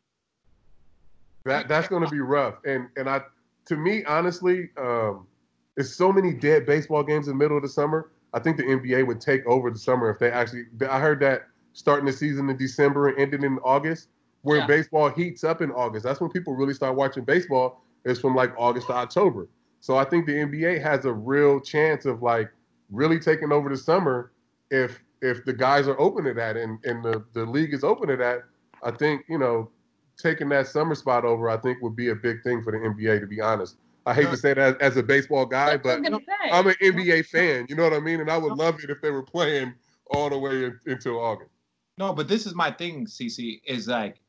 That 1.45 1.67
that's 1.67 1.87
going 1.87 2.03
to 2.03 2.09
be 2.09 2.19
rough. 2.19 2.55
And 2.65 2.87
and 2.97 3.09
I, 3.09 3.21
to 3.67 3.77
me, 3.77 4.03
honestly, 4.05 4.69
um, 4.77 5.27
there's 5.75 5.95
so 5.95 6.11
many 6.11 6.33
dead 6.33 6.65
baseball 6.65 7.03
games 7.03 7.27
in 7.27 7.37
the 7.37 7.43
middle 7.43 7.57
of 7.57 7.63
the 7.63 7.69
summer. 7.69 8.11
I 8.33 8.39
think 8.39 8.57
the 8.57 8.63
NBA 8.63 9.07
would 9.07 9.21
take 9.21 9.45
over 9.45 9.71
the 9.71 9.79
summer 9.79 10.09
if 10.09 10.19
they 10.19 10.31
actually. 10.31 10.65
I 10.89 10.99
heard 10.99 11.19
that 11.21 11.47
starting 11.73 12.05
the 12.05 12.13
season 12.13 12.49
in 12.49 12.57
December 12.57 13.09
and 13.09 13.19
ending 13.19 13.43
in 13.43 13.57
August, 13.63 14.09
where 14.41 14.59
Yeah. 14.59 14.67
baseball 14.67 15.09
heats 15.09 15.43
up 15.43 15.61
in 15.61 15.71
August. 15.71 16.03
That's 16.03 16.19
when 16.19 16.29
people 16.29 16.55
really 16.55 16.73
start 16.73 16.95
watching 16.95 17.23
baseball. 17.23 17.83
Is 18.03 18.19
from 18.19 18.35
like 18.35 18.53
August 18.57 18.87
to 18.87 18.93
October. 18.93 19.47
So 19.79 19.97
I 19.97 20.05
think 20.05 20.25
the 20.25 20.33
NBA 20.33 20.81
has 20.81 21.05
a 21.05 21.13
real 21.13 21.59
chance 21.59 22.05
of 22.05 22.21
like 22.21 22.51
really 22.89 23.19
taking 23.19 23.51
over 23.51 23.69
the 23.69 23.77
summer 23.77 24.31
if 24.69 25.01
if 25.21 25.45
the 25.45 25.53
guys 25.53 25.87
are 25.87 25.99
open 25.99 26.23
to 26.25 26.33
that 26.33 26.57
and 26.57 26.83
and 26.85 27.03
the 27.03 27.23
the 27.33 27.45
league 27.45 27.73
is 27.73 27.83
open 27.83 28.07
to 28.09 28.17
that. 28.17 28.43
I 28.83 28.91
think 28.91 29.23
you 29.27 29.37
know 29.37 29.69
taking 30.17 30.49
that 30.49 30.67
summer 30.67 30.95
spot 30.95 31.25
over, 31.25 31.49
I 31.49 31.57
think 31.57 31.81
would 31.81 31.95
be 31.95 32.09
a 32.09 32.15
big 32.15 32.43
thing 32.43 32.61
for 32.63 32.71
the 32.71 32.77
NBA. 32.77 33.19
To 33.19 33.27
be 33.27 33.41
honest, 33.41 33.77
I 34.05 34.13
hate 34.13 34.29
to 34.29 34.37
say 34.37 34.53
that 34.53 34.75
as, 34.81 34.93
as 34.93 34.97
a 34.97 35.03
baseball 35.03 35.45
guy, 35.45 35.77
but 35.77 35.97
I'm 35.97 36.03
gonna 36.03 36.19
say. 36.19 36.51
I'm 36.51 36.67
an 36.67 36.75
NBA 36.81 37.25
fan. 37.27 37.65
You 37.69 37.75
know 37.75 37.83
what 37.83 37.93
I 37.93 37.99
mean? 37.99 38.19
And 38.19 38.29
I 38.29 38.37
would 38.37 38.53
love 38.53 38.83
it 38.83 38.89
if 38.89 39.01
they 39.01 39.11
were 39.11 39.23
playing 39.23 39.73
all 40.11 40.29
the 40.29 40.37
way 40.37 40.65
in, 40.65 40.79
until 40.85 41.19
August. 41.19 41.51
No, 41.97 42.13
but 42.13 42.27
this 42.27 42.45
is 42.45 42.55
my 42.55 42.71
thing, 42.71 43.05
CC, 43.05 43.61
is 43.65 43.87
like 43.87 44.15
w- 44.15 44.20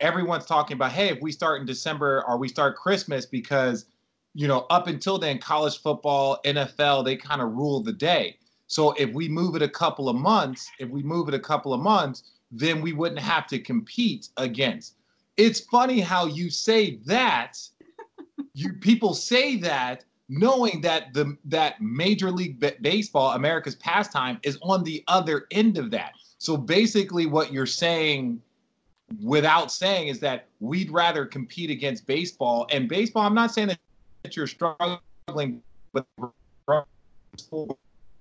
everyone's 0.00 0.46
talking 0.46 0.76
about, 0.76 0.92
hey, 0.92 1.08
if 1.08 1.20
we 1.20 1.32
start 1.32 1.60
in 1.60 1.66
December 1.66 2.24
or 2.26 2.38
we 2.38 2.48
start 2.48 2.76
Christmas 2.76 3.26
because, 3.26 3.86
you 4.34 4.48
know, 4.48 4.66
up 4.70 4.86
until 4.86 5.18
then, 5.18 5.38
college 5.38 5.80
football, 5.80 6.38
NFL, 6.44 7.04
they 7.04 7.16
kind 7.16 7.40
of 7.40 7.52
rule 7.52 7.82
the 7.82 7.92
day. 7.92 8.38
So 8.66 8.92
if 8.92 9.12
we 9.12 9.28
move 9.28 9.56
it 9.56 9.62
a 9.62 9.68
couple 9.68 10.08
of 10.08 10.16
months, 10.16 10.70
if 10.78 10.88
we 10.88 11.02
move 11.02 11.28
it 11.28 11.34
a 11.34 11.40
couple 11.40 11.74
of 11.74 11.80
months, 11.80 12.22
then 12.50 12.80
we 12.80 12.92
wouldn't 12.92 13.20
have 13.20 13.46
to 13.48 13.58
compete 13.58 14.28
against. 14.36 14.96
It's 15.36 15.60
funny 15.60 16.00
how 16.00 16.26
you 16.26 16.50
say 16.50 16.98
that. 17.06 17.58
you 18.54 18.74
people 18.74 19.14
say 19.14 19.56
that 19.56 20.04
knowing 20.28 20.80
that 20.80 21.12
the 21.12 21.36
that 21.44 21.80
Major 21.80 22.30
League 22.30 22.60
Ba- 22.60 22.76
Baseball, 22.80 23.32
America's 23.32 23.74
pastime, 23.74 24.38
is 24.42 24.58
on 24.62 24.84
the 24.84 25.02
other 25.08 25.46
end 25.50 25.76
of 25.78 25.90
that. 25.90 26.12
So 26.38 26.56
basically, 26.56 27.26
what 27.26 27.52
you're 27.52 27.66
saying, 27.66 28.40
without 29.22 29.70
saying, 29.70 30.08
is 30.08 30.20
that 30.20 30.46
we'd 30.60 30.90
rather 30.90 31.26
compete 31.26 31.70
against 31.70 32.06
baseball. 32.06 32.66
And 32.70 32.88
baseball, 32.88 33.24
I'm 33.26 33.34
not 33.34 33.52
saying 33.52 33.68
that, 33.68 33.78
you're 34.32 34.46
struggling 34.46 35.62
with 35.92 36.04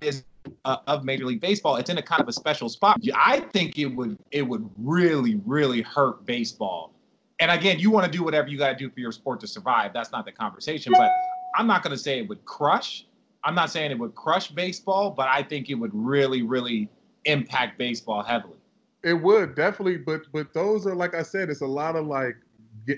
is 0.01 0.23
uh, 0.65 0.77
of 0.87 1.05
Major 1.05 1.25
League 1.25 1.39
Baseball. 1.39 1.77
It's 1.77 1.89
in 1.89 1.97
a 1.97 2.01
kind 2.01 2.21
of 2.21 2.27
a 2.27 2.33
special 2.33 2.67
spot. 2.67 2.99
I 3.15 3.39
think 3.39 3.77
it 3.77 3.85
would 3.85 4.17
it 4.31 4.41
would 4.41 4.69
really 4.77 5.41
really 5.45 5.81
hurt 5.81 6.25
baseball. 6.25 6.93
And 7.39 7.49
again, 7.49 7.79
you 7.79 7.89
want 7.89 8.05
to 8.05 8.11
do 8.11 8.23
whatever 8.23 8.47
you 8.47 8.57
got 8.57 8.69
to 8.69 8.75
do 8.75 8.89
for 8.89 8.99
your 8.99 9.11
sport 9.11 9.39
to 9.41 9.47
survive. 9.47 9.93
That's 9.93 10.11
not 10.11 10.25
the 10.25 10.31
conversation. 10.31 10.93
But 10.95 11.11
I'm 11.55 11.67
not 11.67 11.83
going 11.83 11.95
to 11.95 11.97
say 11.97 12.19
it 12.19 12.27
would 12.27 12.43
crush. 12.45 13.05
I'm 13.43 13.55
not 13.55 13.69
saying 13.69 13.91
it 13.91 13.99
would 13.99 14.15
crush 14.15 14.49
baseball, 14.49 15.11
but 15.11 15.27
I 15.27 15.43
think 15.43 15.69
it 15.69 15.75
would 15.75 15.91
really 15.93 16.41
really 16.41 16.89
impact 17.25 17.77
baseball 17.77 18.23
heavily. 18.23 18.57
It 19.03 19.13
would 19.13 19.55
definitely, 19.55 19.97
but 19.97 20.21
but 20.31 20.53
those 20.53 20.87
are 20.87 20.95
like 20.95 21.13
I 21.13 21.23
said, 21.23 21.49
it's 21.49 21.61
a 21.61 21.67
lot 21.67 21.95
of 21.95 22.07
like 22.07 22.35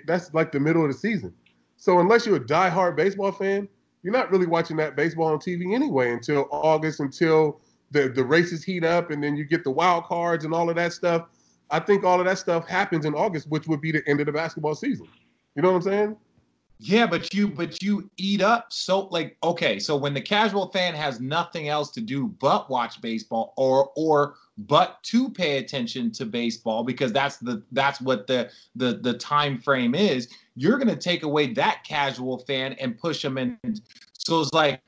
that's 0.06 0.34
like 0.34 0.52
the 0.52 0.60
middle 0.60 0.84
of 0.84 0.92
the 0.92 0.98
season. 0.98 1.34
So 1.78 2.00
unless 2.00 2.26
you're 2.26 2.38
a 2.38 2.40
diehard 2.40 2.96
baseball 2.96 3.32
fan, 3.32 3.68
you're 4.04 4.14
not 4.14 4.32
really 4.32 4.46
watching 4.46 4.78
that 4.78 4.96
baseball 4.96 5.28
on 5.28 5.40
TV 5.40 5.74
anyway 5.74 6.12
until 6.12 6.48
August, 6.52 7.00
until 7.00 7.60
the 7.92 8.08
the 8.08 8.24
races 8.24 8.64
heat 8.64 8.84
up, 8.84 9.10
and 9.10 9.24
then 9.24 9.36
you 9.36 9.46
get 9.46 9.64
the 9.64 9.72
wild 9.72 10.06
cards 10.06 10.46
and 10.46 10.54
all 10.54 10.70
of 10.70 10.76
that 10.76 10.94
stuff. 10.94 11.28
I 11.72 11.80
think 11.80 12.04
all 12.04 12.20
of 12.20 12.26
that 12.28 12.38
stuff 12.38 12.68
happens 12.68 13.06
in 13.06 13.16
August, 13.16 13.50
which 13.50 13.68
would 13.68 13.82
be 13.82 13.92
the 13.92 14.08
end 14.08 14.20
of 14.20 14.28
the 14.28 14.32
basketball 14.32 14.76
season. 14.76 15.08
You 15.56 15.64
know 15.64 15.72
what 15.72 15.78
I'm 15.78 15.82
saying? 15.82 16.18
Yeah, 16.80 17.08
but 17.08 17.34
you 17.34 17.48
but 17.48 17.82
you 17.82 18.10
eat 18.18 18.42
up 18.42 18.72
so 18.72 19.08
like 19.08 19.38
okay, 19.44 19.80
so 19.80 19.96
when 19.96 20.14
the 20.14 20.22
casual 20.22 20.68
fan 20.72 20.94
has 20.94 21.22
nothing 21.22 21.70
else 21.70 21.90
to 21.92 22.02
do 22.02 22.28
but 22.40 22.70
watch 22.70 23.02
baseball 23.02 23.54
or 23.56 23.92
or 23.96 24.36
but 24.58 25.02
to 25.04 25.30
pay 25.30 25.58
attention 25.58 26.12
to 26.12 26.26
baseball 26.26 26.84
because 26.84 27.14
that's 27.14 27.38
the 27.38 27.64
that's 27.72 28.02
what 28.02 28.28
the 28.28 28.50
the 28.76 29.00
the 29.02 29.14
time 29.14 29.58
frame 29.60 29.96
is, 29.96 30.28
you're 30.56 30.78
going 30.78 30.90
to 30.90 30.98
take 30.98 31.24
away 31.24 31.54
that 31.54 31.84
casual 31.88 32.40
fan 32.40 32.74
and 32.74 32.98
push 32.98 33.22
them 33.22 33.38
in. 33.38 33.58
So 34.14 34.42
it's 34.42 34.54
like 34.54 34.82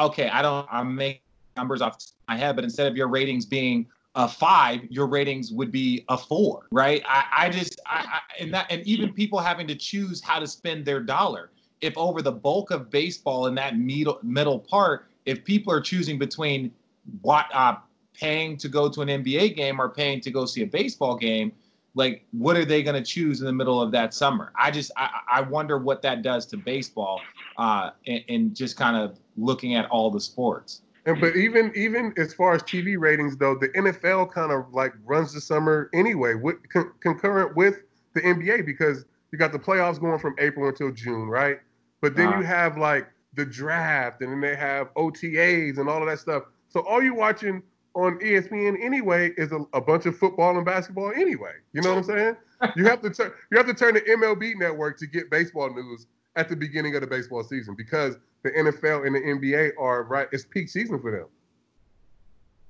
okay, 0.00 0.28
I 0.28 0.42
don't 0.42 0.66
I'm 0.70 0.94
making 0.94 1.22
numbers 1.56 1.82
off 1.82 1.98
my 2.28 2.36
head, 2.36 2.54
but 2.54 2.64
instead 2.64 2.86
of 2.86 2.96
your 2.96 3.08
ratings 3.08 3.46
being 3.46 3.86
a 4.16 4.26
five, 4.26 4.80
your 4.90 5.06
ratings 5.06 5.52
would 5.52 5.70
be 5.70 6.04
a 6.08 6.16
four, 6.16 6.66
right? 6.72 7.02
I, 7.06 7.24
I 7.36 7.50
just, 7.50 7.80
I, 7.86 7.98
I, 7.98 8.42
and 8.42 8.52
that, 8.54 8.66
and 8.70 8.82
even 8.86 9.12
people 9.12 9.38
having 9.38 9.66
to 9.68 9.74
choose 9.74 10.22
how 10.22 10.40
to 10.40 10.46
spend 10.46 10.86
their 10.86 11.00
dollar. 11.00 11.50
If 11.82 11.96
over 11.98 12.22
the 12.22 12.32
bulk 12.32 12.70
of 12.70 12.90
baseball 12.90 13.46
in 13.46 13.54
that 13.56 13.76
middle 13.78 14.18
middle 14.22 14.58
part, 14.58 15.08
if 15.26 15.44
people 15.44 15.70
are 15.70 15.82
choosing 15.82 16.18
between 16.18 16.72
what 17.20 17.46
uh, 17.52 17.76
paying 18.14 18.56
to 18.56 18.68
go 18.68 18.88
to 18.88 19.02
an 19.02 19.08
NBA 19.08 19.54
game 19.54 19.78
or 19.78 19.90
paying 19.90 20.22
to 20.22 20.30
go 20.30 20.46
see 20.46 20.62
a 20.62 20.66
baseball 20.66 21.16
game, 21.16 21.52
like 21.94 22.24
what 22.32 22.56
are 22.56 22.64
they 22.64 22.82
going 22.82 22.96
to 22.96 23.06
choose 23.06 23.40
in 23.40 23.46
the 23.46 23.52
middle 23.52 23.82
of 23.82 23.92
that 23.92 24.14
summer? 24.14 24.50
I 24.58 24.70
just, 24.70 24.90
I, 24.96 25.20
I 25.30 25.40
wonder 25.42 25.76
what 25.76 26.00
that 26.02 26.22
does 26.22 26.46
to 26.46 26.56
baseball, 26.56 27.20
uh, 27.58 27.90
and, 28.06 28.24
and 28.30 28.56
just 28.56 28.78
kind 28.78 28.96
of 28.96 29.18
looking 29.36 29.74
at 29.74 29.84
all 29.90 30.10
the 30.10 30.20
sports. 30.20 30.80
And 31.06 31.20
but 31.20 31.36
even 31.36 31.72
even 31.76 32.12
as 32.18 32.34
far 32.34 32.54
as 32.54 32.62
TV 32.62 32.98
ratings 32.98 33.36
though, 33.36 33.54
the 33.54 33.68
NFL 33.70 34.32
kind 34.32 34.52
of 34.52 34.72
like 34.74 34.92
runs 35.04 35.32
the 35.32 35.40
summer 35.40 35.88
anyway, 35.94 36.34
with 36.34 36.56
con- 36.70 36.92
concurrent 37.00 37.56
with 37.56 37.82
the 38.14 38.20
NBA 38.22 38.66
because 38.66 39.04
you 39.32 39.38
got 39.38 39.52
the 39.52 39.58
playoffs 39.58 40.00
going 40.00 40.18
from 40.18 40.34
April 40.38 40.68
until 40.68 40.90
June, 40.92 41.28
right? 41.28 41.58
But 42.00 42.16
then 42.16 42.28
Uh-huh. 42.28 42.40
you 42.40 42.42
have 42.42 42.76
like 42.76 43.08
the 43.34 43.44
draft, 43.46 44.22
and 44.22 44.32
then 44.32 44.40
they 44.40 44.56
have 44.56 44.92
OTAs 44.94 45.78
and 45.78 45.88
all 45.88 46.02
of 46.02 46.08
that 46.08 46.18
stuff. 46.18 46.44
So 46.68 46.80
all 46.80 47.02
you're 47.02 47.14
watching 47.14 47.62
on 47.94 48.18
ESPN 48.20 48.76
anyway 48.82 49.30
is 49.36 49.52
a, 49.52 49.60
a 49.72 49.80
bunch 49.80 50.06
of 50.06 50.16
football 50.18 50.56
and 50.56 50.64
basketball 50.66 51.12
anyway. 51.12 51.52
You 51.72 51.82
know 51.82 51.90
what 51.90 51.98
I'm 51.98 52.04
saying? 52.04 52.36
you 52.76 52.84
have 52.86 53.00
to 53.02 53.10
turn 53.10 53.32
you 53.50 53.58
have 53.58 53.66
to 53.66 53.74
turn 53.74 53.94
the 53.94 54.00
MLB 54.02 54.56
network 54.56 54.98
to 54.98 55.06
get 55.06 55.30
baseball 55.30 55.72
news 55.74 56.06
at 56.36 56.48
the 56.48 56.56
beginning 56.56 56.94
of 56.94 57.00
the 57.00 57.06
baseball 57.06 57.42
season 57.42 57.74
because 57.74 58.16
the 58.42 58.50
NFL 58.50 59.06
and 59.06 59.14
the 59.14 59.20
NBA 59.20 59.72
are 59.78 60.04
right. 60.04 60.28
It's 60.32 60.44
peak 60.44 60.68
season 60.68 61.00
for 61.00 61.10
them. 61.10 61.26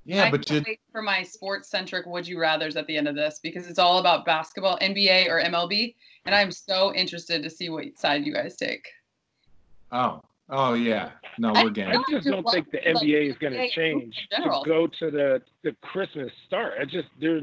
Yeah, 0.05 0.23
I 0.23 0.31
but 0.31 0.45
can't 0.45 0.65
you, 0.65 0.71
wait 0.71 0.79
for 0.89 1.01
my 1.01 1.21
sports 1.21 1.69
centric 1.69 2.05
would 2.05 2.25
you 2.25 2.39
rather's 2.39 2.77
at 2.77 2.87
the 2.87 2.95
end 2.95 3.09
of 3.09 3.15
this 3.15 3.39
because 3.43 3.67
it's 3.67 3.77
all 3.77 3.99
about 3.99 4.25
basketball, 4.25 4.79
NBA 4.79 5.27
or 5.27 5.41
MLB, 5.41 5.95
and 6.25 6.33
I'm 6.33 6.49
so 6.49 6.93
interested 6.95 7.43
to 7.43 7.49
see 7.49 7.69
what 7.69 7.85
side 7.99 8.25
you 8.25 8.33
guys 8.33 8.55
take. 8.55 8.87
oh, 9.91 10.21
oh 10.49 10.75
yeah, 10.75 11.11
no, 11.37 11.51
we're 11.51 11.71
game. 11.71 11.89
I 11.89 12.01
just 12.09 12.25
don't 12.25 12.49
think 12.49 12.71
the 12.71 12.77
NBA 12.77 13.31
is 13.31 13.37
going 13.37 13.51
to 13.51 13.69
change 13.69 14.15
to 14.31 14.61
go 14.65 14.87
to 14.87 15.11
the 15.11 15.41
the 15.63 15.75
Christmas 15.81 16.31
start. 16.45 16.75
It 16.79 16.89
just 16.89 17.09
there, 17.19 17.41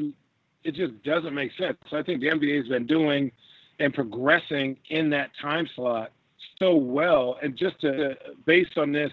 it 0.65 0.75
just 0.75 1.03
doesn't 1.03 1.35
make 1.35 1.53
sense. 1.59 1.77
So 1.91 1.99
I 1.99 2.03
think 2.03 2.23
the 2.23 2.29
NBA 2.29 2.57
has 2.57 2.69
been 2.69 2.87
doing 2.87 3.31
and 3.79 3.93
progressing 3.93 4.77
in 4.91 5.11
that 5.11 5.31
time 5.41 5.69
slot 5.75 6.13
so 6.59 6.75
well, 6.75 7.39
and 7.43 7.57
just 7.57 7.81
to, 7.81 8.15
based 8.47 8.79
on 8.79 8.93
this 8.93 9.11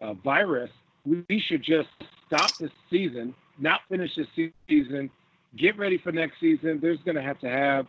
uh, 0.00 0.14
virus, 0.14 0.70
we, 1.04 1.24
we 1.28 1.42
should 1.46 1.62
just 1.62 1.88
stop 2.26 2.56
this 2.58 2.70
season, 2.90 3.34
not 3.58 3.80
finish 3.88 4.10
this 4.16 4.26
season, 4.68 5.10
get 5.56 5.78
ready 5.78 5.98
for 5.98 6.12
next 6.12 6.40
season. 6.40 6.78
There's 6.80 6.98
going 7.04 7.16
to 7.16 7.22
have 7.22 7.38
to 7.40 7.48
have 7.48 7.86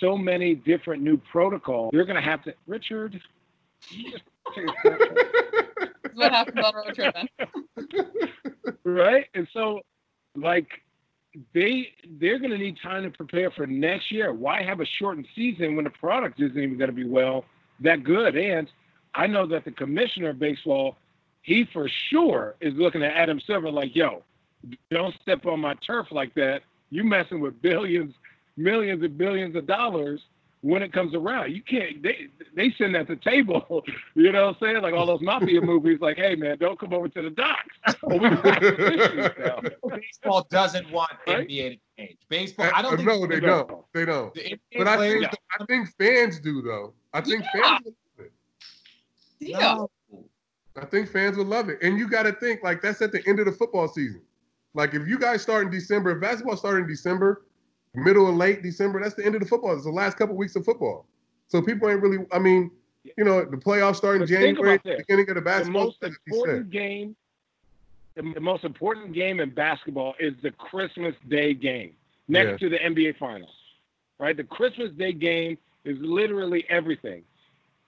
so 0.00 0.16
many 0.16 0.54
different 0.54 1.02
new 1.02 1.20
protocols. 1.30 1.90
You're 1.92 2.04
going 2.04 2.16
to 2.16 2.22
have 2.22 2.42
to, 2.44 2.54
Richard. 2.66 3.20
you 3.90 4.10
just 4.10 4.24
take 4.54 4.66
a 4.68 4.72
snapshot. 4.82 5.14
This 5.74 5.88
is 6.12 6.16
what 6.16 6.32
happens 6.32 6.64
on 6.64 6.74
road 6.74 6.94
tripping. 6.94 7.28
right? 8.84 9.26
And 9.34 9.48
so, 9.52 9.80
like, 10.36 10.68
they 11.54 11.88
they're 12.20 12.38
going 12.38 12.50
to 12.50 12.58
need 12.58 12.78
time 12.82 13.02
to 13.04 13.10
prepare 13.10 13.50
for 13.50 13.66
next 13.66 14.10
year. 14.10 14.32
Why 14.32 14.62
have 14.62 14.80
a 14.80 14.86
shortened 14.86 15.26
season 15.34 15.76
when 15.76 15.84
the 15.84 15.90
product 15.90 16.40
isn't 16.40 16.58
even 16.58 16.78
going 16.78 16.90
to 16.90 16.96
be 16.96 17.08
well 17.08 17.44
that 17.80 18.04
good? 18.04 18.36
And 18.36 18.68
I 19.14 19.26
know 19.26 19.46
that 19.46 19.64
the 19.64 19.70
commissioner 19.70 20.30
of 20.30 20.38
baseball, 20.38 20.96
he 21.42 21.66
for 21.72 21.88
sure 22.10 22.56
is 22.60 22.74
looking 22.74 23.02
at 23.02 23.12
Adam 23.14 23.40
Silver 23.46 23.70
like, 23.70 23.94
"Yo, 23.94 24.22
don't 24.90 25.14
step 25.22 25.46
on 25.46 25.60
my 25.60 25.74
turf 25.86 26.08
like 26.10 26.34
that. 26.34 26.62
You 26.90 27.04
messing 27.04 27.40
with 27.40 27.60
billions, 27.62 28.14
millions, 28.56 29.02
and 29.02 29.16
billions 29.16 29.54
of 29.56 29.66
dollars 29.66 30.20
when 30.62 30.82
it 30.82 30.92
comes 30.92 31.14
around. 31.14 31.52
You 31.52 31.62
can't. 31.62 32.02
They 32.02 32.28
they 32.56 32.70
sitting 32.78 32.96
at 32.96 33.06
the 33.08 33.16
table. 33.16 33.84
You 34.14 34.32
know 34.32 34.46
what 34.46 34.56
I'm 34.56 34.60
saying? 34.74 34.82
Like 34.82 34.94
all 34.94 35.06
those 35.06 35.20
mafia 35.20 35.60
movies. 35.60 35.98
Like, 36.00 36.16
hey 36.16 36.34
man, 36.34 36.58
don't 36.58 36.78
come 36.78 36.92
over 36.92 37.08
to 37.08 37.22
the 37.22 37.30
docks. 37.30 37.96
Well, 38.02 38.18
we 38.18 38.28
got 38.30 38.62
some 38.62 38.74
issues 38.80 39.30
now. 39.38 39.60
Baseball 39.96 40.46
doesn't 40.50 40.90
want 40.90 41.12
Right? 41.26 41.46
NBA 41.48 41.70
to 41.70 41.78
change. 41.96 42.18
Baseball, 42.28 42.70
I 42.74 42.82
don't 42.82 42.96
think 42.96 43.06
no, 43.08 43.26
they 43.28 43.38
don't. 43.40 43.68
don't. 43.68 43.84
They 43.94 44.04
don't. 44.04 44.34
the 44.34 44.40
NBA 44.40 44.58
But 44.78 44.88
I 44.88 44.96
players 44.96 45.20
think 45.20 45.34
I 45.60 45.64
think 45.66 45.88
fans 45.96 46.40
do 46.40 46.62
though. 46.62 46.94
I 47.12 47.20
think 47.20 47.44
Yeah. 47.54 47.62
fans. 47.62 47.84
would 47.84 47.94
love 48.18 48.26
it. 48.26 48.32
Yeah. 49.40 49.58
No. 49.58 49.90
I 50.80 50.84
think 50.84 51.08
fans 51.08 51.36
would 51.36 51.46
love 51.46 51.68
it. 51.68 51.78
And 51.82 51.96
you 51.98 52.08
got 52.08 52.24
to 52.24 52.32
think 52.32 52.62
like 52.64 52.82
that's 52.82 53.00
at 53.02 53.12
the 53.12 53.22
end 53.28 53.38
of 53.38 53.46
the 53.46 53.52
football 53.52 53.86
season. 53.88 54.22
Like 54.74 54.94
if 54.94 55.06
you 55.06 55.18
guys 55.18 55.42
start 55.42 55.64
in 55.64 55.70
December, 55.70 56.10
if 56.10 56.20
basketball 56.20 56.56
started 56.56 56.82
in 56.82 56.88
December, 56.88 57.42
middle 58.04 58.26
or 58.26 58.32
late 58.32 58.62
December, 58.62 59.00
that's 59.02 59.14
the 59.14 59.24
end 59.24 59.34
of 59.34 59.40
the 59.40 59.46
football. 59.48 59.74
It's 59.74 59.84
the 59.84 59.90
last 59.90 60.16
couple 60.16 60.36
weeks 60.36 60.56
of 60.56 60.64
football. 60.64 61.06
So 61.48 61.62
people 61.62 61.88
ain't 61.88 62.02
really. 62.02 62.24
I 62.32 62.38
mean, 62.38 62.70
you 63.16 63.24
know, 63.24 63.44
the 63.44 63.56
playoffs 63.56 63.96
start 63.96 64.16
in 64.16 64.20
But 64.22 64.28
January, 64.28 64.78
beginning 64.84 65.28
of 65.30 65.34
the 65.34 65.34
the 65.34 65.40
basketball. 65.42 65.84
most 65.86 66.02
important 66.02 66.70
game 66.70 67.16
the, 68.16 68.32
the 68.34 68.40
most 68.40 68.64
important 68.64 69.12
game 69.12 69.40
in 69.40 69.50
basketball 69.50 70.14
is 70.18 70.34
the 70.42 70.50
Christmas 70.50 71.14
Day 71.28 71.54
game 71.54 71.92
next 72.26 72.60
Yeah. 72.62 72.68
to 72.68 72.68
the 72.70 72.78
NBA 72.78 73.16
Finals. 73.18 73.54
Right? 74.18 74.36
The 74.36 74.44
Christmas 74.44 74.90
Day 74.92 75.12
game 75.12 75.56
is 75.84 75.96
literally 76.00 76.64
everything. 76.68 77.22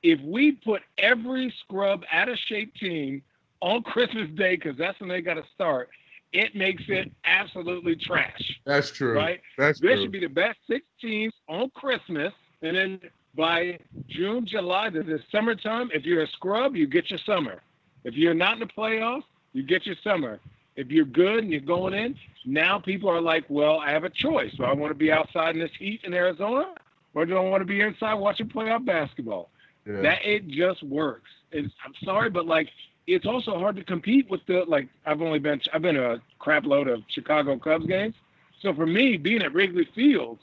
If 0.02 0.20
we 0.20 0.52
put 0.52 0.82
every 0.98 1.52
scrub 1.60 2.04
out 2.12 2.28
of 2.28 2.38
shape 2.38 2.74
team 2.76 3.22
on 3.60 3.82
Christmas 3.82 4.30
Day, 4.30 4.56
because 4.56 4.78
that's 4.78 4.98
when 5.00 5.08
they 5.08 5.20
got 5.20 5.34
to 5.34 5.44
start, 5.54 5.90
it 6.32 6.54
makes 6.54 6.82
it 6.88 7.10
absolutely 7.24 7.96
trash. 7.96 8.60
That's 8.64 8.90
true. 8.90 9.16
Right? 9.16 9.40
That's 9.58 9.80
There 9.80 9.94
true. 9.94 10.02
should 10.04 10.12
be 10.12 10.20
the 10.20 10.28
best 10.28 10.58
six 10.68 10.84
teams 11.00 11.32
on 11.48 11.70
Christmas, 11.70 12.32
and 12.62 12.76
then 12.76 13.00
by 13.34 13.78
June, 14.08 14.46
July, 14.46 14.90
to 14.90 15.02
the 15.02 15.20
summertime, 15.30 15.90
if 15.94 16.04
you're 16.04 16.22
a 16.22 16.28
scrub, 16.28 16.76
you 16.76 16.86
get 16.86 17.10
your 17.10 17.18
summer. 17.24 17.62
If 18.04 18.14
you're 18.14 18.34
not 18.34 18.54
in 18.54 18.60
the 18.60 18.66
playoffs, 18.66 19.24
you 19.52 19.62
get 19.62 19.86
your 19.86 19.96
summer. 20.02 20.40
If 20.76 20.88
you're 20.90 21.04
good 21.04 21.38
and 21.44 21.50
you're 21.50 21.60
going 21.60 21.94
in, 21.94 22.16
now 22.44 22.78
people 22.78 23.08
are 23.10 23.20
like, 23.20 23.44
well, 23.48 23.78
I 23.78 23.90
have 23.90 24.04
a 24.04 24.10
choice. 24.10 24.52
Do 24.56 24.64
I 24.64 24.72
want 24.72 24.90
to 24.90 24.94
be 24.98 25.12
outside 25.12 25.54
in 25.54 25.60
this 25.60 25.70
heat 25.78 26.00
in 26.04 26.14
Arizona, 26.14 26.74
or 27.14 27.26
do 27.26 27.36
I 27.36 27.40
want 27.40 27.60
to 27.60 27.66
be 27.66 27.80
inside 27.80 28.14
watching 28.14 28.48
playoff 28.48 28.84
basketball? 28.84 29.50
Yeah. 29.86 30.00
That 30.00 30.24
it 30.24 30.48
just 30.48 30.82
works. 30.82 31.30
It's, 31.52 31.72
I'm 31.84 31.94
sorry, 32.04 32.30
but 32.30 32.46
like 32.46 32.68
it's 33.06 33.26
also 33.26 33.58
hard 33.58 33.76
to 33.76 33.84
compete 33.84 34.28
with 34.30 34.40
the 34.46 34.64
like. 34.66 34.88
I've 35.06 35.22
only 35.22 35.38
been 35.38 35.60
I've 35.72 35.82
been 35.82 35.96
a 35.96 36.20
crap 36.38 36.64
load 36.64 36.88
of 36.88 37.02
Chicago 37.08 37.58
Cubs 37.58 37.86
games. 37.86 38.14
So 38.60 38.74
for 38.74 38.86
me, 38.86 39.16
being 39.16 39.42
at 39.42 39.54
Wrigley 39.54 39.88
Fields, 39.94 40.42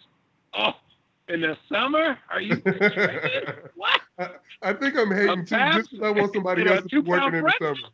oh, 0.58 0.74
in 1.30 1.42
the 1.42 1.58
summer, 1.70 2.18
are 2.32 2.42
you 2.42 2.56
what? 3.76 4.02
I, 4.20 4.30
I 4.64 4.74
think 4.74 4.98
I'm 4.98 5.12
hating 5.12 5.30
A 5.30 5.46
too. 5.46 5.56
pass? 5.56 5.76
Just 5.76 5.92
'cause 5.92 6.00
I 6.04 6.10
want 6.10 6.34
somebody 6.34 6.62
You 6.62 6.68
know, 6.68 6.74
else 6.76 6.84
to 6.90 7.02
be 7.02 7.10
working 7.10 7.36
in 7.36 7.46
the 7.46 7.54
summer. 7.60 7.90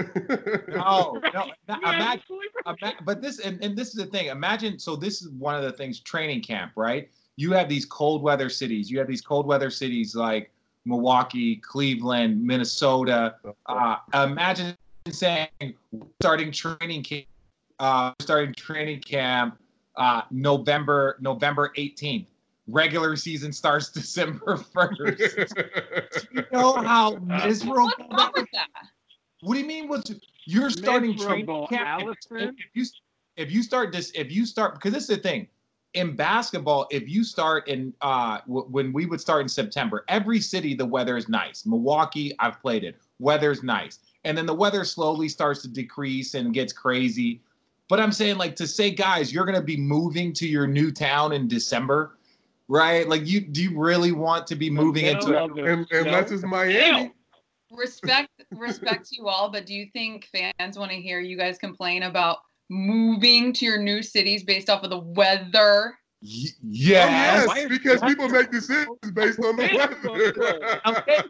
No, 0.68 1.20
no. 1.34 1.50
Yeah, 1.68 1.76
Imagine, 1.78 2.22
absolutely. 2.64 2.94
But 3.04 3.20
this 3.20 3.40
and, 3.40 3.62
and 3.64 3.76
this 3.76 3.88
is 3.88 3.94
the 3.94 4.06
thing 4.06 4.26
imagine 4.26 4.78
so 4.78 4.94
this 4.94 5.22
is 5.22 5.30
one 5.30 5.54
of 5.56 5.62
the 5.62 5.72
things 5.72 5.98
training 6.00 6.42
camp 6.42 6.72
right 6.76 7.10
you 7.36 7.52
have 7.52 7.68
these 7.68 7.84
cold 7.84 8.22
weather 8.22 8.48
cities 8.48 8.90
you 8.90 8.98
have 8.98 9.08
these 9.08 9.20
cold 9.20 9.46
weather 9.46 9.70
cities 9.70 10.14
like 10.14 10.52
milwaukee 10.88 11.56
cleveland 11.56 12.42
minnesota 12.42 13.36
uh, 13.66 13.96
imagine 14.14 14.76
saying 15.10 15.48
starting 16.20 16.50
training 16.50 17.02
camp 17.02 17.26
uh, 17.78 18.12
starting 18.20 18.54
training 18.54 19.00
camp 19.00 19.58
uh, 19.96 20.22
november 20.30 21.16
november 21.20 21.72
18th 21.76 22.26
regular 22.66 23.16
season 23.16 23.52
starts 23.52 23.90
december 24.00 24.56
1st 24.56 26.26
you 26.32 26.44
know 26.52 26.72
how 26.82 27.16
miserable 27.16 27.84
What's 28.08 28.10
wrong 28.10 28.30
would 28.34 28.42
with 28.42 28.48
that? 28.52 28.68
what 29.40 29.54
do 29.54 29.60
you 29.60 29.66
mean? 29.66 29.88
What's 29.88 30.12
you're 30.44 30.70
starting 30.70 31.16
training 31.16 31.66
camp? 31.68 32.16
If, 32.30 32.40
if 32.40 32.54
you 32.74 32.84
if 33.36 33.52
you 33.52 33.62
start 33.62 33.92
this, 33.92 34.10
if 34.14 34.32
you 34.32 34.44
start 34.46 34.74
because 34.74 34.92
this 34.92 35.04
is 35.04 35.08
the 35.08 35.16
thing 35.16 35.48
in 35.94 36.14
basketball. 36.14 36.86
If 36.90 37.08
you 37.08 37.24
start 37.24 37.68
in 37.68 37.92
uh 38.00 38.38
w- 38.46 38.66
when 38.68 38.92
we 38.92 39.06
would 39.06 39.20
start 39.20 39.42
in 39.42 39.48
September, 39.48 40.04
every 40.08 40.40
city 40.40 40.74
the 40.74 40.86
weather 40.86 41.16
is 41.16 41.28
nice. 41.28 41.64
Milwaukee, 41.66 42.34
I've 42.38 42.60
played 42.60 42.84
it. 42.84 42.96
Weather's 43.18 43.62
nice, 43.62 44.00
and 44.24 44.36
then 44.36 44.46
the 44.46 44.54
weather 44.54 44.84
slowly 44.84 45.28
starts 45.28 45.62
to 45.62 45.68
decrease 45.68 46.34
and 46.34 46.52
gets 46.52 46.72
crazy. 46.72 47.40
But 47.88 48.00
I'm 48.00 48.12
saying 48.12 48.36
like 48.36 48.54
to 48.56 48.66
say, 48.66 48.90
guys, 48.90 49.32
you're 49.32 49.46
gonna 49.46 49.62
be 49.62 49.76
moving 49.76 50.32
to 50.34 50.46
your 50.46 50.66
new 50.66 50.92
town 50.92 51.32
in 51.32 51.48
December, 51.48 52.18
right? 52.68 53.08
Like 53.08 53.26
you 53.26 53.40
do 53.40 53.62
you 53.62 53.78
really 53.78 54.12
want 54.12 54.46
to 54.48 54.56
be 54.56 54.70
moving 54.70 55.04
Middle 55.06 55.32
into? 55.32 55.38
of 55.38 55.54
the 55.56 55.64
and, 55.64 55.86
unless 55.90 56.28
snow? 56.28 56.36
it's 56.36 56.44
Miami. 56.44 56.80
Hell. 56.80 57.10
Respect, 57.70 58.30
respect 58.52 59.10
to 59.10 59.16
you 59.16 59.28
all, 59.28 59.50
but 59.50 59.66
do 59.66 59.74
you 59.74 59.88
think 59.92 60.26
fans 60.32 60.78
want 60.78 60.90
to 60.90 60.96
hear 60.96 61.20
you 61.20 61.36
guys 61.36 61.58
complain 61.58 62.04
about 62.04 62.38
moving 62.68 63.52
to 63.54 63.64
your 63.64 63.78
new 63.82 64.02
cities 64.02 64.42
based 64.44 64.68
off 64.70 64.82
of 64.82 64.90
the 64.90 64.98
weather? 64.98 65.94
Y- 66.22 66.48
Oh, 66.60 66.68
yes. 66.68 67.46
Why 67.46 67.56
yes, 67.60 67.68
because 67.68 68.00
why- 68.00 68.08
people 68.08 68.28
make 68.28 68.50
decisions 68.50 68.98
based 69.14 69.38
on 69.38 69.54
the 69.56 69.70
weather. 69.76 70.80
Okay. 70.86 71.22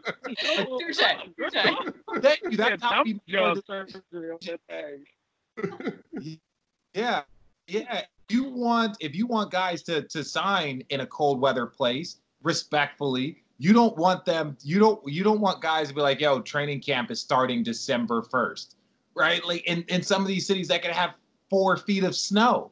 Touche, 0.79 0.97
touche. 1.37 2.21
Thank 2.21 2.41
you. 2.41 2.49
Yeah, 2.51 2.57
That's 2.57 2.81
how 2.83 2.89
Tom 2.89 3.03
people 3.05 3.21
Jones 3.27 3.61
surgery 3.67 4.31
on 4.31 4.37
that 4.41 4.59
thing. 4.67 5.99
Yeah, 6.93 7.21
yeah. 7.67 8.01
You 8.29 8.45
want 8.49 8.97
if 8.99 9.15
you 9.15 9.27
want 9.27 9.51
guys 9.51 9.83
to 9.83 10.01
to 10.07 10.23
sign 10.23 10.83
in 10.89 11.01
a 11.01 11.05
cold 11.05 11.39
weather 11.39 11.65
place 11.67 12.17
respectfully. 12.41 13.43
You 13.59 13.73
don't 13.73 13.95
want 13.97 14.25
them. 14.25 14.57
You 14.63 14.79
don't. 14.79 15.01
You 15.07 15.23
don't 15.23 15.39
want 15.41 15.61
guys 15.61 15.89
to 15.89 15.93
be 15.93 16.01
like, 16.01 16.19
"Yo, 16.21 16.39
training 16.41 16.81
camp 16.81 17.11
is 17.11 17.19
starting 17.19 17.61
December 17.61 18.23
first, 18.23 18.77
right?" 19.15 19.45
Like 19.45 19.65
in 19.67 19.83
in 19.89 20.01
some 20.01 20.21
of 20.21 20.27
these 20.27 20.47
cities 20.47 20.67
that 20.69 20.81
can 20.81 20.91
have 20.93 21.11
four 21.49 21.77
feet 21.77 22.03
of 22.03 22.15
snow. 22.15 22.71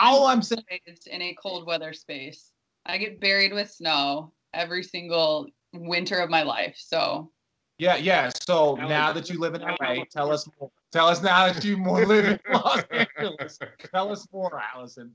All 0.00 0.26
I'm 0.26 0.42
saying, 0.42 0.62
It's 0.86 1.06
in 1.06 1.22
a 1.22 1.34
cold 1.42 1.66
weather 1.66 1.92
space. 1.92 2.52
I 2.86 2.98
get 2.98 3.20
buried 3.20 3.52
with 3.52 3.70
snow 3.70 4.32
every 4.54 4.82
single 4.82 5.46
winter 5.74 6.18
of 6.20 6.30
my 6.30 6.42
life. 6.42 6.76
So 6.78 7.30
yeah, 7.78 7.96
yeah. 7.96 8.30
So 8.40 8.76
Alex, 8.78 8.88
now 8.88 9.12
that 9.12 9.30
you 9.30 9.38
live 9.38 9.54
in 9.54 9.62
LA, 9.62 10.04
tell 10.10 10.32
us 10.32 10.48
more. 10.60 10.70
Tell 10.90 11.06
us 11.06 11.22
now 11.22 11.52
that 11.52 11.62
you 11.64 11.76
more 11.76 12.06
live 12.06 12.24
in 12.24 12.40
Los 12.52 12.82
Angeles. 12.90 13.58
Tell 13.92 14.10
us 14.10 14.26
more, 14.32 14.60
Allison. 14.74 15.12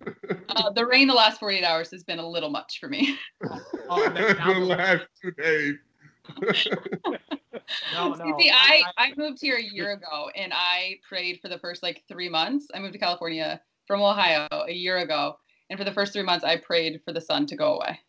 uh, 0.49 0.69
the 0.71 0.85
rain 0.85 1.07
the 1.07 1.15
last 1.15 1.39
48 1.39 1.63
hours 1.63 1.89
has 1.91 2.03
been 2.03 2.19
a 2.19 2.27
little 2.27 2.51
much 2.51 2.77
for 2.79 2.87
me. 2.87 3.17
Oh, 3.89 4.11
now- 4.13 4.53
the 4.53 4.59
last 4.59 5.05
two 5.21 5.31
days. 5.31 5.75
No, 7.93 8.15
See, 8.15 8.23
no. 8.23 8.37
see, 8.39 8.51
I, 8.51 8.83
I 8.97 9.13
moved 9.15 9.39
here 9.39 9.57
a 9.57 9.63
year 9.63 9.93
ago 9.93 10.29
and 10.35 10.51
I 10.53 10.99
prayed 11.07 11.39
for 11.41 11.47
the 11.47 11.57
first 11.59 11.81
like 11.81 12.03
three 12.07 12.29
months. 12.29 12.67
I 12.73 12.79
moved 12.79 12.93
to 12.93 12.99
California 12.99 13.61
from 13.87 14.01
Ohio 14.01 14.47
a 14.51 14.71
year 14.71 14.97
ago. 14.97 15.37
And 15.69 15.79
for 15.79 15.85
the 15.85 15.91
first 15.91 16.13
three 16.13 16.23
months, 16.23 16.43
I 16.43 16.57
prayed 16.57 16.99
for 17.05 17.13
the 17.13 17.21
sun 17.21 17.45
to 17.47 17.55
go 17.55 17.75
away. 17.75 17.99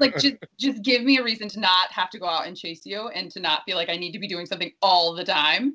Like, 0.00 0.18
just, 0.18 0.36
just 0.58 0.82
give 0.82 1.02
me 1.02 1.18
a 1.18 1.22
reason 1.22 1.48
to 1.48 1.60
not 1.60 1.90
have 1.90 2.10
to 2.10 2.18
go 2.18 2.26
out 2.26 2.46
and 2.46 2.56
chase 2.56 2.82
you 2.84 3.08
and 3.08 3.30
to 3.32 3.40
not 3.40 3.62
feel 3.64 3.76
like 3.76 3.88
I 3.88 3.96
need 3.96 4.12
to 4.12 4.18
be 4.18 4.28
doing 4.28 4.46
something 4.46 4.72
all 4.82 5.14
the 5.14 5.24
time. 5.24 5.74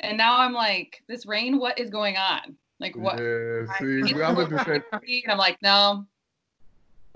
And 0.00 0.18
now 0.18 0.40
I'm 0.40 0.52
like, 0.52 1.02
this 1.08 1.26
rain, 1.26 1.58
what 1.58 1.78
is 1.78 1.90
going 1.90 2.16
on? 2.16 2.56
Like, 2.80 2.96
what? 2.96 3.18
Yeah, 3.18 3.64
see, 3.78 4.02
I 4.02 4.28
to 4.28 4.32
lived 4.32 4.52
in 4.52 4.58
look 4.58 4.66
San, 4.66 4.82
and 4.92 5.32
I'm 5.32 5.38
like, 5.38 5.58
no, 5.62 6.06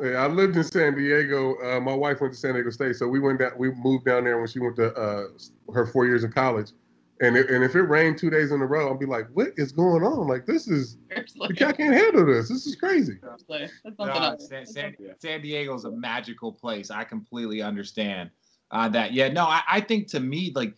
yeah, 0.02 0.24
I 0.24 0.26
lived 0.26 0.56
in 0.56 0.64
San 0.64 0.96
Diego. 0.96 1.56
Uh, 1.62 1.80
my 1.80 1.94
wife 1.94 2.20
went 2.20 2.32
to 2.32 2.38
San 2.38 2.54
Diego 2.54 2.70
State, 2.70 2.96
so 2.96 3.06
we 3.08 3.20
went 3.20 3.38
down. 3.38 3.52
We 3.56 3.70
moved 3.72 4.04
down 4.04 4.24
there 4.24 4.38
when 4.38 4.48
she 4.48 4.58
went 4.58 4.76
to 4.76 4.94
uh, 4.94 5.24
her 5.72 5.86
four 5.86 6.06
years 6.06 6.24
in 6.24 6.32
college. 6.32 6.72
And 7.22 7.36
it, 7.36 7.50
and 7.50 7.62
if 7.62 7.76
it 7.76 7.82
rained 7.82 8.16
two 8.16 8.30
days 8.30 8.50
in 8.50 8.62
a 8.62 8.66
row, 8.66 8.90
I'd 8.90 8.98
be 8.98 9.04
like, 9.04 9.28
"What 9.34 9.48
is 9.56 9.72
going 9.72 10.02
on? 10.02 10.26
Like 10.26 10.46
this 10.46 10.66
is 10.68 10.96
seriously. 11.10 11.48
I 11.66 11.72
can't 11.72 11.92
handle 11.92 12.24
this. 12.24 12.48
This 12.48 12.66
is 12.66 12.76
crazy." 12.76 13.18
No, 13.22 13.36
something 13.82 14.08
else. 14.08 14.48
San, 14.48 14.64
San, 14.64 14.96
Yeah. 14.98 15.12
San 15.18 15.42
Diego's 15.42 15.84
a 15.84 15.90
magical 15.90 16.50
place. 16.50 16.90
I 16.90 17.04
completely 17.04 17.60
understand 17.60 18.30
uh, 18.70 18.88
that. 18.90 19.12
Yeah, 19.12 19.28
no, 19.28 19.44
I, 19.44 19.60
I 19.68 19.80
think 19.82 20.08
to 20.08 20.20
me, 20.20 20.50
like, 20.54 20.74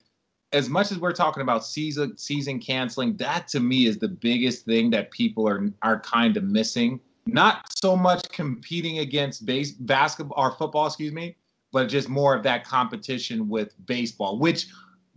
as 0.52 0.68
much 0.68 0.90
as 0.90 0.98
we're 0.98 1.12
talking 1.12 1.42
about 1.42 1.64
season 1.64 2.18
season 2.18 2.58
canceling, 2.58 3.16
that 3.18 3.46
to 3.48 3.60
me 3.60 3.86
is 3.86 3.98
the 3.98 4.08
biggest 4.08 4.64
thing 4.64 4.90
that 4.90 5.12
people 5.12 5.48
are 5.48 5.70
are 5.82 6.00
kind 6.00 6.36
of 6.36 6.42
missing. 6.42 6.98
Not 7.26 7.72
so 7.76 7.96
much 7.96 8.28
competing 8.30 8.98
against 8.98 9.46
base 9.46 9.72
basketball 9.72 10.42
or 10.42 10.56
football, 10.56 10.86
excuse 10.86 11.12
me, 11.12 11.36
but 11.72 11.86
just 11.86 12.08
more 12.08 12.34
of 12.34 12.42
that 12.42 12.64
competition 12.64 13.48
with 13.48 13.74
baseball. 13.86 14.38
Which, 14.38 14.68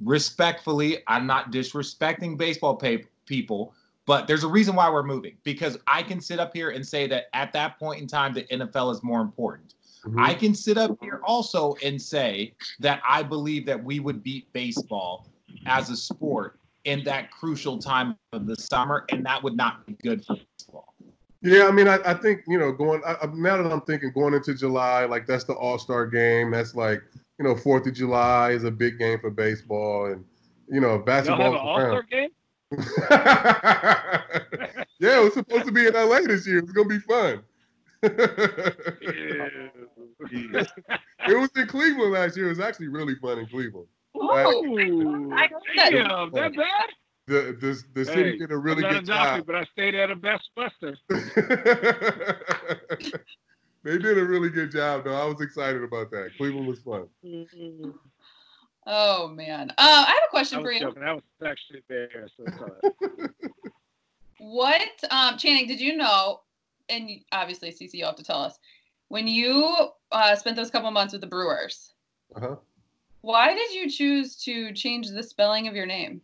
respectfully, 0.03 0.99
I'm 1.07 1.25
not 1.25 1.51
disrespecting 1.51 2.37
baseball 2.37 2.75
pay- 2.75 3.05
people, 3.25 3.73
but 4.05 4.27
there's 4.27 4.43
a 4.43 4.47
reason 4.47 4.75
why 4.75 4.89
we're 4.89 5.03
moving 5.03 5.35
because 5.43 5.77
I 5.87 6.03
can 6.03 6.21
sit 6.21 6.39
up 6.39 6.53
here 6.53 6.69
and 6.69 6.85
say 6.85 7.07
that 7.07 7.25
at 7.33 7.51
that 7.53 7.79
point 7.79 8.01
in 8.01 8.07
time, 8.07 8.33
the 8.33 8.43
NFL 8.43 8.93
is 8.93 9.01
more 9.03 9.21
important. 9.21 9.73
Mm-hmm. 10.05 10.19
I 10.19 10.33
can 10.35 10.53
sit 10.53 10.77
up 10.77 10.97
here 11.01 11.21
also 11.23 11.75
and 11.83 11.99
say 11.99 12.53
that 12.79 13.01
I 13.07 13.23
believe 13.23 13.65
that 13.65 13.83
we 13.83 13.99
would 13.99 14.21
beat 14.21 14.51
baseball 14.53 15.27
as 15.65 15.89
a 15.89 15.97
sport 15.97 16.59
in 16.83 17.03
that 17.03 17.31
crucial 17.31 17.79
time 17.79 18.15
of 18.31 18.45
the 18.45 18.55
summer, 18.55 19.05
and 19.09 19.25
that 19.25 19.41
would 19.41 19.57
not 19.57 19.85
be 19.87 19.93
good 20.03 20.23
for 20.23 20.35
baseball. 20.35 20.94
Yeah, 21.45 21.67
I 21.67 21.71
mean, 21.71 21.87
I, 21.87 21.99
I 22.03 22.15
think 22.15 22.41
you 22.47 22.57
know, 22.57 22.71
going 22.71 23.03
I, 23.05 23.17
now 23.35 23.61
that 23.61 23.71
I'm 23.71 23.81
thinking 23.81 24.11
going 24.11 24.33
into 24.33 24.55
July, 24.55 25.05
like 25.05 25.27
that's 25.27 25.43
the 25.43 25.53
All 25.53 25.77
Star 25.77 26.07
game. 26.07 26.49
That's 26.49 26.73
like 26.73 27.03
you 27.37 27.45
know, 27.45 27.55
Fourth 27.55 27.85
of 27.85 27.93
July 27.93 28.49
is 28.51 28.63
a 28.63 28.71
big 28.71 28.97
game 28.97 29.19
for 29.19 29.29
baseball, 29.29 30.07
and 30.07 30.25
you 30.67 30.81
know, 30.81 30.97
basketball. 30.97 31.53
Y'all 31.53 31.53
have 31.53 31.61
an 31.61 31.67
All 31.67 31.79
Star 31.79 32.01
game? 32.01 32.29
yeah, 34.99 35.19
it 35.19 35.23
was 35.23 35.35
supposed 35.35 35.67
to 35.67 35.71
be 35.71 35.85
in 35.85 35.93
LA 35.93 36.21
this 36.21 36.47
year. 36.47 36.57
It's 36.57 36.71
gonna 36.71 36.89
be 36.89 36.97
fun. 36.97 37.43
Yeah. 38.01 38.09
it 41.27 41.37
was 41.37 41.51
in 41.55 41.67
Cleveland 41.67 42.11
last 42.11 42.37
year. 42.37 42.47
It 42.47 42.49
was 42.49 42.59
actually 42.59 42.87
really 42.87 43.13
fun 43.21 43.37
in 43.37 43.45
Cleveland. 43.45 43.85
Ooh, 44.17 44.31
I 44.31 44.45
heard 45.47 45.61
that. 45.75 45.91
damn, 45.91 46.31
that 46.31 46.55
bad? 46.55 46.89
The 47.27 47.57
the, 47.59 47.83
the 47.93 48.05
city 48.05 48.37
did 48.37 48.51
a 48.51 48.57
really 48.57 48.83
I'm 48.85 48.91
not 48.93 49.03
good 49.05 49.13
a 49.13 49.17
doctor, 49.17 49.37
job. 49.39 49.47
but 49.47 49.55
I 49.55 49.63
stayed 49.73 49.95
at 49.95 50.11
a 50.11 50.15
Best 50.15 50.49
Western. 50.55 50.95
they 53.83 53.97
did 53.97 54.17
a 54.17 54.23
really 54.23 54.49
good 54.49 54.71
job, 54.71 55.05
though. 55.05 55.15
I 55.15 55.25
was 55.25 55.41
excited 55.41 55.81
about 55.83 56.11
that. 56.11 56.31
Cleveland 56.37 56.67
was 56.67 56.79
fun. 56.79 57.07
Oh 58.85 59.27
man. 59.29 59.71
Uh, 59.71 59.73
I 60.07 60.11
have 60.11 60.23
a 60.27 60.29
question 60.29 60.61
for 60.61 60.71
you. 60.71 60.79
joking. 60.81 61.01
I 61.03 61.13
was 61.13 61.23
actually 61.43 61.81
there. 61.89 62.27
So 62.37 62.43
it's 62.45 62.61
all 62.61 62.67
right. 62.67 63.29
What, 64.37 64.89
um, 65.09 65.37
Channing, 65.37 65.65
did 65.65 65.79
you 65.79 65.95
know, 65.97 66.41
and 66.89 67.09
obviously, 67.31 67.71
CC, 67.71 67.93
you'll 67.93 68.07
have 68.07 68.17
to 68.17 68.23
tell 68.23 68.41
us, 68.41 68.59
when 69.07 69.27
you 69.27 69.89
uh, 70.11 70.35
spent 70.35 70.55
those 70.55 70.69
couple 70.69 70.91
months 70.91 71.13
with 71.13 71.21
the 71.21 71.27
Brewers, 71.27 71.93
Uh-huh. 72.35 72.57
why 73.21 73.53
did 73.53 73.73
you 73.73 73.89
choose 73.89 74.35
to 74.43 74.71
change 74.73 75.09
the 75.09 75.23
spelling 75.23 75.67
of 75.67 75.75
your 75.75 75.85
name? 75.87 76.21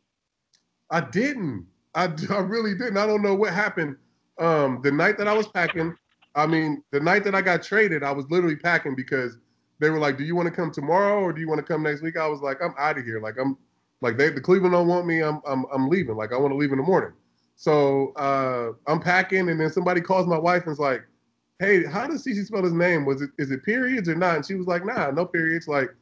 I 0.91 1.01
didn't. 1.01 1.65
I, 1.95 2.13
I 2.29 2.39
really 2.39 2.75
didn't. 2.75 2.97
I 2.97 3.07
don't 3.07 3.21
know 3.21 3.33
what 3.33 3.53
happened. 3.53 3.95
Um, 4.37 4.81
the 4.83 4.91
night 4.91 5.17
that 5.17 5.27
I 5.27 5.33
was 5.33 5.47
packing, 5.47 5.95
I 6.35 6.45
mean, 6.45 6.83
the 6.91 6.99
night 6.99 7.23
that 7.23 7.35
I 7.35 7.41
got 7.41 7.63
traded, 7.63 8.03
I 8.03 8.11
was 8.11 8.25
literally 8.29 8.55
packing 8.55 8.95
because 8.95 9.37
they 9.79 9.89
were 9.89 9.99
like, 9.99 10.17
"Do 10.17 10.23
you 10.23 10.35
want 10.35 10.47
to 10.47 10.55
come 10.55 10.71
tomorrow 10.71 11.21
or 11.21 11.33
do 11.33 11.41
you 11.41 11.47
want 11.47 11.59
to 11.59 11.65
come 11.65 11.83
next 11.83 12.01
week?" 12.01 12.17
I 12.17 12.27
was 12.27 12.41
like, 12.41 12.61
"I'm 12.61 12.73
out 12.77 12.97
of 12.97 13.05
here. 13.05 13.19
Like 13.19 13.35
I'm, 13.39 13.57
like 14.01 14.17
they, 14.17 14.29
the 14.29 14.41
Cleveland 14.41 14.73
don't 14.73 14.87
want 14.87 15.05
me. 15.05 15.21
I'm, 15.21 15.41
I'm, 15.47 15.65
I'm 15.73 15.89
leaving. 15.89 16.15
Like 16.15 16.33
I 16.33 16.37
want 16.37 16.51
to 16.51 16.57
leave 16.57 16.71
in 16.71 16.77
the 16.77 16.83
morning." 16.83 17.13
So 17.55 18.13
uh, 18.13 18.71
I'm 18.87 18.99
packing, 18.99 19.49
and 19.49 19.59
then 19.59 19.69
somebody 19.69 20.01
calls 20.01 20.27
my 20.27 20.37
wife 20.37 20.63
and 20.63 20.71
is 20.71 20.79
like, 20.79 21.03
"Hey, 21.59 21.85
how 21.85 22.07
does 22.07 22.25
CC 22.25 22.45
spell 22.45 22.63
his 22.63 22.73
name? 22.73 23.05
Was 23.05 23.21
it 23.21 23.31
is 23.37 23.51
it 23.51 23.63
periods 23.63 24.09
or 24.09 24.15
not?" 24.15 24.37
And 24.37 24.45
she 24.45 24.55
was 24.55 24.67
like, 24.67 24.85
"Nah, 24.85 25.11
no 25.11 25.25
periods. 25.25 25.67
Like 25.67 25.93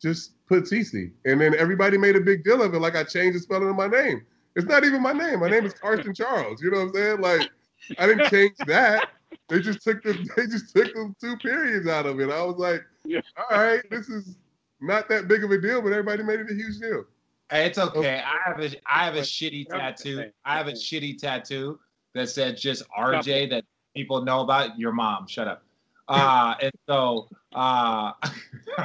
just 0.00 0.32
put 0.46 0.64
CC." 0.64 1.12
And 1.24 1.40
then 1.40 1.54
everybody 1.54 1.98
made 1.98 2.16
a 2.16 2.20
big 2.20 2.44
deal 2.44 2.62
of 2.62 2.74
it, 2.74 2.78
like 2.80 2.96
I 2.96 3.04
changed 3.04 3.36
the 3.36 3.40
spelling 3.40 3.68
of 3.68 3.76
my 3.76 3.86
name. 3.86 4.26
It's 4.56 4.66
not 4.66 4.84
even 4.84 5.02
my 5.02 5.12
name. 5.12 5.40
My 5.40 5.50
name 5.50 5.66
is 5.66 5.74
Carson 5.74 6.14
Charles. 6.14 6.62
You 6.62 6.70
know 6.70 6.78
what 6.78 6.88
I'm 6.88 6.94
saying? 6.94 7.20
Like 7.20 7.50
I 7.98 8.06
didn't 8.06 8.28
change 8.30 8.56
that. 8.66 9.10
They 9.48 9.60
just 9.60 9.82
took 9.82 10.02
the 10.02 10.14
they 10.36 10.46
just 10.46 10.74
took 10.74 10.92
the 10.92 11.14
two 11.20 11.36
periods 11.36 11.86
out 11.86 12.06
of 12.06 12.18
it. 12.20 12.30
I 12.30 12.42
was 12.42 12.56
like, 12.56 12.82
Yeah. 13.04 13.20
all 13.50 13.62
right, 13.62 13.82
this 13.90 14.08
is 14.08 14.36
not 14.80 15.08
that 15.10 15.28
big 15.28 15.44
of 15.44 15.50
a 15.50 15.60
deal, 15.60 15.82
but 15.82 15.92
everybody 15.92 16.22
made 16.22 16.40
it 16.40 16.50
a 16.50 16.54
huge 16.54 16.78
deal. 16.80 17.04
Hey, 17.50 17.66
It's 17.66 17.78
okay. 17.78 18.22
I 18.24 18.50
have 18.50 18.60
a 18.60 18.70
I 18.86 19.04
have 19.04 19.14
a 19.14 19.20
shitty 19.20 19.68
tattoo. 19.68 20.30
I 20.44 20.56
have 20.56 20.68
a 20.68 20.72
shitty 20.72 21.18
tattoo 21.18 21.78
that 22.14 22.30
said 22.30 22.56
just 22.56 22.82
RJ 22.98 23.50
that 23.50 23.64
people 23.94 24.22
know 24.24 24.40
about. 24.40 24.78
Your 24.78 24.92
mom, 24.92 25.26
shut 25.26 25.46
up. 25.46 25.65
Uh, 26.08 26.54
and 26.62 26.72
so 26.88 27.28
uh, 27.54 28.12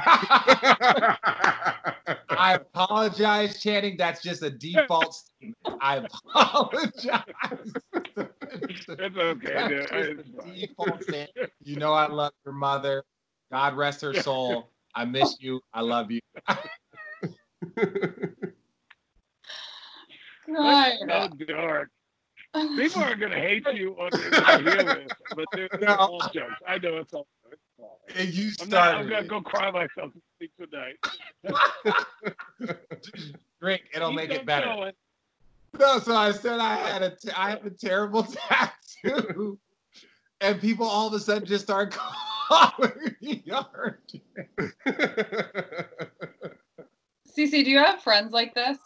I 2.34 2.58
apologize, 2.60 3.60
Channing. 3.62 3.96
That's 3.96 4.22
just 4.22 4.42
a 4.42 4.50
default. 4.50 5.14
statement. 5.14 5.56
I 5.80 5.96
apologize. 5.96 7.22
It's 8.16 8.88
okay. 8.88 9.68
dude. 9.68 9.88
That's 9.88 9.90
just 9.90 9.92
It's 9.92 10.28
a 10.28 10.50
default 10.50 11.02
statement. 11.02 11.52
You 11.62 11.76
know 11.76 11.92
I 11.92 12.08
love 12.08 12.32
your 12.44 12.54
mother. 12.54 13.04
God 13.50 13.76
rest 13.76 14.00
her 14.02 14.14
soul. 14.14 14.70
I 14.94 15.04
miss 15.04 15.36
you. 15.40 15.60
I 15.72 15.80
love 15.80 16.10
you. 16.10 16.20
God. 20.48 20.92
so 21.08 21.28
dark. 21.46 21.90
People 22.54 23.02
are 23.02 23.14
gonna 23.16 23.38
hate 23.40 23.66
you 23.72 23.92
on 23.98 24.10
this. 24.12 24.42
I 24.46 24.58
hear 24.60 24.84
this, 24.84 25.12
but 25.34 25.48
they're, 25.52 25.68
they're 25.72 25.88
No. 25.88 25.94
all 25.96 26.20
jokes. 26.34 26.52
I 26.66 26.76
know 26.78 26.98
it's 26.98 27.14
all. 27.14 27.26
It's 27.50 27.60
all 27.78 27.98
right. 28.08 28.16
And 28.18 28.28
you 28.34 28.50
I'm, 28.60 28.68
not, 28.68 28.94
I'm 28.94 29.08
gonna 29.08 29.26
go 29.26 29.40
cry 29.40 29.70
myself 29.70 30.12
to 30.12 30.20
sleep 30.38 30.52
tonight. 30.60 30.98
Just 33.02 33.36
drink. 33.60 33.82
It'll 33.94 34.08
Keep 34.10 34.16
make 34.16 34.30
it 34.30 34.44
better. 34.46 34.66
going. 34.66 34.92
No, 35.78 35.98
so 35.98 36.14
I 36.14 36.32
said 36.32 36.60
I 36.60 36.74
had 36.76 37.02
a 37.02 37.16
t- 37.16 37.30
I 37.34 37.50
have 37.50 37.64
a 37.64 37.70
terrible 37.70 38.22
tattoo, 39.04 39.58
and 40.42 40.60
people 40.60 40.86
all 40.86 41.06
of 41.06 41.14
a 41.14 41.20
sudden 41.20 41.46
just 41.46 41.64
start 41.64 41.92
calling 42.48 42.92
me 43.22 43.42
RJ. 43.48 44.20
CC, 47.34 47.64
do 47.64 47.70
you 47.70 47.78
have 47.78 48.02
friends 48.02 48.32
like 48.32 48.54
this? 48.54 48.76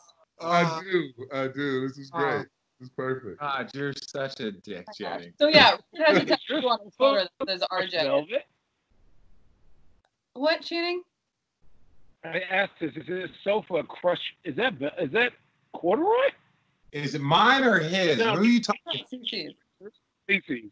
I 0.41 0.63
Oh, 0.65 0.81
do. 0.83 1.13
I 1.33 1.49
do. 1.49 1.89
This 1.89 1.99
is 1.99 2.11
Uh, 2.15 2.19
great. 2.19 2.47
This 2.79 2.89
is 2.89 2.95
perfect. 2.95 3.41
God, 3.41 3.71
you're 3.75 3.93
such 3.95 4.41
a 4.41 4.53
dick, 4.53 4.85
oh 4.89 4.93
Jenny. 4.99 5.33
So 5.39 5.49
yeah, 5.49 5.77
Richard 5.93 6.07
has 6.09 6.19
a 6.19 6.27
tattoo 6.27 6.69
on 6.69 6.79
his 6.85 6.95
shoulder 6.99 7.27
that 7.39 7.49
says 7.49 7.63
RJ. 7.73 8.03
Velvet. 8.03 8.45
What, 10.35 10.61
Channing? 10.61 11.03
I 12.25 12.41
asked 12.51 12.73
this. 12.81 12.93
Is 12.97 13.07
this 13.07 13.31
sofa 13.45 13.75
a 13.77 13.85
crush? 13.85 14.21
Is 14.45 14.57
that 14.57 14.75
is 15.01 15.11
that 15.13 15.33
corduroy? 15.73 16.29
Is 16.93 17.15
it 17.15 17.21
mine 17.21 17.65
or 17.65 17.79
his? 17.79 18.19
No. 18.19 18.35
Who 18.37 18.43
are 18.43 18.45
you 18.45 18.61
talking? 18.61 19.05
CC. 19.13 19.55
Species. 20.25 20.71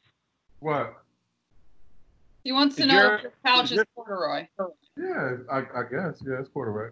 What? 0.61 0.95
He 2.43 2.53
wants 2.53 2.77
to 2.77 2.83
Is 2.83 2.88
know 2.88 2.95
your- 2.95 3.14
if 3.17 3.23
your 3.23 3.33
couch 3.47 3.73
is 3.73 3.79
is 3.79 3.85
corduroy. 3.95 4.47
Yeah, 4.97 5.37
I, 5.51 5.59
I 5.59 5.83
guess. 5.90 6.23
Yeah, 6.27 6.40
it's 6.40 6.49
corduroy. 6.49 6.90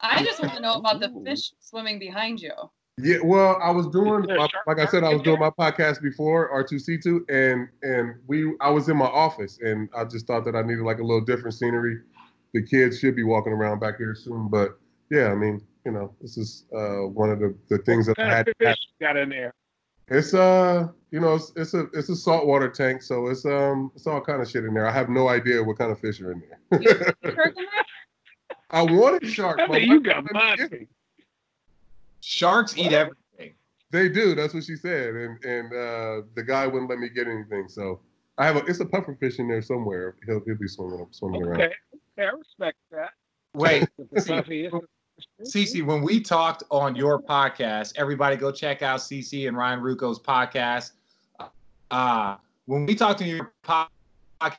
I 0.00 0.22
just 0.24 0.40
want 0.42 0.54
to 0.54 0.60
know 0.60 0.74
about 0.74 1.00
the 1.00 1.12
fish 1.24 1.52
swimming 1.60 1.98
behind 1.98 2.40
you. 2.40 2.52
Yeah, 2.96 3.16
well, 3.24 3.58
I 3.60 3.70
was 3.70 3.88
doing 3.88 4.20
Is 4.20 4.26
there 4.28 4.36
a 4.36 4.40
my- 4.40 4.48
like 4.68 4.78
I 4.78 4.86
said, 4.86 5.02
I 5.02 5.12
was 5.12 5.22
doing 5.22 5.40
my 5.40 5.50
podcast 5.50 6.00
before 6.00 6.48
R2C2, 6.64 7.28
and 7.28 7.68
and 7.82 8.14
we 8.28 8.54
I 8.60 8.70
was 8.70 8.88
in 8.88 8.96
my 8.96 9.06
office, 9.06 9.58
and 9.60 9.88
I 9.96 10.04
just 10.04 10.26
thought 10.28 10.44
that 10.44 10.54
I 10.54 10.62
needed 10.62 10.84
like 10.84 10.98
a 11.00 11.02
little 11.02 11.24
different 11.24 11.54
scenery. 11.54 11.98
The 12.52 12.62
kids 12.62 13.00
should 13.00 13.16
be 13.16 13.24
walking 13.24 13.52
around 13.52 13.80
back 13.80 13.96
here 13.98 14.14
soon, 14.14 14.48
but 14.48 14.78
yeah, 15.10 15.26
I 15.32 15.34
mean, 15.34 15.60
you 15.84 15.90
know, 15.90 16.14
this 16.20 16.36
is 16.38 16.66
uh, 16.72 17.08
one 17.08 17.30
of 17.30 17.40
the, 17.40 17.52
the 17.68 17.78
things 17.78 18.06
that 18.06 18.16
What 18.16 18.28
I 18.28 18.36
had. 18.36 18.48
of 18.48 18.54
fish 18.60 18.76
you 19.00 19.06
got 19.06 19.16
in 19.16 19.28
there? 19.28 19.52
It's 20.06 20.32
uh, 20.32 20.86
you 21.10 21.18
know, 21.18 21.34
it's, 21.34 21.50
it's 21.56 21.74
a 21.74 21.86
it's 21.94 22.10
a 22.10 22.16
saltwater 22.16 22.68
tank, 22.68 23.02
so 23.02 23.26
it's 23.26 23.44
um, 23.44 23.90
it's 23.96 24.06
all 24.06 24.20
kind 24.20 24.40
of 24.40 24.48
shit 24.48 24.64
in 24.64 24.72
there. 24.72 24.86
I 24.86 24.92
have 24.92 25.08
no 25.08 25.28
idea 25.28 25.64
what 25.64 25.78
kind 25.78 25.90
of 25.90 25.98
fish 25.98 26.20
are 26.20 26.30
in 26.30 26.42
there. 26.70 26.78
Kirk 27.24 27.56
in 27.56 27.64
there? 27.64 27.84
I 28.70 28.82
wanted 28.82 29.26
shark. 29.28 29.58
I 29.58 29.66
my 29.66 29.78
mean, 29.80 29.88
you 29.88 29.94
wife 29.96 30.02
got 30.04 30.22
wouldn't 30.22 30.34
let 30.36 30.50
me 30.50 30.56
get 30.56 30.66
it. 30.66 30.70
money. 30.72 30.88
Sharks 32.24 32.76
eat 32.76 32.92
everything. 32.92 33.54
They 33.90 34.08
do. 34.08 34.34
That's 34.34 34.54
what 34.54 34.64
she 34.64 34.76
said, 34.76 35.14
and 35.14 35.44
and 35.44 35.66
uh, 35.72 36.22
the 36.34 36.42
guy 36.46 36.66
wouldn't 36.66 36.90
let 36.90 36.98
me 36.98 37.08
get 37.08 37.28
anything. 37.28 37.68
So 37.68 38.00
I 38.38 38.46
have 38.46 38.56
a 38.56 38.64
it's 38.64 38.80
a 38.80 38.86
puffer 38.86 39.16
fish 39.20 39.38
in 39.38 39.48
there 39.48 39.62
somewhere. 39.62 40.16
He'll 40.26 40.40
he'll 40.44 40.56
be 40.56 40.66
swimming 40.66 41.06
swimming 41.10 41.42
around. 41.42 41.60
Okay, 41.60 41.74
okay, 42.18 42.28
I 42.28 42.30
respect 42.30 42.78
that. 42.90 43.10
Wait, 43.54 43.88
The 45.38 45.44
CC, 45.44 45.84
when 45.84 46.02
we 46.02 46.20
talked 46.20 46.64
on 46.72 46.96
your 46.96 47.22
podcast, 47.22 47.92
everybody 47.96 48.34
go 48.34 48.50
check 48.50 48.82
out 48.82 48.98
CC 48.98 49.46
and 49.46 49.56
Ryan 49.56 49.78
Ruocco's 49.78 50.18
podcast. 50.18 50.90
Uh, 51.90 52.36
when 52.66 52.84
we 52.84 52.96
talked 52.96 53.22
on 53.22 53.28
your 53.28 53.52
podcast, 53.64 54.56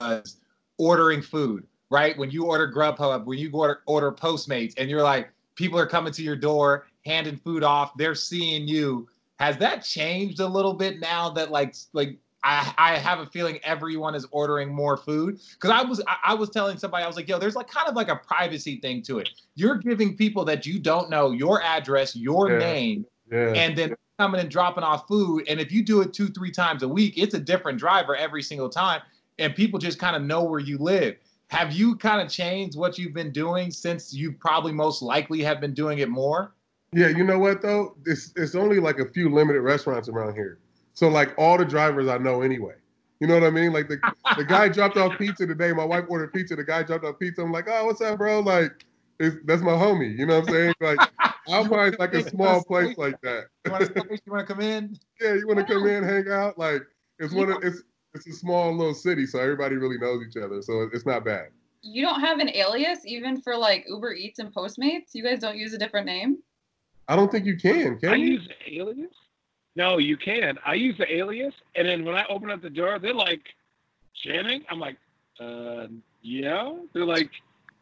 was 0.00 0.36
ordering 0.78 1.20
food, 1.20 1.66
right? 1.90 2.16
When 2.16 2.30
you 2.30 2.46
order 2.46 2.70
Grubhub, 2.70 3.24
when 3.24 3.38
you 3.38 3.50
order, 3.50 3.82
order 3.86 4.12
Postmates, 4.12 4.74
and 4.78 4.88
you're 4.88 5.02
like, 5.02 5.30
people 5.54 5.78
are 5.78 5.86
coming 5.86 6.12
to 6.12 6.22
your 6.22 6.36
door, 6.36 6.86
handing 7.04 7.36
food 7.36 7.62
off, 7.62 7.96
they're 7.96 8.14
seeing 8.14 8.66
you. 8.68 9.08
Has 9.38 9.56
that 9.58 9.84
changed 9.84 10.40
a 10.40 10.46
little 10.46 10.74
bit 10.74 11.00
now 11.00 11.30
that 11.30 11.50
like 11.50 11.74
like 11.92 12.18
I, 12.44 12.72
I 12.76 12.96
have 12.98 13.18
a 13.20 13.26
feeling 13.26 13.58
everyone 13.64 14.14
is 14.14 14.26
ordering 14.30 14.72
more 14.72 14.96
food 14.96 15.40
because 15.54 15.70
I 15.70 15.82
was 15.82 16.00
I, 16.06 16.16
I 16.26 16.34
was 16.34 16.50
telling 16.50 16.78
somebody 16.78 17.02
I 17.04 17.06
was 17.06 17.16
like 17.16 17.28
yo 17.28 17.38
there's 17.38 17.56
like 17.56 17.68
kind 17.68 17.88
of 17.88 17.96
like 17.96 18.08
a 18.08 18.16
privacy 18.16 18.78
thing 18.80 19.02
to 19.02 19.18
it 19.18 19.30
you're 19.56 19.76
giving 19.76 20.16
people 20.16 20.44
that 20.44 20.66
you 20.66 20.78
don't 20.78 21.10
know 21.10 21.32
your 21.32 21.62
address 21.62 22.14
your 22.14 22.50
Yeah. 22.50 22.58
name 22.58 23.06
Yeah. 23.32 23.52
and 23.54 23.76
then 23.76 23.94
coming 24.18 24.40
and 24.40 24.50
dropping 24.50 24.84
off 24.84 25.08
food 25.08 25.44
and 25.48 25.58
if 25.58 25.72
you 25.72 25.82
do 25.82 26.00
it 26.02 26.12
two 26.12 26.28
three 26.28 26.52
times 26.52 26.82
a 26.82 26.88
week 26.88 27.14
it's 27.16 27.34
a 27.34 27.40
different 27.40 27.78
driver 27.78 28.14
every 28.14 28.42
single 28.42 28.68
time 28.68 29.00
and 29.38 29.54
people 29.56 29.78
just 29.78 29.98
kind 29.98 30.14
of 30.14 30.22
know 30.22 30.44
where 30.44 30.60
you 30.60 30.78
live 30.78 31.16
have 31.50 31.72
you 31.72 31.96
kind 31.96 32.20
of 32.20 32.28
changed 32.28 32.76
what 32.76 32.98
you've 32.98 33.14
been 33.14 33.30
doing 33.30 33.70
since 33.70 34.12
you 34.12 34.32
probably 34.32 34.72
most 34.72 35.02
likely 35.02 35.42
have 35.42 35.60
been 35.60 35.74
doing 35.74 35.98
it 35.98 36.08
more 36.08 36.54
Yeah, 36.92 37.08
you 37.08 37.24
know 37.24 37.38
what 37.38 37.62
though? 37.62 37.96
It's 38.06 38.32
it's 38.36 38.54
only 38.54 38.80
like 38.80 38.98
a 38.98 39.08
few 39.10 39.28
limited 39.28 39.60
restaurants 39.60 40.08
around 40.08 40.34
here. 40.34 40.58
So 40.94 41.08
like 41.08 41.34
all 41.38 41.58
the 41.58 41.64
drivers 41.64 42.08
I 42.08 42.18
know 42.18 42.42
anyway. 42.42 42.74
You 43.20 43.28
know 43.28 43.34
what 43.34 43.44
I 43.44 43.50
mean? 43.50 43.72
Like 43.72 43.88
the 43.88 43.98
the 44.36 44.44
guy 44.44 44.68
dropped 44.76 44.96
off 44.96 45.18
pizza 45.18 45.46
today. 45.46 45.72
My 45.72 45.84
wife 45.84 46.04
ordered 46.08 46.32
pizza. 46.32 46.56
The 46.56 46.64
guy 46.64 46.82
dropped 46.82 47.04
off 47.04 47.18
pizza. 47.18 47.42
I'm 47.42 47.52
like, 47.52 47.66
oh, 47.68 47.86
what's 47.86 48.00
up, 48.00 48.18
bro? 48.18 48.40
Like, 48.40 48.84
it's, 49.18 49.36
that's 49.44 49.62
my 49.62 49.72
homie. 49.72 50.16
You 50.18 50.26
know 50.26 50.40
what 50.40 50.48
I'm 50.48 50.54
saying? 50.54 50.74
Like, 50.80 50.98
Alpine's 51.48 51.96
like 51.98 52.14
a 52.14 52.28
small 52.28 52.62
place 52.64 52.96
like 52.98 53.20
that. 53.22 53.44
You 53.64 53.72
want 53.72 53.86
to 53.86 54.20
you 54.26 54.32
want 54.32 54.46
to 54.46 54.54
come 54.54 54.62
in? 54.62 54.98
Yeah, 55.20 55.34
you 55.34 55.46
want 55.46 55.60
to 55.60 55.64
come 55.64 55.86
in, 55.86 56.02
hang 56.02 56.28
out. 56.28 56.58
Like 56.58 56.82
it's 57.18 57.32
one 57.32 57.50
of 57.50 57.62
it's 57.62 57.82
it's 58.14 58.26
a 58.26 58.32
small 58.32 58.72
little 58.74 58.94
city, 58.94 59.26
so 59.26 59.40
everybody 59.40 59.76
really 59.76 59.98
knows 59.98 60.24
each 60.26 60.36
other. 60.36 60.62
So 60.62 60.88
it's 60.92 61.06
not 61.06 61.24
bad. 61.24 61.48
You 61.82 62.02
don't 62.02 62.20
have 62.20 62.38
an 62.38 62.48
alias 62.50 63.00
even 63.04 63.40
for 63.40 63.56
like 63.56 63.84
Uber 63.88 64.14
Eats 64.14 64.38
and 64.38 64.54
Postmates? 64.54 65.14
You 65.14 65.22
guys 65.22 65.40
don't 65.40 65.56
use 65.58 65.74
a 65.74 65.78
different 65.78 66.06
name? 66.06 66.38
I 67.08 67.16
don't 67.16 67.30
think 67.30 67.44
you 67.44 67.56
can. 67.58 67.98
Can 67.98 68.10
I 68.10 68.14
you? 68.14 68.26
use 68.34 68.48
the 68.48 68.80
alias. 68.80 69.12
No, 69.76 69.98
you 69.98 70.16
can. 70.16 70.56
I 70.64 70.74
use 70.74 70.96
the 70.96 71.12
alias, 71.12 71.52
and 71.74 71.86
then 71.86 72.04
when 72.04 72.14
I 72.14 72.24
open 72.30 72.50
up 72.50 72.62
the 72.62 72.70
door, 72.70 72.98
they're 72.98 73.12
like, 73.12 73.42
"Channing." 74.14 74.64
I'm 74.70 74.78
like, 74.78 74.96
"Uh, 75.40 75.88
yeah." 76.22 76.72
They're 76.92 77.04
like, 77.04 77.30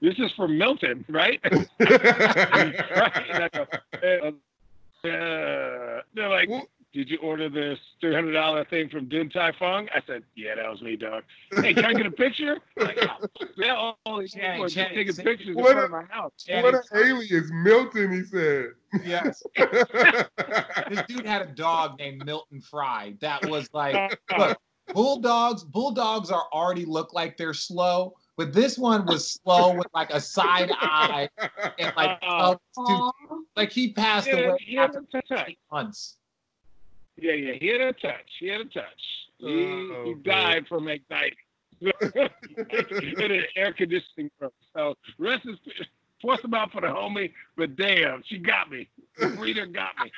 "This 0.01 0.15
is 0.19 0.33
for 0.33 0.49
Milton, 0.49 1.05
right?" 1.09 1.39
right. 1.79 3.25
And 3.31 3.45
I 3.45 3.49
go, 3.53 3.67
uh, 4.03 5.07
uh, 5.09 6.01
they're 6.15 6.29
like, 6.29 6.49
Well- 6.49 6.67
"Did 6.93 7.09
you 7.11 7.19
order 7.19 7.49
this 7.49 7.79
three 8.01 8.15
hundred 8.15 8.33
dollar 8.33 8.65
thing 8.65 8.89
from 8.89 9.09
Din 9.09 9.31
Tai 9.31 9.53
Fung?" 9.59 9.89
I 9.95 10.01
said, 10.07 10.23
"Yeah, 10.35 10.55
that 10.57 10.71
was 10.71 10.83
me, 10.83 10.97
dog." 10.97 11.25
Hey, 11.55 11.73
can 11.75 11.85
I 11.85 11.93
get 11.95 12.07
a 12.07 12.11
picture? 12.11 12.59
Like, 12.77 12.99
oh, 13.03 13.27
they're 13.57 13.75
all 13.77 13.97
these 14.19 14.33
Channing, 14.33 14.51
people 14.53 14.65
are 14.65 14.69
just 14.69 14.89
taking 14.95 15.13
say- 15.13 15.23
pictures 15.25 15.49
in 15.49 15.55
What 15.55 15.73
front 15.73 15.81
a- 15.81 15.85
of 15.85 15.91
my 15.91 16.03
house. 16.05 16.33
what 16.49 16.75
an 16.75 16.83
alias, 16.95 17.51
Milton. 17.53 18.13
He 18.13 18.23
said. 18.25 18.67
Yes. 19.05 19.43
This 20.91 21.03
dude 21.09 21.25
had 21.27 21.43
a 21.43 21.47
dog 21.47 21.99
named 21.99 22.25
Milton 22.27 22.61
Fry 22.61 23.15
that 23.21 23.45
was 23.47 23.69
like 23.73 24.19
look, 24.39 24.59
bulldogs. 24.93 25.65
Bulldogs 25.65 26.31
are 26.31 26.45
already 26.53 26.85
look 26.85 27.15
like 27.15 27.37
they're 27.39 27.55
slow, 27.55 28.15
but 28.37 28.53
this 28.53 28.77
one 28.77 29.07
was 29.07 29.31
slow 29.31 29.75
with 29.75 29.87
like 29.95 30.11
a 30.11 30.21
side 30.21 30.71
eye 30.81 31.29
and 31.79 31.93
like 31.97 32.19
Uh, 32.23 32.47
thumbs 32.49 32.59
too. 32.77 32.83
Aw. 32.83 33.11
like 33.57 33.71
he 33.71 33.93
passed 33.95 34.27
he 34.29 34.33
away 34.39 34.57
he 34.61 34.77
after 34.77 35.03
eight 35.47 35.59
months. 35.71 36.19
Yeah, 37.17 37.33
yeah, 37.33 37.53
he 37.55 37.67
had 37.69 37.81
a 37.81 37.93
touch. 37.93 38.31
He 38.39 38.49
had 38.49 38.63
a 38.63 38.65
touch. 38.65 38.85
He, 39.39 39.65
Oh, 39.65 40.05
he 40.07 40.15
died 40.23 40.67
from 40.69 40.89
anxiety. 40.89 41.37
in 41.83 43.33
an 43.33 43.45
air 43.57 43.73
conditioning 43.73 44.31
room. 44.41 44.51
So 44.75 44.95
rest 45.19 45.47
is 45.47 45.57
force 46.21 46.43
him 46.45 46.55
out 46.55 46.71
for 46.71 46.81
the 46.81 46.87
homie, 46.87 47.33
but 47.57 47.75
damn, 47.77 48.23
she 48.25 48.39
got 48.39 48.71
me. 48.71 48.89
The 49.19 49.29
breeder 49.31 49.67
got 49.67 49.91
me. 50.03 50.13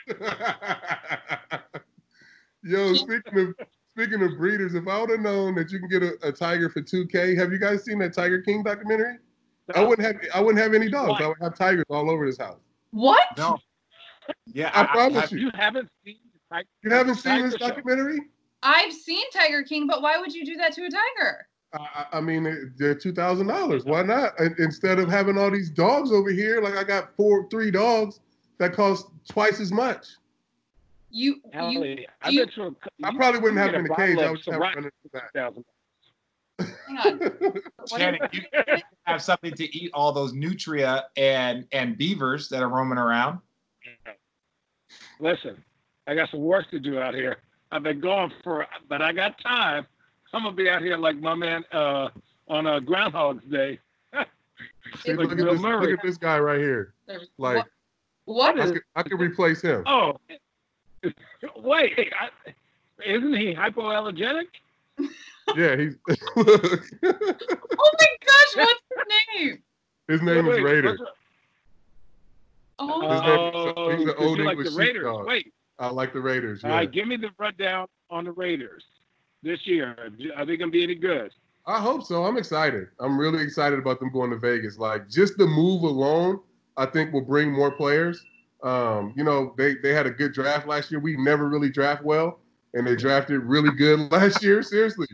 Yo, 2.71 2.93
speaking 2.95 3.39
of 3.39 3.55
speaking 3.91 4.23
of 4.23 4.37
breeders, 4.37 4.75
if 4.75 4.87
I 4.87 5.01
would 5.01 5.11
have 5.11 5.21
known 5.21 5.55
that 5.55 5.71
you 5.73 5.79
can 5.79 5.89
get 5.89 6.03
a, 6.03 6.13
a 6.23 6.33
tiger 6.33 6.69
for 6.69 6.83
two 6.83 7.07
K, 7.07 7.35
have 7.35 7.51
you 7.51 7.59
guys 7.59 7.85
seen 7.85 7.99
that 8.01 8.13
Tiger 8.13 8.43
King 8.43 8.63
documentary? 8.63 9.17
I 9.75 9.83
wouldn't 9.83 10.07
have 10.07 10.17
I 10.35 10.41
wouldn't 10.41 10.63
have 10.63 10.75
any 10.75 10.91
dogs. 10.91 11.21
I 11.23 11.29
would 11.29 11.39
have 11.41 11.57
tigers 11.57 11.85
all 11.89 12.11
over 12.11 12.27
this 12.27 12.39
house. 12.39 12.61
What? 12.91 13.27
No. 13.39 13.59
Yeah, 14.47 14.71
I 14.75 14.85
promise 14.85 15.33
you. 15.33 15.39
You 15.39 15.51
haven't 15.55 15.89
seen 16.05 16.17
the 16.63 16.89
You 16.91 16.95
haven't 16.95 17.15
seen 17.17 17.33
Tiger 17.33 17.51
this 17.51 17.59
Show. 17.59 17.69
documentary? 17.69 18.21
I've 18.63 18.93
seen 18.93 19.25
Tiger 19.31 19.63
King, 19.63 19.87
but 19.87 20.01
why 20.03 20.19
would 20.19 20.33
you 20.33 20.45
do 20.45 20.57
that 20.57 20.73
to 20.75 20.83
a 20.87 20.91
tiger? 20.91 21.47
I, 21.73 21.79
I- 21.79 22.19
I 22.19 22.21
mean, 22.21 22.73
they're 22.79 22.95
two 22.95 23.13
thousand 23.13 23.47
dollars. 23.49 23.85
Why 23.85 24.03
not? 24.03 24.39
Instead 24.59 24.99
of 24.99 25.09
having 25.11 25.37
all 25.39 25.51
these 25.51 25.71
dogs 25.71 26.13
over 26.13 26.31
here, 26.31 26.61
like 26.61 26.77
I 26.77 26.85
got 26.85 27.15
four, 27.17 27.49
three 27.51 27.71
dogs 27.71 28.21
that 28.59 28.73
cost 28.73 29.07
twice 29.29 29.61
as 29.61 29.73
much. 29.73 30.07
You 31.11 31.35
you 31.35 31.43
Ellie, 31.53 32.07
I 32.23 32.29
you- 32.31 32.45
bet 32.47 32.57
you. 32.57 32.77
I 33.05 33.11
you 33.11 33.19
probably 33.19 33.41
wouldn't 33.41 33.59
have 33.61 33.73
them 33.73 33.83
in 33.83 33.87
the 33.87 33.93
a 33.93 33.97
cage. 33.97 34.19
I 34.19 34.31
would 34.31 34.45
have 34.47 34.55
Ciroc 34.61 34.75
them 34.75 34.85
in 34.85 34.91
the 35.03 35.09
back. 35.11 35.33
thousand. 35.33 35.65
hang 36.59 36.99
on. 36.99 37.19
What 37.89 37.99
Channing, 38.01 38.23
are- 38.23 38.31
you 38.33 38.77
have 39.05 39.21
something 39.23 39.53
to 39.55 39.77
eat 39.77 39.91
all 39.93 40.13
those 40.13 40.33
nutria 40.33 41.05
and 41.17 41.67
and 41.73 41.99
beavers 41.99 42.49
that 42.49 42.63
are 42.63 42.69
roaming 42.69 42.99
around. 42.99 43.41
Listen, 45.21 45.63
I 46.07 46.15
got 46.15 46.31
some 46.31 46.41
work 46.41 46.71
to 46.71 46.79
do 46.79 46.99
out 46.99 47.15
here. 47.15 47.39
I've 47.73 47.83
been 47.83 48.01
gone 48.01 48.33
for, 48.43 48.67
but 48.89 49.01
I 49.03 49.13
got 49.13 49.39
time. 49.41 49.87
I'm 50.33 50.43
gonna 50.43 50.55
be 50.57 50.69
out 50.69 50.83
here 50.83 50.97
like 50.97 51.17
my 51.17 51.35
man 51.35 51.65
uh, 51.73 52.09
on 52.49 52.67
a 52.67 52.81
Groundhog's 52.81 53.45
Day. 53.45 53.79
See, 55.03 55.13
Like 55.15 55.29
look, 55.29 55.33
at 55.33 55.39
this, 55.39 55.61
look 55.61 55.91
at 55.91 56.03
this 56.03 56.17
guy 56.19 56.39
right 56.39 56.59
here. 56.59 56.93
Like 57.39 57.65
what? 58.27 58.59
I 58.59 58.65
what? 58.65 58.73
could, 58.73 58.83
I 58.97 59.03
could 59.03 59.21
replace 59.21 59.61
him. 59.63 59.83
Oh, 59.87 60.17
wait, 61.57 62.13
I, 62.21 62.31
isn't 63.05 63.35
he 63.35 63.55
hypoallergenic? 63.55 64.47
Yeah, 65.57 65.77
he's 65.77 65.95
Oh 66.09 66.15
my 67.05 68.07
gosh, 68.27 68.57
what's 68.57 68.81
his 68.89 69.39
name? 69.39 69.63
his 70.09 70.23
name 70.23 70.47
Wait, 70.47 70.57
is 70.57 70.63
Raider. 70.65 70.89
what's- 70.99 71.03
Oh, 72.79 73.01
His 73.13 73.21
name- 73.21 73.75
Oh, 73.77 73.91
he's 73.91 74.01
an 74.01 74.07
'cause 74.15 74.25
old 74.25 74.39
you 74.39 74.45
like 74.45 74.53
English 74.57 74.73
the 74.73 74.79
Raiders. 74.79 74.95
sheepdog. 75.03 75.27
Wait, 75.27 75.53
I 75.79 75.89
like 75.89 76.13
the 76.13 76.21
Raiders. 76.21 76.63
all 76.65 76.71
Yeah. 76.71 76.77
right, 76.77 76.91
give 76.93 77.07
me 77.09 77.17
the 77.17 77.31
rundown 77.39 77.89
on 78.11 78.25
the 78.25 78.33
Raiders 78.33 78.85
this 79.43 79.67
year. 79.67 79.97
Are 80.37 80.45
they 80.45 80.57
gonna 80.57 80.71
be 80.71 80.83
any 80.83 80.95
good? 80.95 81.33
I 81.67 81.81
hope 81.81 82.03
so. 82.05 82.25
I'm 82.25 82.37
excited. 82.37 82.89
I'm 83.01 83.19
really 83.19 83.43
excited 83.43 83.79
about 83.79 83.99
them 83.99 84.13
going 84.13 84.31
to 84.31 84.37
Vegas. 84.39 84.79
Like 84.79 85.09
just 85.09 85.39
the 85.39 85.47
move 85.47 85.83
alone, 85.83 86.41
I 86.77 86.87
think 86.87 87.13
will 87.13 87.23
bring 87.23 87.51
more 87.51 87.71
players. 87.71 88.23
Um, 88.63 89.13
you 89.17 89.25
know, 89.25 89.55
they 89.57 89.75
they 89.77 89.93
had 89.93 90.07
a 90.07 90.11
good 90.11 90.33
draft 90.33 90.67
last 90.67 90.91
year. 90.91 91.01
We 91.01 91.17
never 91.17 91.49
really 91.49 91.71
draft 91.71 92.03
well, 92.05 92.41
and 92.75 92.87
they 92.87 92.97
drafted 92.97 93.43
really 93.43 93.71
good 93.75 93.99
last 94.13 94.43
year. 94.43 94.63
Seriously. 94.63 95.07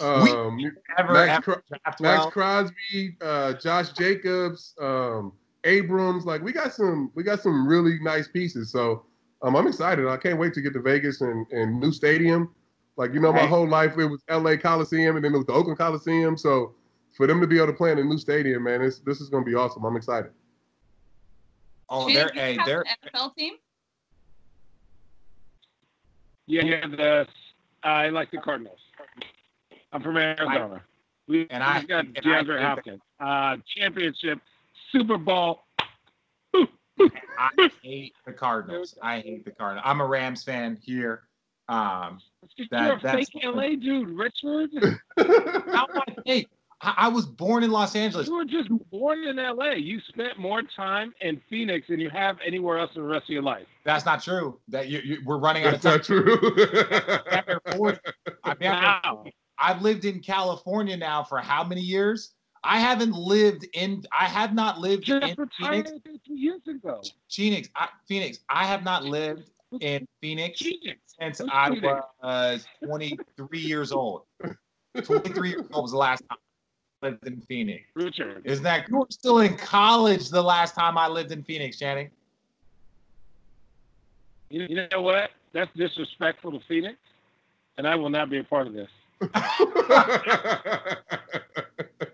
Um, 0.00 0.58
Ever, 0.96 1.12
Max, 1.12 1.46
ever 1.48 1.62
draft 1.68 2.00
Max 2.00 2.18
well? 2.20 2.30
Crosby, 2.30 3.16
uh, 3.20 3.52
Josh 3.54 3.90
Jacobs, 3.90 4.74
um, 4.80 5.32
Abrams. 5.64 6.24
Like 6.24 6.42
we 6.42 6.52
got 6.52 6.72
some, 6.72 7.10
we 7.14 7.22
got 7.22 7.40
some 7.42 7.66
really 7.68 7.98
nice 8.00 8.26
pieces. 8.28 8.70
So 8.72 9.04
um, 9.44 9.54
I'm 9.56 9.66
excited. 9.66 10.08
I 10.08 10.16
can't 10.16 10.38
wait 10.38 10.54
to 10.54 10.60
get 10.62 10.72
to 10.72 10.80
Vegas 10.80 11.20
and, 11.20 11.46
and 11.52 11.78
new 11.78 11.92
stadium. 11.92 12.52
Like 12.96 13.12
you 13.12 13.20
know, 13.20 13.32
my 13.32 13.46
whole 13.46 13.68
life 13.68 13.98
it 13.98 14.06
was 14.06 14.22
L.A. 14.28 14.56
Coliseum, 14.56 15.16
and 15.16 15.24
then 15.24 15.34
it 15.34 15.36
was 15.36 15.46
the 15.46 15.52
Oakland 15.52 15.78
Coliseum. 15.78 16.36
So 16.38 16.74
for 17.16 17.26
them 17.26 17.40
to 17.40 17.46
be 17.46 17.56
able 17.56 17.66
to 17.68 17.72
play 17.72 17.92
in 17.92 17.98
a 17.98 18.04
new 18.04 18.18
stadium, 18.18 18.64
man, 18.64 18.82
it's, 18.82 19.00
this 19.00 19.20
is 19.20 19.28
going 19.28 19.44
to 19.44 19.50
be 19.50 19.54
awesome. 19.54 19.84
I'm 19.84 19.96
excited. 19.96 20.30
Oh, 21.88 22.06
they're 22.12 22.28
do 22.28 22.34
you 22.34 22.40
hey, 22.40 22.58
they're 22.64 22.84
NFL 23.12 23.34
team? 23.36 23.54
Yeah, 26.46 26.62
yeah. 26.62 26.86
The 26.86 27.26
I 27.82 28.08
like 28.08 28.30
the 28.30 28.38
Cardinals. 28.38 28.78
I'm 29.92 30.02
from 30.02 30.16
Arizona. 30.16 30.82
We 31.26 31.46
And 31.50 31.62
I- 31.62 31.80
we 31.80 31.86
got 31.86 32.04
and 32.06 32.18
I 32.18 32.42
DeAndre 32.42 32.62
Hopkins. 32.62 33.00
Uh, 33.20 33.56
championship, 33.76 34.40
Super 34.92 35.18
Bowl. 35.18 35.63
I 37.38 37.70
hate 37.82 38.14
the 38.26 38.32
Cardinals. 38.32 38.96
I 39.02 39.20
hate 39.20 39.44
the 39.44 39.50
Cardinals. 39.50 39.84
I'm 39.86 40.00
a 40.00 40.06
Rams 40.06 40.42
fan 40.42 40.78
here. 40.82 41.22
Um, 41.68 42.18
You're 42.56 42.96
a 42.96 43.00
that's- 43.00 43.28
fake 43.32 43.42
LA 43.44 43.70
dude, 43.76 44.10
Richard. 44.10 44.70
how 45.16 45.86
I 45.94 46.04
fake? 46.26 46.48
I, 46.82 46.94
I 46.98 47.08
was 47.08 47.24
born 47.24 47.62
in 47.64 47.70
Los 47.70 47.96
Angeles. 47.96 48.26
You 48.28 48.34
were 48.36 48.44
just 48.44 48.68
born 48.90 49.24
in 49.26 49.36
LA. 49.36 49.70
You 49.72 50.00
spent 50.08 50.38
more 50.38 50.62
time 50.76 51.14
in 51.22 51.40
Phoenix 51.48 51.86
than 51.88 52.00
you 52.00 52.10
have 52.10 52.36
anywhere 52.46 52.78
else 52.78 52.90
in 52.94 53.02
the 53.02 53.08
rest 53.08 53.24
of 53.24 53.30
your 53.30 53.42
life. 53.42 53.66
That's 53.84 54.04
not 54.04 54.22
true. 54.22 54.60
That 54.68 54.88
you, 54.88 54.98
you 55.02 55.18
we're 55.24 55.38
running 55.38 55.64
out 55.64 55.74
of 55.74 55.80
time. 55.80 55.98
That's 55.98 56.08
not 56.10 57.46
true. 57.70 57.96
I 58.44 58.54
mean, 58.60 58.70
Wow. 58.70 59.24
I've 59.58 59.80
lived 59.82 60.04
in 60.04 60.20
California 60.20 60.96
now 60.96 61.22
for 61.24 61.38
how 61.38 61.64
many 61.64 61.80
years? 61.80 62.33
I 62.64 62.80
haven't 62.80 63.12
lived 63.12 63.66
in. 63.74 64.04
I 64.10 64.24
have 64.24 64.54
not 64.54 64.80
lived 64.80 65.04
Just 65.04 65.26
in 65.26 65.34
retired 65.36 65.88
Phoenix. 66.04 66.24
two 66.26 66.34
years 66.34 66.62
ago. 66.66 67.02
Phoenix. 67.30 67.68
I, 67.76 67.88
Phoenix. 68.08 68.38
I 68.48 68.64
have 68.64 68.82
not 68.82 69.04
lived 69.04 69.50
in 69.80 70.06
Phoenix 70.22 70.60
Phoenix. 70.60 71.00
since 71.20 71.38
Who's 71.38 71.50
I 71.52 71.68
Phoenix? 71.68 72.00
was 72.22 72.66
23 72.84 73.58
years 73.58 73.92
old. 73.92 74.22
23 75.02 75.50
years 75.50 75.66
old 75.72 75.82
was 75.82 75.92
the 75.92 75.98
last 75.98 76.22
time 76.28 76.38
I 77.02 77.06
lived 77.06 77.26
in 77.26 77.40
Phoenix. 77.42 77.84
Richard. 77.94 78.42
Isn't 78.44 78.64
that 78.64 78.88
you 78.88 78.98
were 78.98 79.06
still 79.10 79.40
in 79.40 79.56
college 79.56 80.30
the 80.30 80.42
last 80.42 80.74
time 80.74 80.96
I 80.96 81.08
lived 81.08 81.32
in 81.32 81.42
Phoenix, 81.44 81.78
Channing? 81.78 82.10
You, 84.48 84.66
you 84.68 84.86
know 84.90 85.02
what? 85.02 85.30
That's 85.52 85.70
disrespectful 85.76 86.52
to 86.52 86.60
Phoenix, 86.66 86.96
and 87.76 87.86
I 87.86 87.94
will 87.94 88.10
not 88.10 88.30
be 88.30 88.38
a 88.38 88.44
part 88.44 88.66
of 88.66 88.72
this. 88.72 88.88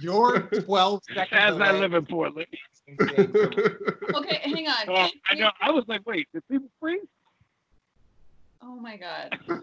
You're 0.00 0.40
12 0.64 1.02
seconds 1.14 1.28
As 1.32 1.60
I 1.60 1.70
away 1.70 1.80
live 1.80 1.94
in 1.94 2.06
Portland. 2.06 2.46
from 2.96 3.08
saying 3.08 3.32
something. 3.32 4.14
Okay, 4.14 4.40
hang 4.42 4.66
on. 4.68 4.88
Oh, 4.88 5.08
I 5.28 5.34
know. 5.34 5.50
I 5.60 5.70
was 5.70 5.84
like, 5.88 6.02
wait, 6.06 6.28
did 6.32 6.46
people 6.48 6.68
freeze? 6.80 7.00
Oh 8.62 8.76
my 8.76 8.96
god. 8.96 9.38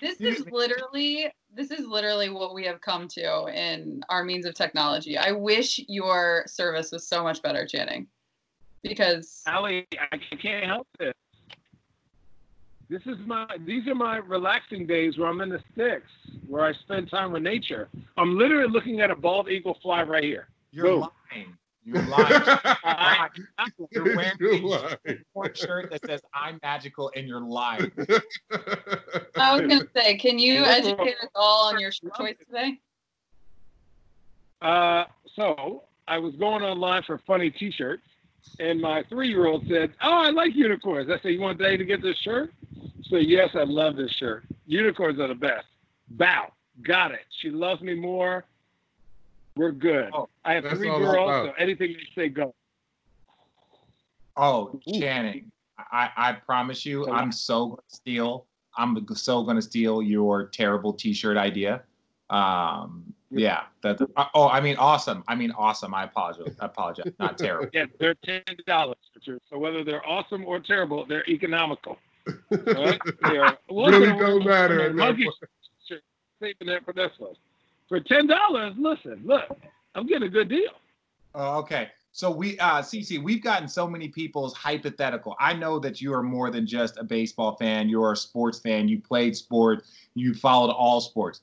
This 0.00 0.20
is 0.20 0.44
literally 0.50 1.30
this 1.54 1.70
is 1.70 1.86
literally 1.86 2.28
what 2.28 2.54
we 2.54 2.64
have 2.64 2.80
come 2.80 3.06
to 3.08 3.46
in 3.46 4.02
our 4.08 4.24
means 4.24 4.44
of 4.46 4.54
technology. 4.54 5.16
I 5.16 5.32
wish 5.32 5.80
your 5.86 6.44
service 6.46 6.90
was 6.92 7.06
so 7.06 7.22
much 7.22 7.40
better, 7.40 7.66
Channing. 7.66 8.06
Because 8.82 9.42
Allie, 9.46 9.86
I 10.10 10.16
can't 10.36 10.66
help 10.66 10.88
this. 10.98 11.14
This 12.92 13.00
is 13.06 13.16
my. 13.24 13.46
These 13.64 13.88
are 13.88 13.94
my 13.94 14.18
relaxing 14.18 14.86
days 14.86 15.16
where 15.16 15.26
I'm 15.26 15.40
in 15.40 15.48
the 15.48 15.60
sticks, 15.72 16.10
where 16.46 16.66
I 16.66 16.74
spend 16.74 17.08
time 17.10 17.32
with 17.32 17.42
nature. 17.42 17.88
I'm 18.18 18.36
literally 18.36 18.70
looking 18.70 19.00
at 19.00 19.10
a 19.10 19.16
bald 19.16 19.48
eagle 19.48 19.78
fly 19.80 20.02
right 20.02 20.22
here. 20.22 20.48
You're 20.72 20.84
Boom. 20.88 21.08
lying. 21.32 21.56
You're 21.86 22.02
lying. 22.02 22.42
I, 22.84 23.28
you're 23.92 24.14
wearing 24.14 24.32
You're 24.38 24.56
a 24.56 24.58
lying. 24.58 24.96
short 25.32 25.56
shirt 25.56 25.90
that 25.90 26.04
says 26.04 26.20
"I'm 26.34 26.60
magical" 26.62 27.10
and 27.16 27.26
you're 27.26 27.40
lying. 27.40 27.90
I 29.36 29.56
was 29.56 29.62
gonna 29.62 29.88
say, 29.96 30.18
can 30.18 30.38
you 30.38 30.62
educate 30.62 31.16
us 31.22 31.30
all 31.34 31.72
on 31.72 31.80
your 31.80 31.92
shirt 31.92 32.14
choice 32.14 32.36
today? 32.46 32.78
Uh, 34.60 35.04
so 35.34 35.84
I 36.06 36.18
was 36.18 36.34
going 36.34 36.62
online 36.62 37.04
for 37.04 37.18
funny 37.26 37.50
T-shirts, 37.50 38.02
and 38.58 38.80
my 38.80 39.02
three-year-old 39.08 39.66
said, 39.68 39.92
"Oh, 40.02 40.12
I 40.12 40.30
like 40.30 40.54
unicorns." 40.54 41.10
I 41.10 41.18
said, 41.20 41.32
"You 41.32 41.40
want 41.40 41.58
Daddy 41.58 41.78
to 41.78 41.84
get 41.84 42.02
this 42.02 42.16
shirt?" 42.18 42.52
So 43.04 43.16
yes, 43.16 43.50
I 43.54 43.64
love 43.64 43.96
this 43.96 44.10
shirt. 44.12 44.44
Unicorns 44.66 45.20
are 45.20 45.28
the 45.28 45.34
best. 45.34 45.66
Bow, 46.10 46.52
got 46.82 47.12
it. 47.12 47.26
She 47.40 47.50
loves 47.50 47.82
me 47.82 47.94
more. 47.94 48.44
We're 49.56 49.72
good. 49.72 50.10
Oh, 50.14 50.28
I 50.44 50.54
have 50.54 50.64
three 50.64 50.88
girls, 50.88 51.48
so 51.48 51.52
anything 51.58 51.94
they 51.94 52.22
say 52.22 52.28
go. 52.28 52.54
Oh, 54.36 54.80
Channing, 54.94 55.52
I, 55.78 56.10
I 56.16 56.32
promise 56.32 56.86
you, 56.86 57.06
I'm 57.10 57.30
so 57.32 57.66
gonna 57.68 57.82
steal. 57.88 58.46
I'm 58.78 59.06
so 59.14 59.42
gonna 59.42 59.60
steal 59.60 60.02
your 60.02 60.46
terrible 60.46 60.94
T-shirt 60.94 61.36
idea. 61.36 61.82
Um, 62.32 63.04
yeah, 63.30 63.64
that. 63.82 64.00
uh, 64.16 64.26
Oh, 64.34 64.48
I 64.48 64.60
mean, 64.60 64.76
awesome. 64.76 65.24
I 65.28 65.34
mean, 65.34 65.52
awesome. 65.52 65.94
I 65.94 66.04
apologize. 66.04 66.54
I 66.60 66.66
apologize. 66.66 67.12
Not 67.18 67.38
terrible. 67.38 67.68
Yeah, 67.72 67.86
they're 67.98 68.14
ten 68.24 68.42
dollars. 68.66 68.96
So 69.48 69.58
whether 69.58 69.84
they're 69.84 70.06
awesome 70.06 70.44
or 70.44 70.60
terrible, 70.60 71.06
they're 71.06 71.28
economical. 71.28 71.98
Right? 72.50 73.00
They 73.22 73.38
are, 73.38 73.56
Really 73.70 74.06
don't 74.06 74.44
matter 74.44 74.80
at 74.82 74.88
that 74.88 74.94
Monkey 74.96 75.24
point. 75.24 75.36
shirt, 75.88 76.02
saving 76.40 76.66
that 76.68 76.84
for 76.84 76.92
this 76.92 77.12
one. 77.18 77.34
For 77.88 78.00
ten 78.00 78.26
dollars, 78.26 78.74
listen, 78.78 79.22
look, 79.24 79.56
I'm 79.94 80.06
getting 80.06 80.28
a 80.28 80.30
good 80.30 80.48
deal. 80.48 80.70
Oh, 81.34 81.58
okay. 81.60 81.88
So 82.14 82.30
we, 82.30 82.58
uh, 82.58 82.82
CC, 82.82 83.22
we've 83.22 83.42
gotten 83.42 83.66
so 83.66 83.86
many 83.88 84.08
people's 84.08 84.54
hypothetical. 84.54 85.34
I 85.40 85.54
know 85.54 85.78
that 85.78 86.02
you 86.02 86.12
are 86.12 86.22
more 86.22 86.50
than 86.50 86.66
just 86.66 86.98
a 86.98 87.04
baseball 87.04 87.56
fan. 87.56 87.88
You're 87.88 88.12
a 88.12 88.16
sports 88.16 88.58
fan. 88.58 88.86
You 88.86 89.00
played 89.00 89.34
sport. 89.34 89.84
You 90.14 90.34
followed 90.34 90.70
all 90.72 91.00
sports. 91.00 91.40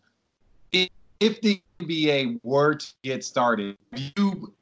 If, 1.20 1.42
the 1.42 1.62
NBA 1.80 2.40
were 2.44 2.76
to 2.76 2.88
get 3.04 3.24
started, 3.24 3.78
you 4.16 4.54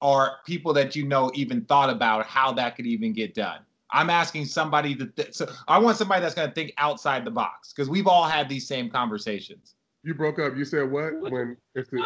are 0.00 0.38
people 0.46 0.72
that 0.74 0.94
you 0.94 1.04
know 1.04 1.30
even 1.34 1.64
thought 1.64 1.90
about 1.90 2.26
how 2.26 2.52
that 2.52 2.76
could 2.76 2.86
even 2.86 3.12
get 3.12 3.34
done. 3.34 3.60
I'm 3.90 4.10
asking 4.10 4.46
somebody 4.46 4.94
that. 4.94 5.16
Th- 5.16 5.34
so 5.34 5.50
I 5.66 5.78
want 5.78 5.96
somebody 5.96 6.20
that's 6.20 6.34
going 6.34 6.48
to 6.48 6.54
think 6.54 6.72
outside 6.78 7.24
the 7.24 7.30
box 7.30 7.72
because 7.72 7.88
we've 7.88 8.06
all 8.06 8.24
had 8.24 8.48
these 8.48 8.66
same 8.66 8.90
conversations. 8.90 9.74
You 10.02 10.14
broke 10.14 10.38
up. 10.38 10.56
You 10.56 10.64
said 10.64 10.90
what? 10.90 11.20
When 11.20 11.56
if 11.74 11.90
the 11.90 12.04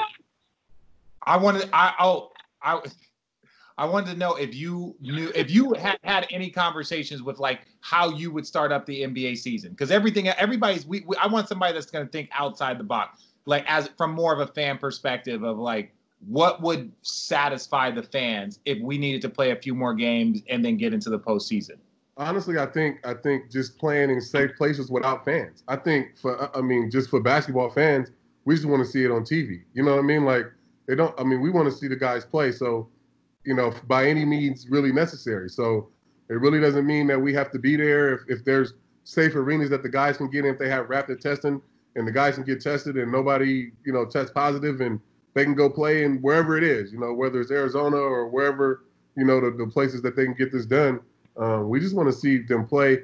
I 1.25 1.37
wanted. 1.37 1.69
I 1.73 1.95
oh 1.99 2.31
I. 2.63 2.81
I 3.79 3.87
wanted 3.87 4.13
to 4.13 4.19
know 4.19 4.37
if 4.37 4.55
you 4.55 4.95
knew 5.01 5.33
if 5.35 5.51
you 5.51 5.73
had 5.73 5.99
had 6.05 6.27
any 6.31 6.51
conversations 6.51 7.23
with 7.23 7.39
like 7.39 7.63
how 7.81 8.11
you 8.11 8.31
would 8.31 8.47
start 8.47 8.71
up 8.71 8.85
the 8.85 9.01
NBA 9.01 9.39
season 9.39 9.71
because 9.71 9.91
everything 9.91 10.29
everybody's 10.29 10.87
we, 10.87 11.01
we 11.07 11.17
I 11.17 11.27
want 11.27 11.49
somebody 11.49 11.73
that's 11.73 11.91
going 11.91 12.05
to 12.05 12.13
think 12.13 12.29
outside 12.35 12.79
the 12.79 12.85
box 12.85 13.32
like 13.47 13.65
as 13.67 13.89
from 13.97 14.13
more 14.13 14.33
of 14.33 14.41
a 14.41 14.47
fan 14.53 14.79
perspective 14.79 15.43
of 15.43 15.59
like 15.59 15.93
what 16.29 16.63
would 16.63 16.93
satisfy 17.03 17.91
the 17.91 18.03
fans 18.03 18.61
if 18.65 18.81
we 18.81 18.97
needed 18.97 19.21
to 19.23 19.29
play 19.29 19.51
a 19.51 19.57
few 19.57 19.75
more 19.75 19.95
games 19.95 20.43
and 20.49 20.65
then 20.65 20.77
get 20.77 20.95
into 20.95 21.11
the 21.11 21.19
postseason. 21.19 21.77
honestly, 22.17 22.59
I 22.59 22.67
think 22.67 23.05
I 23.05 23.15
think 23.15 23.51
just 23.51 23.79
playing 23.79 24.11
in 24.11 24.21
safe 24.21 24.51
places 24.57 24.91
without 24.91 25.25
fans. 25.25 25.65
I 25.69 25.77
think 25.77 26.17
for 26.17 26.57
I 26.57 26.61
mean 26.61 26.91
just 26.91 27.11
for 27.11 27.21
basketball 27.21 27.71
fans, 27.71 28.11
we 28.45 28.55
just 28.55 28.67
want 28.67 28.85
to 28.85 28.91
see 28.91 29.05
it 29.05 29.11
on 29.11 29.23
TV. 29.23 29.63
You 29.75 29.83
know 29.83 29.93
what 29.97 30.01
I 30.01 30.07
mean? 30.07 30.25
Like 30.25 30.47
they 30.87 30.95
don't. 30.95 31.19
I 31.19 31.25
mean, 31.25 31.41
we 31.41 31.51
want 31.51 31.71
to 31.71 31.77
see 31.77 31.89
the 31.89 31.97
guys 31.97 32.25
play. 32.25 32.53
So 32.53 32.89
you 33.45 33.55
know, 33.55 33.75
by 33.89 34.07
any 34.07 34.25
means 34.25 34.69
really 34.69 34.93
necessary. 34.93 35.49
So 35.49 35.89
it 36.29 36.35
really 36.35 36.61
doesn't 36.61 36.87
mean 36.87 37.09
that 37.09 37.21
we 37.21 37.35
have 37.35 37.51
to 37.51 37.59
be 37.59 37.77
there. 37.77 38.15
If, 38.15 38.21
if 38.29 38.45
there's 38.45 38.75
safe 39.05 39.35
arenas 39.35 39.71
that 39.71 39.83
the 39.83 39.89
guys 39.89 40.17
can 40.17 40.31
get 40.31 40.45
in, 40.45 40.53
if 40.53 40.59
they 40.59 40.69
have 40.69 40.89
rapid 40.89 41.21
testing 41.21 41.61
and 41.97 42.07
the 42.07 42.13
guys 42.13 42.35
can 42.35 42.45
get 42.45 42.61
tested 42.61 42.97
and 42.97 43.11
nobody, 43.11 43.73
you 43.85 43.93
know, 43.93 44.05
tests 44.05 44.33
positive 44.33 44.81
and 44.81 45.01
they 45.35 45.45
can 45.45 45.55
go 45.55 45.69
play 45.69 46.05
in 46.05 46.19
wherever 46.19 46.57
it 46.57 46.65
is, 46.65 46.93
you 46.93 46.99
know, 46.99 47.13
whether 47.13 47.41
it's 47.41 47.51
Arizona 47.51 47.97
or 47.97 48.29
wherever, 48.29 48.85
you 49.17 49.25
know, 49.25 49.41
the, 49.41 49.51
the 49.51 49.71
places 49.71 50.03
that 50.03 50.17
they 50.17 50.25
can 50.25 50.35
get 50.35 50.53
this 50.53 50.67
done. 50.67 51.01
Um, 51.37 51.69
we 51.69 51.81
just 51.81 51.95
want 51.95 52.09
to 52.09 52.13
see 52.13 52.39
them 52.39 52.67
play. 52.67 53.01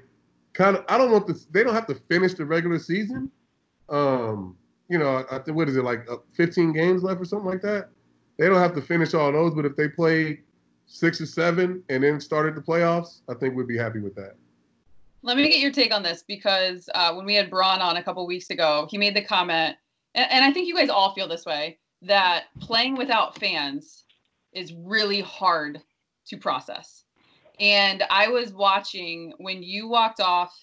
Kind 0.52 0.76
of, 0.76 0.84
I 0.88 0.98
don't 0.98 1.10
want 1.10 1.26
this. 1.26 1.44
They 1.44 1.62
don't 1.62 1.74
have 1.74 1.86
to 1.86 1.94
finish 1.94 2.34
the 2.34 2.44
regular 2.44 2.78
season. 2.78 3.30
Um, 3.88 4.56
you 4.88 4.98
know, 4.98 5.24
I 5.30 5.38
think 5.38 5.56
what 5.56 5.68
is 5.68 5.76
it 5.76 5.84
like, 5.84 6.08
uh, 6.10 6.16
15 6.34 6.72
games 6.72 7.02
left 7.02 7.20
or 7.20 7.24
something 7.24 7.48
like 7.48 7.62
that? 7.62 7.90
They 8.38 8.46
don't 8.48 8.58
have 8.58 8.74
to 8.74 8.82
finish 8.82 9.14
all 9.14 9.32
those, 9.32 9.54
but 9.54 9.64
if 9.64 9.76
they 9.76 9.88
play 9.88 10.40
six 10.86 11.20
or 11.20 11.26
seven 11.26 11.82
and 11.88 12.02
then 12.02 12.20
started 12.20 12.54
the 12.54 12.60
playoffs, 12.60 13.20
I 13.28 13.34
think 13.34 13.54
we'd 13.54 13.68
be 13.68 13.76
happy 13.76 14.00
with 14.00 14.14
that. 14.16 14.36
Let 15.22 15.36
me 15.36 15.48
get 15.48 15.58
your 15.58 15.72
take 15.72 15.92
on 15.92 16.02
this 16.02 16.22
because 16.26 16.88
uh, 16.94 17.12
when 17.14 17.26
we 17.26 17.34
had 17.34 17.50
Braun 17.50 17.80
on 17.80 17.96
a 17.96 18.02
couple 18.02 18.26
weeks 18.26 18.50
ago, 18.50 18.86
he 18.90 18.98
made 18.98 19.14
the 19.14 19.24
comment, 19.24 19.76
and, 20.14 20.30
and 20.30 20.44
I 20.44 20.52
think 20.52 20.68
you 20.68 20.76
guys 20.76 20.90
all 20.90 21.12
feel 21.12 21.28
this 21.28 21.44
way, 21.44 21.78
that 22.02 22.44
playing 22.60 22.96
without 22.96 23.38
fans 23.38 24.04
is 24.52 24.72
really 24.72 25.20
hard 25.20 25.80
to 26.28 26.36
process. 26.36 27.04
And 27.58 28.04
I 28.10 28.28
was 28.28 28.52
watching 28.52 29.32
when 29.38 29.62
you 29.62 29.88
walked 29.88 30.20
off 30.20 30.54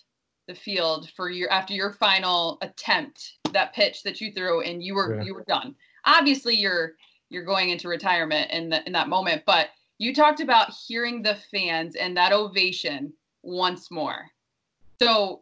the 0.47 0.55
field 0.55 1.09
for 1.15 1.29
your 1.29 1.51
after 1.51 1.73
your 1.73 1.91
final 1.93 2.57
attempt, 2.61 3.33
that 3.51 3.73
pitch 3.73 4.03
that 4.03 4.21
you 4.21 4.31
threw, 4.31 4.61
and 4.61 4.81
you 4.81 4.95
were 4.95 5.17
Yeah. 5.17 5.23
you 5.23 5.33
were 5.33 5.43
done. 5.47 5.75
Obviously, 6.05 6.55
you're 6.55 6.93
you're 7.29 7.43
going 7.43 7.69
into 7.69 7.89
retirement 7.89 8.51
in 8.51 8.69
the, 8.69 8.85
in 8.85 8.93
that 8.93 9.09
moment, 9.09 9.43
but 9.45 9.69
you 9.97 10.13
talked 10.13 10.39
about 10.39 10.71
hearing 10.87 11.21
the 11.21 11.35
fans 11.51 11.95
and 11.95 12.15
that 12.15 12.31
ovation 12.31 13.11
once 13.43 13.89
more. 13.91 14.29
So, 15.01 15.41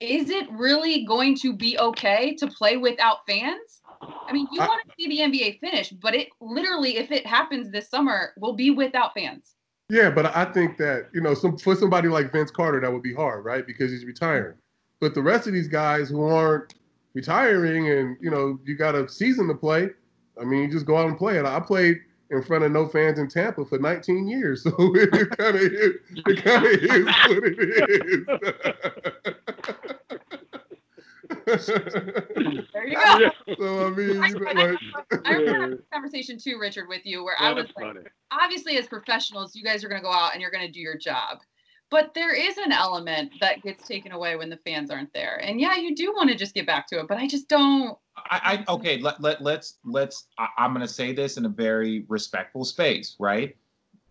is 0.00 0.30
it 0.30 0.50
really 0.50 1.04
going 1.04 1.36
to 1.38 1.52
be 1.52 1.78
okay 1.78 2.34
to 2.36 2.46
play 2.46 2.76
without 2.76 3.18
fans? 3.28 3.82
I 4.00 4.32
mean, 4.32 4.48
you 4.52 4.62
I- 4.62 4.66
want 4.66 4.82
to 4.86 4.94
see 4.98 5.08
the 5.08 5.20
NBA 5.20 5.60
finish, 5.60 5.90
but 5.90 6.14
it 6.14 6.28
literally, 6.40 6.96
if 6.96 7.10
it 7.10 7.26
happens 7.26 7.70
this 7.70 7.88
summer, 7.90 8.32
will 8.38 8.54
be 8.54 8.70
without 8.70 9.12
fans. 9.14 9.56
Yeah, 9.90 10.08
but 10.08 10.34
I 10.36 10.44
think 10.44 10.78
that 10.78 11.08
you 11.12 11.20
know, 11.20 11.34
some 11.34 11.58
for 11.58 11.74
somebody 11.74 12.08
like 12.08 12.32
Vince 12.32 12.50
Carter, 12.50 12.80
that 12.80 12.92
would 12.92 13.02
be 13.02 13.12
hard, 13.12 13.44
right? 13.44 13.66
Because 13.66 13.90
he's 13.90 14.04
retiring. 14.04 14.56
But 15.00 15.14
the 15.14 15.22
rest 15.22 15.46
of 15.46 15.52
these 15.52 15.68
guys 15.68 16.08
who 16.08 16.22
aren't 16.22 16.74
retiring, 17.12 17.90
and 17.90 18.16
you 18.20 18.30
know, 18.30 18.58
you 18.64 18.76
got 18.76 18.94
a 18.94 19.08
season 19.08 19.48
to 19.48 19.54
play. 19.54 19.90
I 20.40 20.44
mean, 20.44 20.62
you 20.62 20.70
just 20.70 20.86
go 20.86 20.96
out 20.96 21.08
and 21.08 21.18
play 21.18 21.38
it. 21.38 21.44
I 21.44 21.58
played 21.58 21.98
in 22.30 22.42
front 22.42 22.64
of 22.64 22.72
no 22.72 22.86
fans 22.86 23.18
in 23.18 23.28
Tampa 23.28 23.64
for 23.64 23.78
19 23.78 24.28
years, 24.28 24.62
so 24.64 24.70
it 24.78 25.10
kind 25.36 25.56
of 25.56 25.62
is. 25.62 25.94
It 26.26 26.44
kind 26.44 26.64
of 26.64 26.72
is 26.72 27.06
what 27.06 27.44
it 27.44 27.58
is. 28.08 28.26
There 32.72 32.86
you 32.86 32.96
go. 32.96 33.30
so 33.58 33.86
I 33.86 33.90
mean, 33.90 34.22
I, 34.22 34.28
you 34.28 34.38
know, 34.40 34.46
I- 34.48 34.52
like, 34.52 34.78
I 35.26 35.32
remember 35.32 35.60
having 35.60 35.78
a 35.92 35.94
conversation 35.94 36.38
too, 36.38 36.58
Richard, 36.60 36.86
with 36.88 37.04
you, 37.04 37.24
where 37.24 37.36
I 37.38 37.52
was 37.52 37.66
That's 37.66 37.76
like, 37.76 37.86
funny. 37.94 38.06
obviously, 38.30 38.76
as 38.78 38.86
professionals, 38.86 39.54
you 39.54 39.64
guys 39.64 39.84
are 39.84 39.88
going 39.88 40.00
to 40.00 40.04
go 40.04 40.12
out 40.12 40.32
and 40.32 40.40
you're 40.42 40.50
going 40.50 40.66
to 40.66 40.72
do 40.72 40.80
your 40.80 40.96
job. 40.98 41.38
But 41.90 42.12
there 42.14 42.32
is 42.34 42.56
an 42.58 42.70
element 42.70 43.32
that 43.40 43.62
gets 43.62 43.86
taken 43.86 44.12
away 44.12 44.36
when 44.36 44.48
the 44.48 44.58
fans 44.58 44.90
aren't 44.92 45.12
there. 45.12 45.40
And 45.42 45.60
yeah, 45.60 45.74
you 45.76 45.96
do 45.96 46.12
want 46.12 46.30
to 46.30 46.36
just 46.36 46.54
get 46.54 46.64
back 46.66 46.86
to 46.88 47.00
it, 47.00 47.08
but 47.08 47.18
I 47.18 47.26
just 47.26 47.48
don't. 47.48 47.98
I, 48.30 48.64
I 48.68 48.72
okay. 48.72 48.98
Let, 48.98 49.20
let 49.20 49.42
let's 49.42 49.78
let's. 49.84 50.26
I, 50.38 50.48
I'm 50.58 50.72
going 50.72 50.86
to 50.86 50.92
say 50.92 51.12
this 51.12 51.36
in 51.36 51.46
a 51.46 51.48
very 51.48 52.04
respectful 52.08 52.64
space, 52.64 53.16
right? 53.18 53.56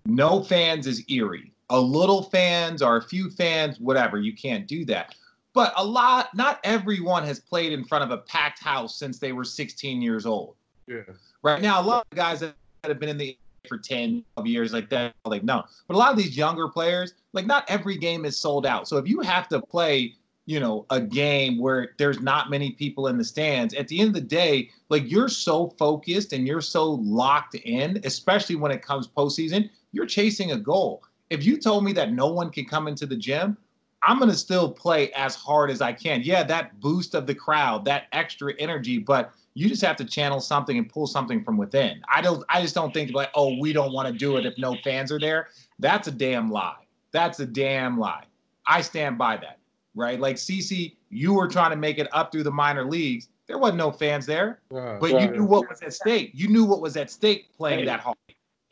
No 0.05 0.43
fans 0.43 0.87
is 0.87 1.03
eerie. 1.09 1.51
A 1.69 1.79
little 1.79 2.23
fans 2.23 2.81
or 2.81 2.97
a 2.97 3.01
few 3.01 3.29
fans, 3.29 3.79
whatever. 3.79 4.19
You 4.19 4.35
can't 4.35 4.67
do 4.67 4.85
that. 4.85 5.15
But 5.53 5.73
a 5.75 5.83
lot, 5.83 6.29
not 6.35 6.59
everyone 6.63 7.23
has 7.23 7.39
played 7.39 7.73
in 7.73 7.83
front 7.83 8.03
of 8.03 8.11
a 8.11 8.17
packed 8.17 8.63
house 8.63 8.97
since 8.97 9.19
they 9.19 9.31
were 9.31 9.43
16 9.43 10.01
years 10.01 10.25
old. 10.25 10.55
yeah. 10.87 11.01
Right 11.41 11.61
now, 11.61 11.81
a 11.81 11.83
lot 11.83 12.05
of 12.11 12.17
guys 12.17 12.39
that 12.41 12.55
have 12.83 12.99
been 12.99 13.09
in 13.09 13.17
the 13.17 13.37
for 13.67 13.77
10 13.77 14.23
12 14.35 14.47
years 14.47 14.73
like 14.73 14.89
that, 14.89 15.13
like 15.25 15.43
no. 15.43 15.63
But 15.87 15.95
a 15.95 15.97
lot 15.97 16.11
of 16.11 16.17
these 16.17 16.37
younger 16.37 16.67
players, 16.67 17.13
like 17.33 17.45
not 17.45 17.65
every 17.69 17.97
game 17.97 18.25
is 18.25 18.37
sold 18.37 18.65
out. 18.65 18.87
So 18.87 18.97
if 18.97 19.07
you 19.07 19.21
have 19.21 19.47
to 19.49 19.61
play, 19.61 20.15
you 20.49 20.59
know, 20.59 20.83
a 20.89 20.99
game 20.99 21.59
where 21.59 21.89
there's 21.99 22.21
not 22.21 22.49
many 22.49 22.71
people 22.71 23.05
in 23.05 23.19
the 23.19 23.23
stands, 23.23 23.75
at 23.75 23.87
the 23.87 23.99
end 23.99 24.07
of 24.07 24.13
the 24.15 24.21
day, 24.21 24.71
like 24.89 25.03
you're 25.05 25.29
so 25.29 25.75
focused 25.77 26.33
and 26.33 26.47
you're 26.47 26.59
so 26.59 26.93
locked 26.93 27.53
in, 27.53 28.01
especially 28.03 28.55
when 28.55 28.71
it 28.71 28.81
comes 28.81 29.07
postseason, 29.07 29.69
you're 29.91 30.07
chasing 30.07 30.53
a 30.53 30.57
goal. 30.57 31.03
If 31.29 31.45
you 31.45 31.59
told 31.59 31.83
me 31.83 31.93
that 31.93 32.13
no 32.13 32.25
one 32.33 32.49
can 32.49 32.65
come 32.65 32.87
into 32.87 33.05
the 33.05 33.15
gym, 33.15 33.57
I'm 34.01 34.17
going 34.17 34.31
to 34.31 34.35
still 34.35 34.71
play 34.71 35.11
as 35.11 35.35
hard 35.35 35.69
as 35.69 35.81
I 35.81 35.93
can. 35.93 36.23
Yeah, 36.23 36.41
that 36.45 36.79
boost 36.79 37.13
of 37.13 37.27
the 37.27 37.35
crowd, 37.35 37.85
that 37.85 38.07
extra 38.11 38.55
energy, 38.57 38.97
but 38.97 39.31
you 39.53 39.69
just 39.69 39.83
have 39.83 39.97
to 39.97 40.05
channel 40.05 40.41
something 40.41 40.79
and 40.79 40.89
pull 40.89 41.05
something 41.05 41.43
from 41.43 41.57
within. 41.57 42.01
I 42.11 42.21
don't 42.21 42.43
I 42.49 42.63
just 42.63 42.73
don't 42.73 42.91
think 42.91 43.13
like, 43.13 43.29
"Oh, 43.35 43.59
we 43.59 43.71
don't 43.71 43.91
want 43.93 44.07
to 44.07 44.13
do 44.15 44.37
it 44.37 44.47
if 44.47 44.57
no 44.57 44.75
fans 44.83 45.11
are 45.11 45.19
there." 45.19 45.49
That's 45.77 46.07
a 46.07 46.11
damn 46.11 46.49
lie. 46.49 46.87
That's 47.11 47.39
a 47.39 47.45
damn 47.45 47.99
lie. 47.99 48.23
I 48.65 48.81
stand 48.81 49.19
by 49.19 49.37
that. 49.37 49.58
Right? 49.99 50.17
Like 50.17 50.37
CC, 50.37 50.95
you 51.09 51.33
were 51.33 51.49
trying 51.49 51.71
to 51.71 51.75
make 51.75 51.97
it 51.97 52.07
up 52.13 52.31
through 52.31 52.43
the 52.43 52.51
minor 52.51 52.85
leagues. 52.85 53.27
There 53.47 53.57
wasn't 53.57 53.79
no 53.79 53.91
fans 53.91 54.25
there, 54.25 54.61
Wow. 54.71 54.97
but 55.01 55.09
you 55.19 55.29
knew 55.29 55.43
what 55.43 55.67
was 55.67 55.81
at 55.81 55.93
stake. 55.93 56.31
You 56.33 56.47
knew 56.47 56.63
what 56.63 56.79
was 56.79 56.95
at 56.95 57.11
stake 57.11 57.51
playing 57.57 57.79
Hey. 57.79 57.85
that 57.85 57.99
hard. 57.99 58.15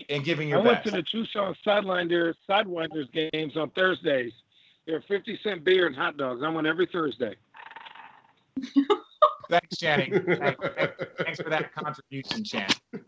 and 0.09 0.23
giving 0.23 0.47
your 0.47 0.59
I 0.59 0.61
your 0.61 0.71
went 0.71 0.85
to 0.85 0.91
the 0.91 1.03
Tucson 1.03 1.53
Sidewinder 1.65 2.33
Sidewinders 2.47 3.11
games 3.11 3.57
on 3.57 3.71
Thursdays. 3.71 4.31
They're 4.85 5.01
50 5.01 5.37
cent 5.43 5.65
beer 5.65 5.85
and 5.87 5.93
hot 5.95 6.15
dogs. 6.15 6.41
I 6.43 6.49
went 6.49 6.65
every 6.65 6.85
Thursday. 6.85 7.35
Thanks, 9.49 9.77
Channing. 9.77 10.23
Thanks, 10.23 10.59
thanks 11.17 11.41
for 11.41 11.49
that 11.49 11.73
contribution, 11.73 12.43
Chan. 12.45 12.69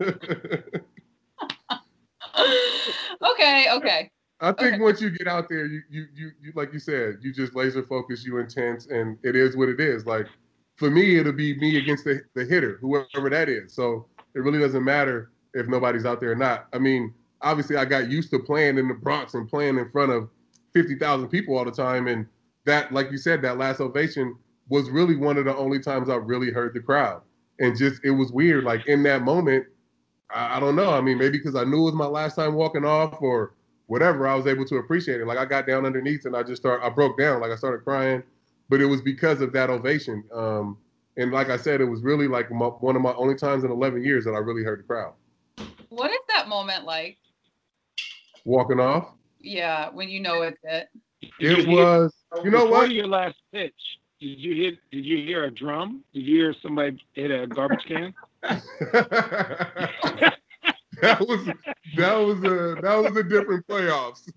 okay, 3.22 3.66
okay. 3.72 4.10
I 4.40 4.52
think 4.52 4.80
once 4.80 5.00
you 5.00 5.10
get 5.10 5.26
out 5.26 5.48
there, 5.48 5.66
you, 5.66 5.82
you 5.90 6.06
you 6.14 6.30
you 6.40 6.52
like 6.54 6.72
you 6.72 6.78
said, 6.78 7.18
you 7.20 7.32
just 7.32 7.54
laser 7.54 7.82
focus, 7.82 8.24
you 8.24 8.38
intense, 8.38 8.86
and 8.86 9.18
it 9.22 9.36
is 9.36 9.56
what 9.56 9.68
it 9.68 9.80
is. 9.80 10.06
Like 10.06 10.26
for 10.76 10.90
me, 10.90 11.18
it'll 11.18 11.32
be 11.32 11.58
me 11.58 11.76
against 11.76 12.04
the, 12.04 12.22
the 12.34 12.44
hitter, 12.44 12.78
whoever 12.80 13.28
that 13.28 13.50
is. 13.50 13.74
So 13.74 14.06
it 14.34 14.40
really 14.40 14.58
doesn't 14.58 14.82
matter 14.82 15.30
if 15.52 15.66
nobody's 15.66 16.06
out 16.06 16.20
there 16.20 16.32
or 16.32 16.36
not. 16.36 16.68
I 16.72 16.78
mean, 16.78 17.12
obviously, 17.42 17.76
I 17.76 17.84
got 17.84 18.10
used 18.10 18.30
to 18.30 18.38
playing 18.38 18.78
in 18.78 18.88
the 18.88 18.94
Bronx 18.94 19.34
and 19.34 19.46
playing 19.48 19.76
in 19.76 19.90
front 19.90 20.10
of 20.10 20.30
fifty 20.72 20.96
thousand 20.96 21.28
people 21.28 21.58
all 21.58 21.66
the 21.66 21.70
time, 21.70 22.08
and 22.08 22.26
that, 22.64 22.92
like 22.92 23.10
you 23.10 23.18
said, 23.18 23.42
that 23.42 23.58
last 23.58 23.80
ovation 23.80 24.36
was 24.70 24.88
really 24.88 25.16
one 25.16 25.36
of 25.36 25.44
the 25.44 25.56
only 25.56 25.80
times 25.80 26.08
I 26.08 26.14
really 26.14 26.50
heard 26.50 26.72
the 26.72 26.80
crowd, 26.80 27.20
and 27.58 27.76
just 27.76 28.02
it 28.04 28.12
was 28.12 28.32
weird. 28.32 28.64
Like 28.64 28.86
in 28.86 29.02
that 29.02 29.22
moment, 29.22 29.66
I, 30.30 30.56
I 30.56 30.60
don't 30.60 30.76
know. 30.76 30.92
I 30.92 31.02
mean, 31.02 31.18
maybe 31.18 31.36
because 31.36 31.56
I 31.56 31.64
knew 31.64 31.80
it 31.80 31.84
was 31.84 31.94
my 31.94 32.06
last 32.06 32.36
time 32.36 32.54
walking 32.54 32.86
off, 32.86 33.20
or 33.20 33.52
whatever, 33.90 34.28
I 34.28 34.36
was 34.36 34.46
able 34.46 34.64
to 34.66 34.76
appreciate 34.76 35.20
it. 35.20 35.26
Like 35.26 35.36
I 35.38 35.44
got 35.44 35.66
down 35.66 35.84
underneath 35.84 36.24
and 36.24 36.36
I 36.36 36.44
just 36.44 36.62
started, 36.62 36.84
I 36.84 36.90
broke 36.90 37.18
down, 37.18 37.40
like 37.40 37.50
I 37.50 37.56
started 37.56 37.82
crying, 37.82 38.22
but 38.68 38.80
it 38.80 38.86
was 38.86 39.02
because 39.02 39.40
of 39.40 39.52
that 39.54 39.68
ovation. 39.68 40.22
Um, 40.32 40.78
and 41.16 41.32
like 41.32 41.50
I 41.50 41.56
said, 41.56 41.80
it 41.80 41.86
was 41.86 42.00
really 42.02 42.28
like 42.28 42.52
my, 42.52 42.66
one 42.66 42.94
of 42.94 43.02
my 43.02 43.12
only 43.14 43.34
times 43.34 43.64
in 43.64 43.70
11 43.72 44.04
years 44.04 44.24
that 44.26 44.30
I 44.30 44.38
really 44.38 44.62
heard 44.62 44.78
the 44.78 44.84
crowd 44.84 45.14
What 45.88 46.12
is 46.12 46.20
that 46.28 46.46
moment 46.48 46.84
like? 46.84 47.18
walking 48.44 48.78
off. 48.78 49.08
Yeah, 49.40 49.90
when 49.90 50.08
you 50.08 50.20
know 50.20 50.42
it's 50.42 50.56
it. 50.62 50.88
Did 51.40 51.58
It 51.58 51.58
you 51.58 51.64
hear- 51.66 51.84
was, 51.84 52.14
you 52.44 52.50
know 52.50 52.66
what? 52.66 52.82
Was 52.82 52.90
your 52.92 53.08
last 53.08 53.36
pitch, 53.52 53.74
did 54.20 54.38
you 54.38 54.54
hit? 54.54 54.78
Did 54.92 55.04
you 55.04 55.16
hear 55.18 55.44
a 55.44 55.50
drum? 55.50 56.04
Did 56.14 56.20
you 56.26 56.36
hear 56.36 56.54
somebody 56.62 56.96
hit 57.14 57.30
a 57.32 57.46
garbage 57.48 57.84
can? 57.88 58.14
that 61.02 61.20
was 61.20 61.46
that 61.96 62.14
was 62.16 62.38
a 62.38 62.80
that 62.80 62.96
was 62.96 63.16
a 63.16 63.22
different 63.22 63.66
playoffs. 63.66 64.24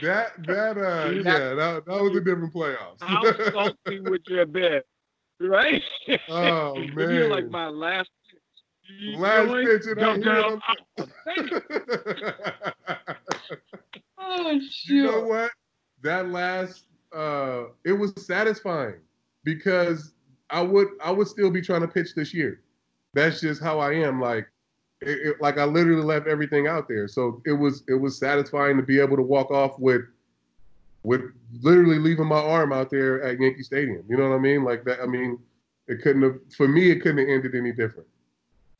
that 0.00 0.32
that 0.46 0.78
uh 0.78 1.10
yeah 1.10 1.54
that, 1.54 1.84
that 1.86 2.02
was 2.02 2.16
a 2.16 2.20
different 2.20 2.52
playoffs. 2.54 3.00
How 3.00 3.22
salty 3.50 4.00
would 4.00 4.22
you 4.26 4.38
have 4.38 4.52
been? 4.52 4.82
Right? 5.40 5.82
oh 6.28 6.74
If 6.76 6.94
you're 6.94 7.28
like 7.28 7.50
my 7.50 7.68
last 7.68 8.10
Last 9.16 9.52
pitch 9.52 9.86
and 9.86 10.00
I 10.00 10.18
jump 10.18 10.24
down. 10.24 10.62
Oh, 10.98 11.06
Oh 14.18 14.60
you 14.84 15.04
know 15.04 15.20
what? 15.20 15.50
That 16.02 16.28
last 16.28 16.84
uh 17.14 17.64
it 17.84 17.92
was 17.92 18.12
satisfying 18.24 19.00
because 19.44 20.14
I 20.52 20.60
would 20.60 20.88
I 21.02 21.10
would 21.10 21.26
still 21.26 21.50
be 21.50 21.62
trying 21.62 21.80
to 21.80 21.88
pitch 21.88 22.14
this 22.14 22.32
year. 22.32 22.60
That's 23.14 23.40
just 23.40 23.60
how 23.62 23.78
I 23.80 23.92
am. 23.94 24.20
Like 24.20 24.46
it, 25.00 25.26
it- 25.26 25.40
like 25.40 25.58
I 25.58 25.64
literally 25.64 26.02
left 26.04 26.28
everything 26.28 26.66
out 26.68 26.86
there. 26.88 27.08
So 27.08 27.42
it 27.46 27.52
was 27.52 27.82
it 27.88 27.94
was 27.94 28.18
satisfying 28.18 28.76
to 28.76 28.82
be 28.82 29.00
able 29.00 29.16
to 29.16 29.22
walk 29.22 29.50
off 29.50 29.78
with 29.78 30.02
with 31.02 31.22
literally 31.62 31.98
leaving 31.98 32.26
my 32.26 32.38
arm 32.38 32.72
out 32.72 32.90
there 32.90 33.22
at 33.24 33.40
Yankee 33.40 33.62
Stadium. 33.64 34.04
You 34.08 34.16
know 34.16 34.28
what 34.28 34.36
I 34.36 34.38
mean? 34.38 34.62
Like 34.62 34.84
that 34.84 35.00
I 35.00 35.06
mean 35.06 35.38
it 35.88 36.02
couldn't 36.02 36.22
have 36.22 36.38
for 36.56 36.68
me 36.68 36.90
it 36.90 37.00
couldn't 37.02 37.18
have 37.18 37.28
ended 37.28 37.54
any 37.54 37.72
different. 37.72 38.08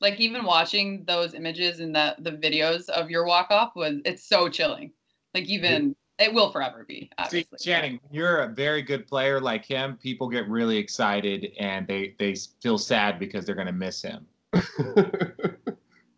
Like 0.00 0.20
even 0.20 0.44
watching 0.44 1.04
those 1.06 1.32
images 1.34 1.80
and 1.80 1.94
the 1.94 2.16
the 2.18 2.32
videos 2.32 2.88
of 2.90 3.10
your 3.10 3.24
walk 3.24 3.50
off 3.50 3.74
was 3.74 4.00
it's 4.04 4.24
so 4.24 4.48
chilling. 4.48 4.92
Like 5.34 5.44
even 5.44 5.96
it 6.18 6.32
will 6.32 6.50
forever 6.52 6.84
be, 6.86 7.10
See. 7.30 7.46
Channing, 7.58 7.98
you're 8.10 8.38
a 8.42 8.48
very 8.48 8.82
good 8.82 9.06
player 9.06 9.40
like 9.40 9.64
him. 9.64 9.96
People 10.02 10.28
get 10.28 10.48
really 10.48 10.76
excited 10.76 11.52
and 11.58 11.86
they 11.86 12.14
they 12.18 12.34
feel 12.62 12.78
sad 12.78 13.18
because 13.18 13.44
they're 13.44 13.54
gonna 13.54 13.72
miss 13.72 14.02
him. 14.02 14.26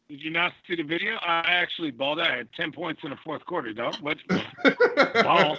Did 0.08 0.22
you 0.22 0.30
not 0.30 0.52
see 0.68 0.76
the 0.76 0.82
video? 0.82 1.16
I 1.22 1.40
actually 1.46 1.90
balled 1.90 2.20
out. 2.20 2.30
I 2.30 2.36
had 2.36 2.48
10 2.52 2.70
points 2.72 3.00
in 3.02 3.10
the 3.10 3.16
fourth 3.24 3.44
quarter, 3.46 3.72
dog. 3.72 3.96
What? 3.96 4.18
Ball. 5.24 5.56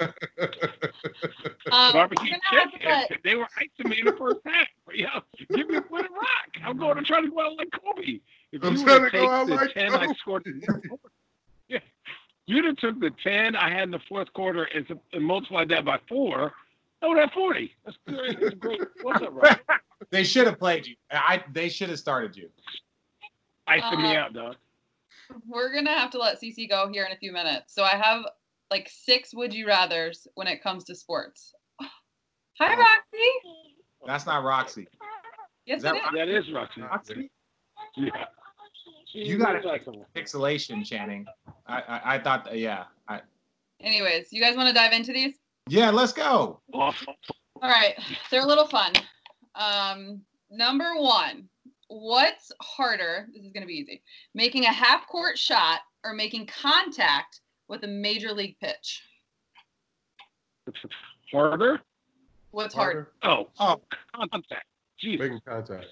Um, 1.72 1.92
Barbecue 1.92 2.30
we're 2.32 2.38
gonna 2.54 2.62
have 2.62 2.72
chicken. 2.72 3.18
They 3.24 3.36
were 3.36 3.48
icing 3.58 3.90
me 3.90 4.00
in 4.00 4.06
the 4.06 4.14
first 4.14 4.40
half. 4.46 4.68
Yo, 4.94 5.08
give 5.56 5.68
me 5.68 5.76
a 5.78 5.82
foot 5.82 6.06
of 6.06 6.12
rock. 6.12 6.50
I'm 6.64 6.78
going 6.78 6.96
to 6.96 7.04
try 7.04 7.20
to 7.22 7.30
go 7.30 7.42
out 7.42 7.58
like 7.58 7.70
Kobe. 7.72 8.20
If 8.52 8.64
I'm 8.64 8.78
you 8.78 8.84
trying 8.86 9.02
would 9.02 9.12
to 9.12 9.18
have 9.18 9.28
go 9.28 9.32
out 9.32 9.48
taken 9.48 9.56
the 9.58 9.62
like 9.66 9.74
10 9.74 9.94
I 9.94 10.06
Kobe. 10.06 10.14
scored 10.20 10.46
in 10.48 10.60
the 10.60 10.66
fourth 10.68 10.88
quarter. 10.88 11.10
Yeah. 11.68 11.80
You'd 12.48 12.66
have 12.66 12.78
took 12.78 13.00
the 13.00 13.12
10 13.24 13.56
I 13.56 13.70
had 13.72 13.84
in 13.84 13.92
the 13.92 14.00
fourth 14.08 14.32
quarter 14.34 14.64
and, 14.66 14.86
and 15.14 15.24
multiplied 15.26 15.70
that 15.70 15.84
by 15.86 16.00
four. 16.08 16.54
I 17.02 17.08
would 17.08 17.18
have 17.18 17.32
40. 17.32 17.74
That's. 17.86 17.98
That's 18.06 18.56
great. 18.56 18.82
What's 19.02 19.22
up, 19.22 19.30
Rob? 19.34 19.58
They 20.12 20.24
should 20.24 20.46
have 20.46 20.60
played 20.60 20.86
you. 20.86 20.96
I 21.10 21.44
they 21.54 21.68
should 21.70 21.90
have 21.90 21.98
started 21.98 22.36
you. 22.38 22.50
Icing 23.66 24.02
me 24.04 24.16
Uh, 24.16 24.20
out, 24.20 24.34
dog. 24.34 24.56
we're 25.48 25.74
gonna 25.74 25.94
have 25.98 26.12
to 26.12 26.20
let 26.20 26.40
CC 26.40 26.70
go 26.70 26.90
here 26.92 27.06
in 27.06 27.12
a 27.12 27.16
few 27.18 27.32
minutes. 27.32 27.74
So 27.74 27.84
I 27.84 27.92
have 27.96 28.24
like 28.70 28.88
six 28.92 29.34
would 29.34 29.54
you 29.54 29.66
rather's 29.68 30.28
when 30.36 30.48
it 30.48 30.62
comes 30.62 30.84
to 30.86 30.96
sports. 30.96 31.54
Hi. 32.60 32.76
Roxy. 32.76 33.30
That's 34.06 34.26
not 34.26 34.44
Roxy. 34.44 34.88
Yes, 35.66 35.78
Is 35.78 35.84
that 35.84 35.96
it 35.96 35.98
is. 35.98 36.04
Roxy? 36.04 36.18
That 36.18 36.30
is 36.30 36.52
Roxy. 36.54 36.82
Roxy? 36.82 37.32
Yeah. 37.96 38.26
You 39.16 39.38
got 39.38 39.56
it. 39.56 39.66
Like. 39.66 39.86
Pixelation, 40.16 40.86
Channing. 40.86 41.26
I 41.68 41.80
I, 41.82 42.16
I 42.16 42.20
thought 42.20 42.56
yeah. 42.58 42.84
I, 43.08 43.22
Anyways, 43.80 44.28
you 44.32 44.42
guys 44.42 44.56
want 44.58 44.68
to 44.68 44.74
dive 44.74 44.92
into 44.94 45.14
these? 45.14 45.36
yeah, 45.70 45.90
let's 45.90 46.12
go. 46.14 46.60
All 46.74 46.94
right, 47.64 47.96
they're 48.30 48.44
a 48.44 48.46
little 48.46 48.68
fun. 48.68 48.92
Um, 49.56 50.22
number 50.52 50.96
one, 50.98 51.48
what's 51.88 52.52
harder? 52.62 53.28
This 53.34 53.44
is 53.44 53.52
gonna 53.54 53.66
be 53.66 53.74
easy. 53.74 54.02
Making 54.34 54.66
a 54.66 54.72
half 54.72 55.08
court 55.08 55.38
shot 55.38 55.80
or 56.04 56.14
making 56.14 56.48
contact 56.48 57.42
with 57.68 57.84
a 57.84 57.88
major 57.88 58.32
league 58.34 58.58
pitch. 58.60 59.02
Harder? 61.32 61.82
What's 62.52 62.74
harder? 62.74 63.12
Harder, 63.22 63.50
Oh, 63.60 63.80
Oh 64.18 64.28
contact. 64.32 64.66
Jesus. 64.98 65.20
making 65.22 65.40
contact. 65.48 65.86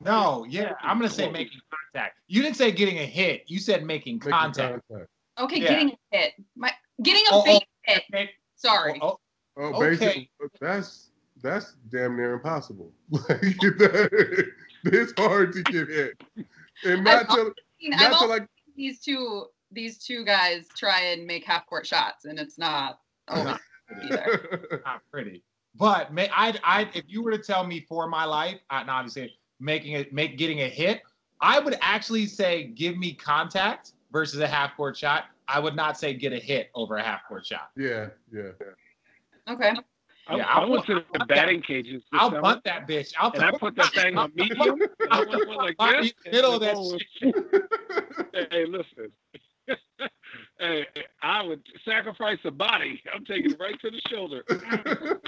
No, 0.00 0.44
yeah. 0.48 0.72
I'm 0.82 0.98
gonna 0.98 1.10
say 1.10 1.30
making 1.30 1.60
contact. 1.92 2.18
You 2.28 2.42
didn't 2.42 2.56
say 2.56 2.72
getting 2.72 2.98
a 2.98 3.06
hit. 3.06 3.42
You 3.46 3.58
said 3.58 3.84
making 3.84 4.16
Making 4.16 4.30
contact. 4.32 4.82
contact. 4.88 5.10
Okay, 5.38 5.60
Yeah. 5.60 5.68
getting 5.68 5.90
a 5.90 6.16
hit. 6.16 6.32
My 6.56 6.72
getting 7.02 7.22
a 7.30 7.34
Oh, 7.34 7.44
base 7.44 7.60
oh, 7.62 7.92
hit. 7.92 8.02
okay. 8.14 8.30
Sorry. 8.56 8.98
Oh, 9.02 9.08
oh, 9.08 9.18
Oh, 9.56 9.62
Okay. 9.74 9.90
basically, 9.90 10.30
that's 10.60 11.10
that's 11.42 11.74
damn 11.90 12.16
near 12.16 12.34
impossible. 12.34 12.92
Like 13.10 13.40
it's 14.84 15.12
hard 15.18 15.52
to 15.52 15.62
get 15.64 15.88
hit, 15.88 16.22
and 16.84 17.04
not 17.04 17.22
I've 17.30 17.36
to 17.36 17.40
I 17.40 17.50
mean, 17.82 17.94
I've 17.94 18.10
not 18.12 18.20
to 18.20 18.26
like. 18.26 18.42
seen 18.66 18.74
these 18.76 19.00
two 19.00 19.46
these 19.72 19.98
two 19.98 20.24
guys 20.24 20.66
try 20.76 21.00
and 21.00 21.26
make 21.26 21.44
half 21.44 21.66
court 21.66 21.86
shots, 21.86 22.24
and 22.24 22.38
it's 22.38 22.58
not 22.58 23.00
always 23.28 23.56
either. 24.04 24.82
not 24.86 25.02
pretty. 25.12 25.42
But 25.76 26.12
may, 26.12 26.28
I, 26.32 26.58
I, 26.64 26.90
if 26.94 27.04
you 27.06 27.22
were 27.22 27.30
to 27.30 27.38
tell 27.38 27.64
me 27.64 27.86
for 27.88 28.08
my 28.08 28.24
life, 28.24 28.58
I, 28.70 28.80
and 28.80 28.90
obviously 28.90 29.32
making 29.60 29.92
it, 29.92 30.12
make 30.12 30.38
getting 30.38 30.60
a 30.62 30.68
hit, 30.68 31.02
I 31.40 31.58
would 31.58 31.76
actually 31.80 32.26
say 32.26 32.64
give 32.64 32.96
me 32.98 33.12
contact 33.14 33.92
versus 34.12 34.40
a 34.40 34.46
half 34.48 34.76
court 34.76 34.96
shot. 34.96 35.24
I 35.48 35.58
would 35.60 35.76
not 35.76 35.98
say 35.98 36.14
get 36.14 36.32
a 36.32 36.38
hit 36.38 36.70
over 36.74 36.96
a 36.96 37.02
half 37.02 37.26
court 37.28 37.46
shot. 37.46 37.70
yeah, 37.76 38.08
yeah. 38.32 38.50
Okay. 39.48 39.72
I, 40.28 40.36
Yeah, 40.36 40.44
I 40.46 40.60
I'll 40.60 40.70
went 40.70 40.86
to 40.86 41.00
put- 41.00 41.18
the 41.18 41.26
batting 41.26 41.60
cages. 41.62 42.02
I'll 42.12 42.28
summer, 42.30 42.40
punt 42.42 42.64
that 42.64 42.86
bitch. 42.86 43.12
I'll 43.18 43.32
And 43.32 43.42
I 43.42 43.50
put 43.52 43.74
that 43.76 43.92
thing 43.92 44.16
on 44.16 44.30
medium. 44.36 44.80
and 44.80 44.90
I 45.10 45.18
I'll 45.18 45.28
went 45.28 45.48
like 45.56 45.76
put 45.78 46.02
this. 46.02 46.12
the 46.24 46.30
middle 46.30 46.54
of 46.54 46.60
that 46.60 46.68
the 46.68 46.74
ball 46.74 46.92
was- 46.92 47.04
Hey, 48.50 48.64
listen. 48.66 49.12
hey, 50.60 50.86
I 51.22 51.42
would 51.42 51.62
sacrifice 51.84 52.38
a 52.44 52.50
body. 52.50 53.02
I'm 53.14 53.24
taking 53.24 53.52
it 53.52 53.60
right 53.60 53.78
to 53.80 53.90
the 53.90 54.00
shoulder. 54.08 54.44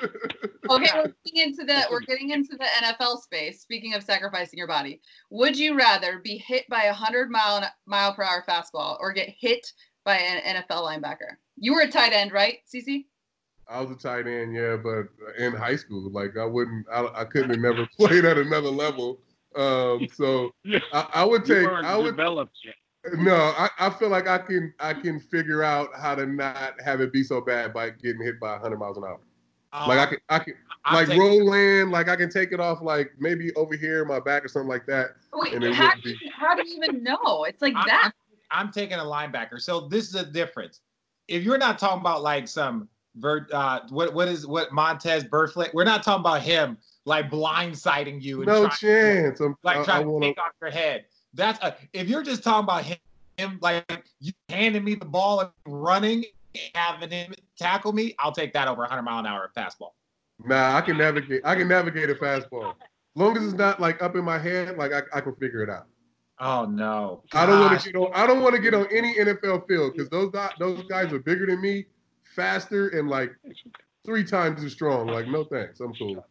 Okay, 0.71 0.89
we're 0.95 1.13
getting 1.25 1.43
into 1.51 1.65
the 1.65 1.87
we're 1.91 2.01
getting 2.01 2.31
into 2.31 2.57
the 2.57 2.65
NFL 2.83 3.21
space. 3.21 3.61
Speaking 3.61 3.95
of 3.95 4.03
sacrificing 4.05 4.57
your 4.57 4.69
body, 4.69 5.01
would 5.31 5.59
you 5.59 5.77
rather 5.77 6.21
be 6.21 6.39
hit 6.39 6.65
by 6.69 6.85
a 6.85 6.93
hundred 6.93 7.31
mile 7.31 7.65
mile 7.87 8.15
per 8.15 8.23
hour 8.23 8.45
fastball 8.49 8.97
or 9.01 9.13
get 9.13 9.29
hit 9.29 9.67
by 10.05 10.17
an 10.17 10.57
NFL 10.57 10.87
linebacker? 10.87 11.37
You 11.57 11.75
were 11.75 11.83
a 11.83 11.91
tight 11.91 12.13
end, 12.13 12.31
right, 12.33 12.59
CC? 12.73 13.07
I 13.69 13.81
was 13.81 13.91
a 13.91 13.97
tight 14.01 14.29
end, 14.29 14.55
yeah, 14.55 14.77
but 14.77 15.09
in 15.37 15.53
high 15.53 15.77
school, 15.77 16.09
like 16.13 16.37
I 16.37 16.45
wouldn't, 16.45 16.87
I, 16.91 17.09
I 17.13 17.25
couldn't 17.25 17.51
have 17.51 17.59
never 17.59 17.87
played 17.99 18.25
at 18.25 18.39
another 18.39 18.71
level. 18.71 19.19
Um, 19.57 20.07
so 20.15 20.53
Yeah. 20.65 20.79
I, 20.93 21.09
I 21.15 21.25
would 21.25 21.47
You 21.49 21.57
take, 21.57 21.67
weren't 21.67 21.87
I 21.87 21.97
would, 21.97 22.13
developed 22.13 22.57
yet. 22.65 22.75
No, 23.19 23.35
I, 23.35 23.69
I 23.79 23.91
feel 23.91 24.09
like 24.11 24.29
I 24.29 24.39
can, 24.39 24.73
I 24.79 24.95
can 24.95 25.19
figure 25.19 25.63
out 25.63 25.89
how 25.97 26.15
to 26.15 26.25
not 26.27 26.81
have 26.85 27.01
it 27.01 27.13
be 27.13 27.25
so 27.25 27.41
bad 27.41 27.75
by 27.75 27.91
getting 27.91 28.23
hit 28.23 28.39
by 28.39 28.53
100 28.53 28.77
miles 28.79 28.97
an 28.97 29.05
hour. 29.05 29.19
Um, 29.73 29.89
Like 29.89 29.99
I 29.99 30.07
can, 30.07 30.19
I 30.29 30.39
can, 30.39 30.55
I'm 30.85 30.95
like 30.95 31.07
taking- 31.09 31.21
roll 31.23 31.45
land, 31.47 31.91
like 31.91 32.09
I 32.09 32.15
can 32.17 32.31
take 32.31 32.53
it 32.53 32.61
off 32.61 32.81
like 32.83 33.13
maybe 33.19 33.53
over 33.55 33.75
here, 33.77 34.05
my 34.05 34.21
back 34.21 34.45
or 34.45 34.49
something 34.49 34.69
like 34.69 34.87
that. 34.87 35.11
Wait, 35.33 35.53
And 35.55 35.65
it 35.65 35.75
how, 35.75 35.93
do 36.03 36.11
you, 36.11 36.19
be- 36.19 36.31
how 36.37 36.55
do 36.55 36.67
you 36.69 36.77
even 36.77 37.03
know? 37.03 37.45
It's 37.45 37.61
like 37.63 37.75
I'm- 37.75 37.87
that. 37.89 38.13
I'm 38.55 38.71
taking 38.71 38.99
a 38.99 39.03
linebacker. 39.03 39.59
So 39.61 39.89
this 39.89 40.09
is 40.09 40.15
a 40.15 40.27
difference. 40.27 40.81
If 41.27 41.43
you're 41.43 41.57
not 41.59 41.79
talking 41.79 42.01
about 42.01 42.23
like 42.23 42.47
some 42.47 42.89
Vert, 43.17 43.51
uh, 43.53 43.81
what 43.91 44.13
what 44.15 44.29
is 44.29 44.47
what 44.47 44.71
Vontaze 44.71 45.29
Burfict, 45.29 45.73
we're 45.75 45.85
not 45.85 46.03
talking 46.03 46.21
about 46.21 46.41
him 46.43 46.77
like 47.05 47.31
blindsiding 47.31 48.21
you 48.23 48.39
and 48.43 48.47
No 48.47 48.67
trying, 48.67 48.71
chance. 48.71 49.41
I'm, 49.41 49.57
like 49.63 49.79
I, 49.79 49.81
I 49.81 49.85
trying 49.85 50.03
to 50.05 50.11
wanna, 50.11 50.27
take 50.27 50.39
off 50.39 50.53
your 50.61 50.71
head. 50.71 51.05
That's 51.35 51.63
a, 51.63 51.77
if 51.93 52.09
you're 52.09 52.23
just 52.23 52.43
talking 52.43 52.65
about 52.65 52.85
him, 52.85 52.99
him 53.37 53.59
like 53.61 54.05
you 54.21 54.33
handing 54.49 54.85
me 54.85 54.95
the 54.95 55.05
ball 55.05 55.41
and 55.41 55.51
running, 55.67 56.25
having 56.75 57.11
him 57.11 57.35
tackle 57.59 57.93
me, 57.93 58.15
I'll 58.19 58.33
take 58.33 58.53
that 58.53 58.69
over 58.69 58.81
100 58.83 59.03
mile 59.03 59.21
an 59.21 59.27
hour 59.27 59.51
fastball. 59.57 59.93
nah, 60.45 60.77
I 60.77 60.81
can 60.81 60.99
navigate. 60.99 61.43
I 61.45 61.55
can 61.55 61.69
navigate 61.69 62.11
a 62.11 62.15
fastball. 62.15 62.71
As 62.71 63.21
long 63.21 63.37
as 63.37 63.45
it's 63.45 63.55
not 63.55 63.81
like 63.81 64.03
up 64.03 64.17
in 64.17 64.25
my 64.25 64.39
head, 64.39 64.77
like 64.77 64.93
I, 64.93 65.03
I 65.15 65.21
can 65.21 65.35
figure 65.37 65.63
it 65.63 65.71
out. 65.71 65.87
Oh 66.41 66.65
no! 66.65 67.23
I 67.35 67.47
don't 67.47 67.61
want 67.61 67.81
to 67.81 67.93
get 67.93 67.99
on. 67.99 68.11
I 68.15 68.27
don't 68.27 68.43
want 68.43 68.55
to 68.57 68.61
get 68.61 68.75
on 68.75 68.87
any 68.91 69.15
NFL 69.15 69.69
field 69.69 69.93
because 69.93 70.09
those 70.09 70.33
those 70.59 70.83
guys 70.85 71.13
are 71.13 71.19
bigger 71.19 71.47
than 71.47 71.61
me, 71.61 71.87
faster, 72.35 72.89
and 72.89 73.09
like 73.09 73.33
three 74.05 74.25
times 74.25 74.65
as 74.65 74.73
strong. 74.73 75.07
Like, 75.07 75.29
no 75.29 75.45
thanks. 75.45 75.81
I'm 75.81 75.95
cool. 75.95 76.27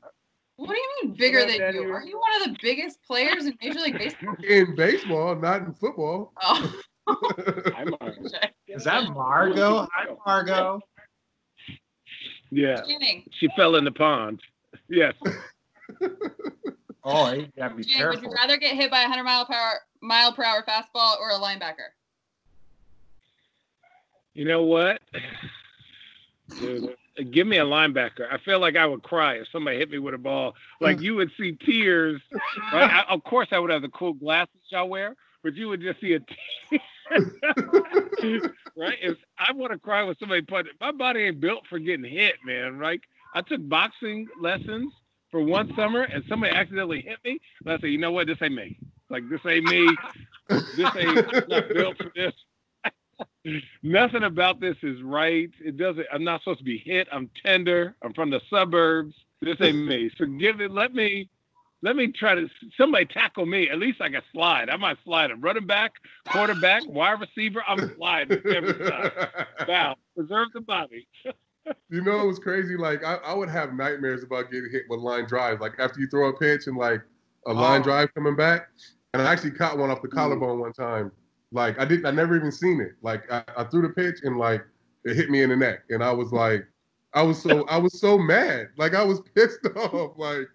What 0.62 0.76
do 0.76 0.78
you 0.78 0.90
mean 1.02 1.16
bigger 1.16 1.40
than 1.40 1.54
you? 1.54 1.58
Daddy? 1.58 1.80
Are 1.80 2.04
you 2.04 2.20
one 2.20 2.42
of 2.44 2.50
the 2.50 2.58
biggest 2.62 3.02
players 3.02 3.48
in 3.48 3.58
Major 3.60 3.80
League 3.80 3.98
Baseball? 3.98 4.36
In 4.48 4.76
baseball, 4.76 5.36
not 5.36 5.64
in 5.64 5.74
football. 5.74 6.34
Oh, 6.40 6.82
Is 8.68 8.84
that 8.84 9.10
Margot? 9.10 9.88
Hi, 9.92 10.06
Margot. 10.24 10.80
Yeah, 12.52 12.80
she 13.32 13.50
fell 13.56 13.76
in 13.76 13.86
the 13.86 13.92
pond. 13.92 14.42
Yes. 14.88 15.16
Oh, 17.04 17.34
you 17.34 17.48
gotta 17.58 17.74
be 17.74 17.84
Channing, 17.84 18.10
would 18.10 18.22
you 18.22 18.32
rather 18.32 18.58
get 18.58 18.76
hit 18.76 18.92
by 18.92 19.00
a 19.00 19.10
100 19.10 19.24
mile 19.24 19.46
per 19.48 19.56
hour, 19.56 19.80
mile 20.02 20.32
per 20.32 20.44
hour 20.44 20.64
fastball 20.64 21.18
or 21.20 21.32
a 21.32 21.40
linebacker? 21.40 21.90
You 24.36 24.46
know 24.46 24.62
what? 24.62 25.02
Dude, 26.60 26.96
give 27.32 27.48
me 27.48 27.58
a 27.58 27.66
linebacker. 27.66 28.32
I 28.32 28.38
feel 28.40 28.60
like 28.60 28.76
I 28.76 28.86
would 28.86 29.04
cry 29.04 29.36
if 29.36 29.48
somebody 29.52 29.78
hit 29.78 29.90
me 29.90 30.00
with 30.00 30.14
a 30.14 30.18
ball. 30.18 30.54
Like 30.80 31.02
you 31.02 31.16
would 31.16 31.32
see 31.38 31.54
tears. 31.66 32.22
Right? 32.74 32.90
I, 32.90 33.14
of 33.14 33.24
course, 33.24 33.50
I 33.52 33.60
would 33.60 33.72
have 33.72 33.82
the 33.82 33.90
cool 33.90 34.14
glasses 34.14 34.56
y'all 34.70 34.90
wear, 34.90 35.16
but 35.44 35.56
you 35.56 35.68
would 35.68 35.82
just 35.82 36.00
see 36.00 36.14
a 36.14 36.20
tear. 36.20 36.80
right? 38.78 38.98
If 39.02 39.18
I 39.38 39.52
want 39.54 39.74
to 39.74 39.80
cry 39.80 40.04
when 40.04 40.16
somebody, 40.20 40.42
but 40.42 40.66
my 40.80 40.92
body 40.92 41.22
ain't 41.22 41.40
built 41.40 41.64
for 41.70 41.80
getting 41.80 42.10
hit, 42.10 42.36
man. 42.46 42.78
Right? 42.78 43.02
I 43.34 43.42
took 43.42 43.68
boxing 43.68 44.28
lessons 44.40 44.94
for 45.32 45.42
one 45.42 45.74
summer, 45.76 46.02
and 46.02 46.24
somebody 46.28 46.54
accidentally 46.54 47.02
hit 47.02 47.18
me. 47.24 47.40
And 47.64 47.74
I 47.74 47.78
said, 47.80 47.90
you 47.90 47.98
know 47.98 48.12
what? 48.12 48.28
This 48.28 48.38
ain't 48.42 48.54
me. 48.54 48.78
Like 49.10 49.24
this 49.30 49.42
ain't 49.46 49.66
me. 49.66 49.88
This 50.50 50.90
ain't 50.98 51.48
built 51.74 51.98
for 51.98 52.12
this. 52.16 52.34
Nothing 53.82 54.24
about 54.24 54.60
this 54.60 54.76
is 54.84 55.02
right. 55.02 55.50
It 55.64 55.78
doesn't. 55.78 56.06
I'm 56.14 56.24
not 56.24 56.42
supposed 56.42 56.60
to 56.60 56.66
be 56.66 56.78
hit. 56.78 57.08
I'm 57.12 57.30
tender. 57.44 57.96
I'm 58.04 58.14
from 58.14 58.30
the 58.30 58.42
suburbs. 58.50 59.16
This 59.42 59.58
ain't 59.62 59.88
me. 59.88 60.12
So 60.18 60.26
give 60.26 60.62
it. 60.62 60.72
Let 60.72 60.94
me. 60.94 61.30
Let 61.84 61.96
me 61.96 62.12
try 62.12 62.36
to. 62.36 62.48
Somebody 62.78 63.06
tackle 63.06 63.48
me. 63.48 63.70
At 63.70 63.80
least 63.80 64.02
I 64.02 64.10
can 64.10 64.22
slide. 64.32 64.70
I 64.70 64.78
might 64.78 64.98
slide. 65.04 65.32
I'm 65.32 65.42
running 65.42 65.66
back, 65.66 65.94
quarterback, 66.28 66.84
wide 66.88 67.20
receiver. 67.20 67.64
I'm 67.68 67.96
sliding 67.96 68.42
every 68.46 68.74
time. 68.74 69.12
Wow. 69.68 69.96
Preserve 70.16 70.50
the 70.54 70.62
body. 70.62 71.08
You 71.92 72.02
know, 72.02 72.22
it 72.22 72.26
was 72.26 72.40
crazy. 72.40 72.76
Like 72.76 73.04
I, 73.04 73.18
I 73.18 73.36
would 73.36 73.48
have 73.48 73.76
nightmares 73.76 74.24
about 74.24 74.50
getting 74.50 74.72
hit 74.72 74.82
with 74.90 75.00
line 75.00 75.28
drives. 75.28 75.62
Like 75.62 75.74
after 75.78 76.00
you 76.00 76.08
throw 76.08 76.30
a 76.30 76.34
pitch 76.34 76.66
and 76.66 76.76
like 76.76 77.02
a 77.46 77.54
line 77.54 77.82
Oh. 77.82 77.84
drive 77.84 78.14
coming 78.16 78.36
back, 78.36 78.70
and 79.14 79.22
I 79.22 79.32
actually 79.32 79.52
caught 79.52 79.78
one 79.78 79.92
off 79.92 80.02
the 80.02 80.08
mm-hmm. 80.08 80.18
collarbone 80.18 80.60
one 80.60 80.74
time. 80.74 81.12
Like 81.52 81.80
I 81.80 81.86
didn't, 81.86 82.06
I 82.06 82.12
never 82.12 82.36
even 82.36 82.52
seen 82.52 82.80
it. 82.80 82.94
Like 83.02 83.30
I, 83.32 83.44
I 83.58 83.64
threw 83.66 83.82
the 83.82 83.90
pitch 83.90 84.20
and 84.24 84.38
like 84.38 84.64
it 85.04 85.16
hit 85.16 85.30
me 85.30 85.42
in 85.42 85.50
the 85.50 85.56
neck, 85.56 85.80
and 85.90 86.04
I 86.04 86.12
was 86.12 86.32
like, 86.32 86.66
I 87.14 87.22
was 87.24 87.42
so, 87.42 87.66
I 87.68 87.78
was 87.78 88.00
so 88.00 88.18
mad. 88.18 88.68
Like 88.78 88.94
I 88.94 89.04
was 89.04 89.22
pissed 89.36 89.66
off. 89.76 90.18
Like 90.18 90.48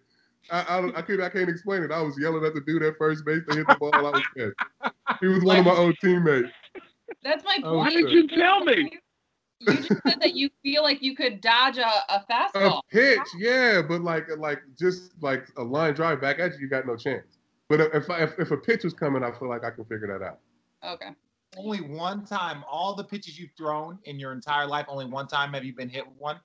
I, 0.51 0.61
I, 0.61 0.99
I 0.99 1.03
can't, 1.03 1.21
I 1.21 1.29
can't 1.29 1.49
explain 1.51 1.83
it. 1.83 1.91
I 1.91 2.01
was 2.01 2.17
yelling 2.19 2.45
at 2.45 2.55
the 2.55 2.61
dude 2.61 2.83
at 2.83 2.97
first 2.97 3.25
base 3.25 3.43
to 3.49 3.57
hit 3.57 3.67
the 3.67 3.77
ball. 3.77 3.95
I 3.95 4.01
was 4.03 4.23
pissed. 4.37 4.55
He 5.21 5.27
was 5.27 5.43
one 5.43 5.59
of 5.59 5.65
my 5.67 5.73
old 5.77 5.97
teammates. 6.01 6.49
That's 7.23 7.45
my 7.45 7.59
Oh, 7.65 7.79
Why 7.79 7.91
point. 7.91 8.09
did 8.09 8.13
you 8.13 8.29
tell 8.29 8.65
me? 8.65 8.99
You 9.61 9.75
just 9.75 9.89
said 9.89 10.21
that 10.21 10.35
you 10.35 10.51
feel 10.63 10.83
like 10.83 11.03
you 11.03 11.17
could 11.17 11.41
dodge 11.41 11.79
a, 11.79 11.87
a 11.87 12.25
fastball. 12.31 12.79
A 12.79 12.83
pitch, 12.91 13.19
yeah, 13.39 13.83
but 13.83 14.03
like 14.03 14.27
like 14.39 14.61
just 14.79 15.13
like 15.23 15.47
a 15.57 15.63
line 15.63 15.95
drive 15.95 16.21
back 16.21 16.39
at 16.39 16.53
you, 16.55 16.61
you 16.61 16.69
got 16.69 16.87
no 16.87 16.95
chance. 16.97 17.39
But 17.69 17.81
if 17.81 18.09
I, 18.11 18.23
if, 18.23 18.39
if 18.39 18.51
a 18.51 18.57
pitch 18.57 18.85
was 18.85 18.93
coming, 18.93 19.25
I 19.25 19.33
feel 19.33 19.49
like 19.49 19.65
I 19.65 19.71
can 19.71 19.85
figure 19.87 20.07
that 20.07 20.25
out. 20.25 20.39
Okay. 20.85 21.11
Only 21.57 21.81
one 21.81 22.25
time, 22.25 22.65
all 22.71 22.95
the 22.95 23.05
pitches 23.05 23.39
you've 23.39 23.53
thrown 23.57 23.99
in 24.05 24.19
your 24.19 24.33
entire 24.33 24.67
life, 24.67 24.87
only 24.89 25.07
one 25.07 25.27
time 25.27 25.53
have 25.55 25.65
you 25.65 25.75
been 25.75 25.89
hit 25.89 26.07
with 26.07 26.17
one. 26.19 26.39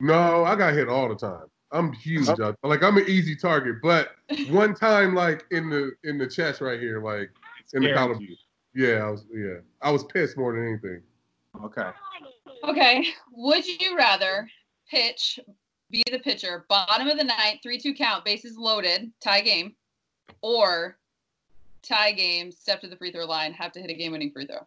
No, 0.00 0.44
I 0.44 0.56
got 0.56 0.74
hit 0.74 0.88
all 0.88 1.08
the 1.08 1.14
time. 1.14 1.46
I'm 1.72 1.92
huge. 1.92 2.28
Oh. 2.28 2.54
I- 2.62 2.68
like 2.68 2.82
I'm 2.82 2.96
an 2.96 3.04
easy 3.08 3.34
target, 3.36 3.76
but 3.82 4.10
one 4.50 4.74
time 4.74 5.14
like 5.14 5.44
in 5.50 5.70
the 5.70 5.92
in 6.04 6.18
the 6.18 6.26
chest 6.26 6.60
right 6.60 6.80
here, 6.80 7.02
like 7.02 7.30
in 7.74 7.82
the 7.82 7.88
Scared 7.88 7.96
collar. 7.96 8.16
you. 8.20 8.36
Yeah, 8.74 9.06
I 9.06 9.10
was 9.10 9.26
yeah. 9.34 9.56
I 9.82 9.90
was 9.90 10.04
pissed 10.04 10.36
more 10.36 10.54
than 10.54 10.66
anything. 10.66 11.02
Okay. 11.64 11.90
Okay. 12.64 13.06
Would 13.32 13.66
you 13.66 13.96
rather 13.96 14.48
pitch, 14.88 15.38
be 15.90 16.02
the 16.10 16.18
pitcher, 16.18 16.64
bottom 16.68 17.08
of 17.08 17.18
the 17.18 17.24
ninth, 17.24 17.60
3 17.62 17.78
2 17.78 17.94
count, 17.94 18.24
bases 18.24 18.56
loaded, 18.56 19.10
tie 19.20 19.40
game, 19.40 19.74
or 20.42 20.98
tie 21.82 22.12
game, 22.12 22.50
step 22.52 22.80
to 22.80 22.88
the 22.88 22.96
free 22.96 23.12
throw 23.12 23.26
line, 23.26 23.52
have 23.52 23.72
to 23.72 23.80
hit 23.80 23.90
a 23.90 23.94
game 23.94 24.12
winning 24.12 24.30
free 24.30 24.46
throw? 24.46 24.66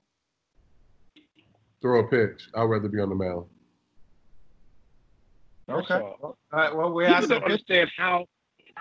Throw 1.81 1.99
a 1.99 2.07
pitch. 2.07 2.47
I'd 2.55 2.63
rather 2.63 2.87
be 2.87 2.99
on 2.99 3.09
the 3.09 3.15
mound. 3.15 3.45
Okay. 5.69 5.95
All 5.95 6.17
all, 6.21 6.37
right. 6.51 6.75
Well, 6.75 6.91
we 6.91 7.05
have 7.05 7.27
don't 7.27 7.43
understand 7.43 7.89
how 7.95 8.25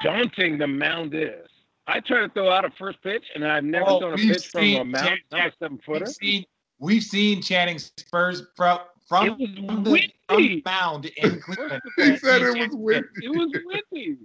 daunting 0.03 0.59
the 0.59 0.67
mound 0.67 1.15
is. 1.15 1.47
I 1.87 2.01
try 2.01 2.21
to 2.21 2.29
throw 2.29 2.51
out 2.51 2.65
a 2.65 2.71
first 2.79 3.03
pitch, 3.03 3.25
and 3.35 3.47
I've 3.47 3.65
never 3.65 3.87
Oh, 3.89 4.01
thrown 4.01 4.15
a 4.15 4.17
pitch 4.17 4.47
from 4.49 4.65
a 4.65 4.85
mound. 4.85 5.07
Jack- 5.07 5.19
I'm 5.33 5.49
a 5.49 5.53
seven 5.59 5.79
footer. 5.85 6.05
We've 6.05 6.15
seen 6.15 6.45
we've 6.79 7.03
seen 7.03 7.43
Channing 7.43 7.79
Spurs 7.79 8.43
from 8.57 8.81
from, 9.11 9.27
It 9.27 9.39
was 9.39 9.51
from 9.67 9.85
the 9.85 9.91
windy. 9.91 10.15
from 10.29 10.63
mound 10.65 11.05
in 11.17 11.41
Cleveland. 11.41 11.83
he 11.97 12.17
said 12.17 12.43
it 12.43 12.57
was 12.59 12.69
windy. 12.73 13.09
It 13.23 13.29
was 13.29 13.51
windy. 13.67 14.19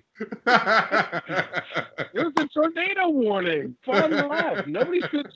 It 2.13 2.23
was 2.23 2.33
a 2.38 2.47
tornado 2.47 3.09
warning. 3.09 3.75
Far 3.83 4.07
left. 4.07 4.67
Nobody 4.67 5.01
should, 5.09 5.27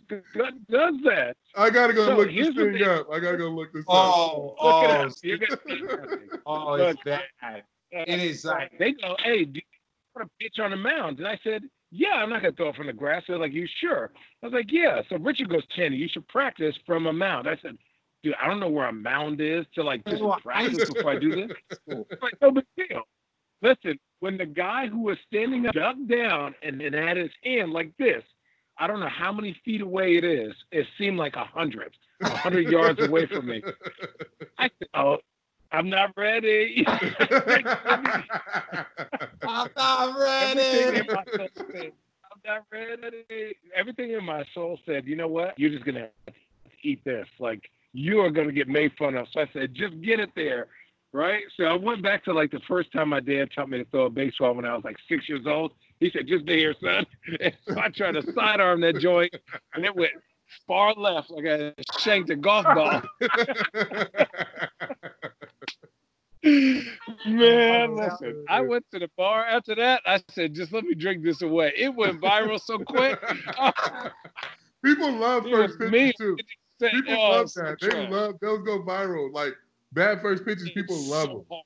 does 0.70 0.94
that. 1.04 1.36
I 1.56 1.70
gotta 1.72 1.94
go 1.94 2.06
So, 2.06 2.16
look 2.18 2.28
this 2.30 2.48
thing 2.56 2.74
thing. 2.74 2.84
up. 2.84 3.08
I 3.12 3.20
gotta 3.20 3.38
go 3.38 3.50
look 3.50 3.74
this 3.74 3.84
Oh, 3.88 4.56
Look 4.62 4.84
it 4.84 4.90
oh, 4.92 5.08
up. 5.08 5.12
You're 5.24 5.38
gonna 5.40 5.58
oh, 6.46 6.74
it's 6.76 6.96
Look. 7.06 7.20
bad. 7.42 7.64
It 7.92 8.20
is 8.22 8.46
uh, 8.46 8.52
like 8.52 8.78
They 8.78 8.92
go, 8.92 9.16
hey, 9.24 9.46
do 9.46 9.56
you 9.60 9.62
want 10.16 10.30
to 10.30 10.34
pitch 10.40 10.60
on 10.60 10.70
the 10.72 10.78
mound? 10.78 11.18
And 11.18 11.28
I 11.28 11.40
said, 11.44 11.64
yeah, 11.92 12.14
I'm 12.18 12.30
not 12.30 12.44
going 12.44 12.54
to 12.54 12.58
throw 12.58 12.70
it 12.70 12.76
from 12.76 12.86
the 12.86 12.94
grass. 12.94 13.24
They're 13.28 13.40
like, 13.40 13.52
you 13.52 13.68
sure? 13.82 14.12
I 14.44 14.46
was 14.46 14.54
like, 14.54 14.72
yeah. 14.72 15.02
So 15.10 15.18
Richard 15.18 15.50
goes, 15.50 15.66
Channing, 15.76 16.00
you 16.00 16.08
should 16.08 16.28
practice 16.28 16.76
from 16.86 17.08
a 17.08 17.14
mound. 17.14 17.50
I 17.50 17.58
said, 17.64 17.78
dude, 18.24 18.36
I 18.42 18.48
don't 18.48 18.60
know 18.60 18.70
where 18.70 18.88
a 18.88 18.94
mound 18.94 19.42
is 19.42 19.66
to 19.76 19.84
like 19.84 20.06
just 20.06 20.24
practice 20.44 20.90
before 20.90 21.12
I 21.12 21.20
do 21.20 21.48
this. 21.48 21.58
Like, 22.22 22.34
no 22.42 22.52
big 22.52 22.66
deal. 22.78 23.04
Listen, 23.62 24.00
when 24.20 24.38
the 24.38 24.46
guy 24.46 24.88
who 24.88 25.02
was 25.02 25.18
standing 25.28 25.66
up 25.68 25.74
ducked 25.74 26.08
down 26.08 26.56
and, 26.62 26.82
and 26.82 26.96
had 26.96 27.18
his 27.18 27.32
hand 27.44 27.72
like 27.72 27.92
this, 27.98 28.24
I 28.78 28.88
don't 28.88 29.00
know 29.00 29.10
how 29.10 29.32
many 29.32 29.60
feet 29.66 29.82
away 29.82 30.16
it 30.16 30.24
is. 30.24 30.54
It 30.72 30.88
seemed 30.98 31.18
like 31.18 31.36
a 31.36 31.44
hundred, 31.44 31.94
a 32.22 32.30
hundred 32.30 32.70
yards 32.70 33.02
away 33.02 33.26
from 33.26 33.48
me. 33.48 33.62
I 34.58 34.70
said, 34.80 34.88
oh, 34.94 35.18
I'm 35.72 35.90
not 35.90 36.12
ready. 36.16 36.86
I'm 36.88 37.14
not 39.76 40.12
ready. 40.12 41.02
my 41.08 41.24
soul 41.36 41.50
said, 41.72 41.92
I'm 42.32 42.42
not 42.46 42.66
ready. 42.72 43.56
Everything 43.76 44.12
in 44.12 44.24
my 44.24 44.46
soul 44.54 44.80
said, 44.86 45.06
you 45.06 45.16
know 45.16 45.28
what? 45.28 45.60
You're 45.60 45.72
just 45.72 45.86
gonna 45.86 46.10
eat 46.82 47.04
this. 47.04 47.28
Like 47.40 47.70
you 47.94 48.20
are 48.22 48.30
gonna 48.30 48.52
get 48.52 48.68
made 48.68 48.92
fun 48.98 49.16
of. 49.16 49.28
So 49.32 49.42
I 49.42 49.50
said, 49.54 49.74
just 49.74 50.00
get 50.02 50.20
it 50.20 50.30
there. 50.36 50.68
Right? 51.12 51.44
So 51.58 51.64
I 51.64 51.76
went 51.76 52.04
back 52.04 52.24
to 52.26 52.34
like 52.34 52.52
the 52.52 52.60
first 52.68 52.92
time 52.92 53.10
my 53.10 53.20
dad 53.20 53.50
taught 53.56 53.70
me 53.70 53.80
to 53.80 53.86
throw 53.86 54.06
a 54.06 54.10
baseball 54.12 54.54
when 54.54 54.66
I 54.66 54.76
was 54.76 54.84
like 54.84 54.98
six 55.08 55.28
years 55.28 55.46
old. 55.48 55.72
He 56.00 56.12
said, 56.12 56.28
just 56.28 56.46
be 56.46 56.58
here, 56.58 56.76
son. 56.82 57.06
And 57.42 57.54
so 57.68 57.80
I 57.80 57.90
tried 57.90 58.14
to 58.14 58.24
sidearm 58.34 58.82
that 58.82 59.00
joint 59.00 59.36
and 59.74 59.86
it 59.86 59.96
went 59.96 60.12
far 60.68 60.94
left 60.94 61.30
like 61.32 61.46
I 61.46 61.74
shanked 62.00 62.30
a 62.30 62.36
golf 62.36 62.66
ball. 62.66 63.02
Man, 66.44 66.94
listen, 67.98 68.46
I 68.48 68.62
went 68.62 68.86
to 68.94 69.00
the 69.00 69.10
bar 69.18 69.46
after 69.46 69.76
that. 69.76 70.02
I 70.06 70.22
said, 70.30 70.54
just 70.54 70.72
let 70.72 70.84
me 70.86 70.96
drink 70.96 71.24
this 71.24 71.42
away. 71.42 71.74
It 71.76 71.94
went 71.94 72.22
viral 72.22 72.60
so 72.62 72.80
quick. 72.80 73.20
People 74.86 75.12
love 75.14 75.44
first 75.52 75.78
pitches 75.78 75.92
me. 75.92 76.14
too. 76.18 76.38
Said, 76.80 76.92
People 76.92 77.14
"Oh, 77.18 77.30
love 77.32 77.44
it's 77.46 77.54
so 77.54 77.62
that. 77.64 77.80
They 77.82 77.90
trash." 77.90 78.10
love 78.12 78.36
those 78.42 78.64
go 78.64 78.82
viral. 78.82 79.32
Like 79.34 79.54
bad 79.92 80.22
first 80.22 80.46
pitches, 80.46 80.64
It's 80.66 80.74
people 80.74 80.96
love 81.04 81.26
so 81.26 81.34
them. 81.38 81.46
hard. 81.50 81.64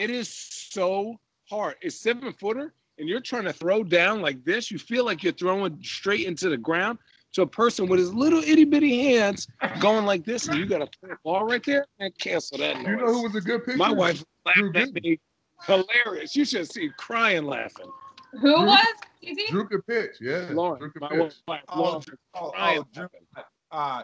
It 0.00 0.10
is 0.10 0.28
so 0.28 1.18
hard. 1.48 1.76
It's 1.82 1.96
seven 1.96 2.32
footer, 2.32 2.72
and 2.98 3.08
you're 3.08 3.20
trying 3.20 3.44
to 3.44 3.52
throw 3.52 3.84
down 3.84 4.20
like 4.22 4.44
this. 4.44 4.70
You 4.70 4.78
feel 4.78 5.04
like 5.04 5.22
you're 5.22 5.32
throwing 5.32 5.78
straight 5.82 6.26
into 6.26 6.48
the 6.48 6.56
ground 6.56 6.98
to 7.34 7.42
a 7.42 7.46
person 7.46 7.88
with 7.88 7.98
his 7.98 8.12
little 8.12 8.42
itty 8.42 8.64
bitty 8.64 9.02
hands 9.14 9.46
going 9.80 10.04
like 10.04 10.24
this, 10.24 10.48
and 10.48 10.58
you 10.58 10.66
got 10.66 10.78
to 10.78 10.88
throw 11.00 11.12
a 11.12 11.16
ball 11.24 11.44
right 11.44 11.64
there 11.64 11.86
and 11.98 12.16
cancel 12.18 12.58
that 12.58 12.76
noise. 12.78 12.86
You 12.86 12.96
know 12.96 13.12
who 13.12 13.22
was 13.22 13.34
a 13.36 13.40
good 13.40 13.64
pitcher? 13.64 13.78
My 13.78 13.90
wife 13.92 14.24
Drew 14.54 14.72
laughed 14.72 14.76
at 14.96 15.02
me. 15.02 15.18
Hilarious. 15.64 16.34
You 16.36 16.44
should 16.44 16.70
see 16.70 16.90
crying 16.98 17.44
laughing. 17.44 17.90
Who 18.32 18.40
Drew- 18.40 18.66
was? 18.66 18.86
Easy? 19.22 19.44
Drew 19.50 19.66
could 19.68 19.86
pitch. 19.86 20.16
Yeah, 20.20 20.48
Lauren, 20.50 20.80
Drew 20.80 20.90
could 20.90 21.02
my 21.02 21.08
pitch. 21.10 21.34
wife, 21.46 21.62
Oh, 21.68 21.80
Lauren, 21.80 22.02
oh, 22.34 22.40
oh, 22.46 22.50
crying 22.50 22.78
oh, 22.80 22.86
Drew, 22.92 23.02
laughing. 23.02 23.20
Uh, 23.72 24.02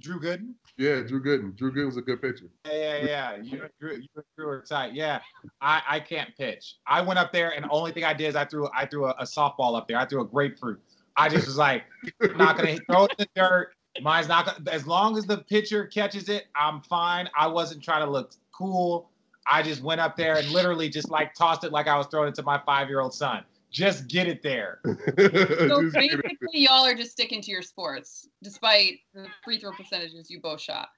Drew 0.00 0.20
Gooden. 0.20 0.54
Yeah, 0.76 1.00
Drew 1.02 1.22
Gooden. 1.22 1.56
Drew 1.56 1.72
Gooden 1.72 1.86
was 1.86 1.96
a 1.96 2.02
good 2.02 2.22
pitcher. 2.22 2.50
Yeah, 2.66 2.72
yeah, 2.72 3.04
yeah. 3.04 3.36
You 3.36 3.62
and 3.62 3.70
Drew, 3.78 3.92
you 3.92 4.08
and 4.16 4.24
Drew 4.36 4.48
are 4.48 4.62
tight. 4.62 4.94
Yeah, 4.94 5.20
I, 5.60 5.82
I 5.88 6.00
can't 6.00 6.34
pitch. 6.36 6.76
I 6.86 7.00
went 7.02 7.18
up 7.18 7.32
there, 7.32 7.54
and 7.54 7.64
the 7.64 7.70
only 7.70 7.92
thing 7.92 8.04
I 8.04 8.14
did 8.14 8.28
is 8.28 8.36
I 8.36 8.44
threw 8.44 8.68
I 8.74 8.86
threw 8.86 9.06
a, 9.06 9.10
a 9.18 9.24
softball 9.24 9.76
up 9.76 9.88
there. 9.88 9.98
I 9.98 10.06
threw 10.06 10.22
a 10.22 10.26
grapefruit. 10.26 10.80
I 11.16 11.28
just 11.28 11.46
was 11.46 11.58
like, 11.58 11.84
I'm 12.22 12.36
not 12.36 12.56
gonna 12.56 12.76
throw 12.90 13.04
it 13.04 13.14
in 13.18 13.26
the 13.26 13.28
dirt. 13.34 13.72
Mine's 14.00 14.28
not 14.28 14.46
gonna. 14.46 14.70
As 14.70 14.86
long 14.86 15.18
as 15.18 15.26
the 15.26 15.38
pitcher 15.38 15.86
catches 15.86 16.28
it, 16.28 16.46
I'm 16.56 16.80
fine. 16.82 17.28
I 17.36 17.46
wasn't 17.46 17.82
trying 17.82 18.04
to 18.04 18.10
look 18.10 18.32
cool. 18.52 19.10
I 19.46 19.62
just 19.62 19.82
went 19.82 20.00
up 20.00 20.16
there 20.16 20.36
and 20.36 20.48
literally 20.50 20.88
just 20.88 21.10
like 21.10 21.34
tossed 21.34 21.64
it 21.64 21.72
like 21.72 21.88
I 21.88 21.96
was 21.96 22.06
throwing 22.06 22.28
it 22.28 22.34
to 22.36 22.42
my 22.42 22.60
five 22.64 22.88
year 22.88 23.00
old 23.00 23.12
son. 23.12 23.44
Just 23.70 24.08
get 24.08 24.26
it 24.26 24.42
there. 24.42 24.80
So 24.84 25.82
Just 25.82 25.94
get 25.94 26.12
it. 26.12 26.22
basically, 26.22 26.60
y'all 26.60 26.84
are 26.84 26.94
just 26.94 27.12
sticking 27.12 27.40
to 27.42 27.50
your 27.50 27.62
sports, 27.62 28.28
despite 28.42 28.98
the 29.14 29.26
free 29.44 29.58
throw 29.58 29.72
percentages 29.72 30.28
you 30.30 30.40
both 30.40 30.60
shot. 30.60 30.88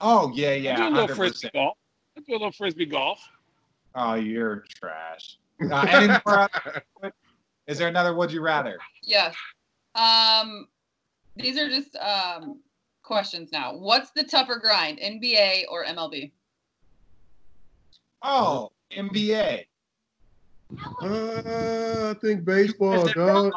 Oh 0.00 0.30
yeah, 0.34 0.50
I 0.50 0.54
yeah, 0.54 0.76
do 0.76 0.82
a 0.88 0.90
little 0.90 1.08
100%. 1.08 1.16
frisbee 1.16 1.50
golf. 1.52 1.76
I 2.16 2.20
do 2.20 2.32
a 2.32 2.38
little 2.38 2.52
frisbee 2.52 2.86
golf. 2.86 3.20
Oh, 3.94 4.14
you're 4.14 4.64
trash. 4.76 5.38
Uh, 5.60 5.86
any 5.88 6.12
more? 6.24 6.48
Is 7.66 7.78
there 7.78 7.88
another? 7.88 8.14
Would 8.14 8.30
you 8.30 8.40
rather? 8.42 8.78
Yes. 9.02 9.34
Um, 9.96 10.68
these 11.36 11.58
are 11.58 11.68
just 11.68 11.96
um 11.96 12.60
questions 13.02 13.50
now. 13.50 13.76
What's 13.76 14.10
the 14.12 14.22
tougher 14.22 14.60
grind, 14.60 14.98
NBA 14.98 15.64
or 15.70 15.84
MLB? 15.84 16.30
Oh, 18.22 18.70
NBA. 18.92 19.64
Uh, 21.02 22.10
I 22.10 22.14
think 22.20 22.44
baseball, 22.44 23.06
dog. 23.08 23.52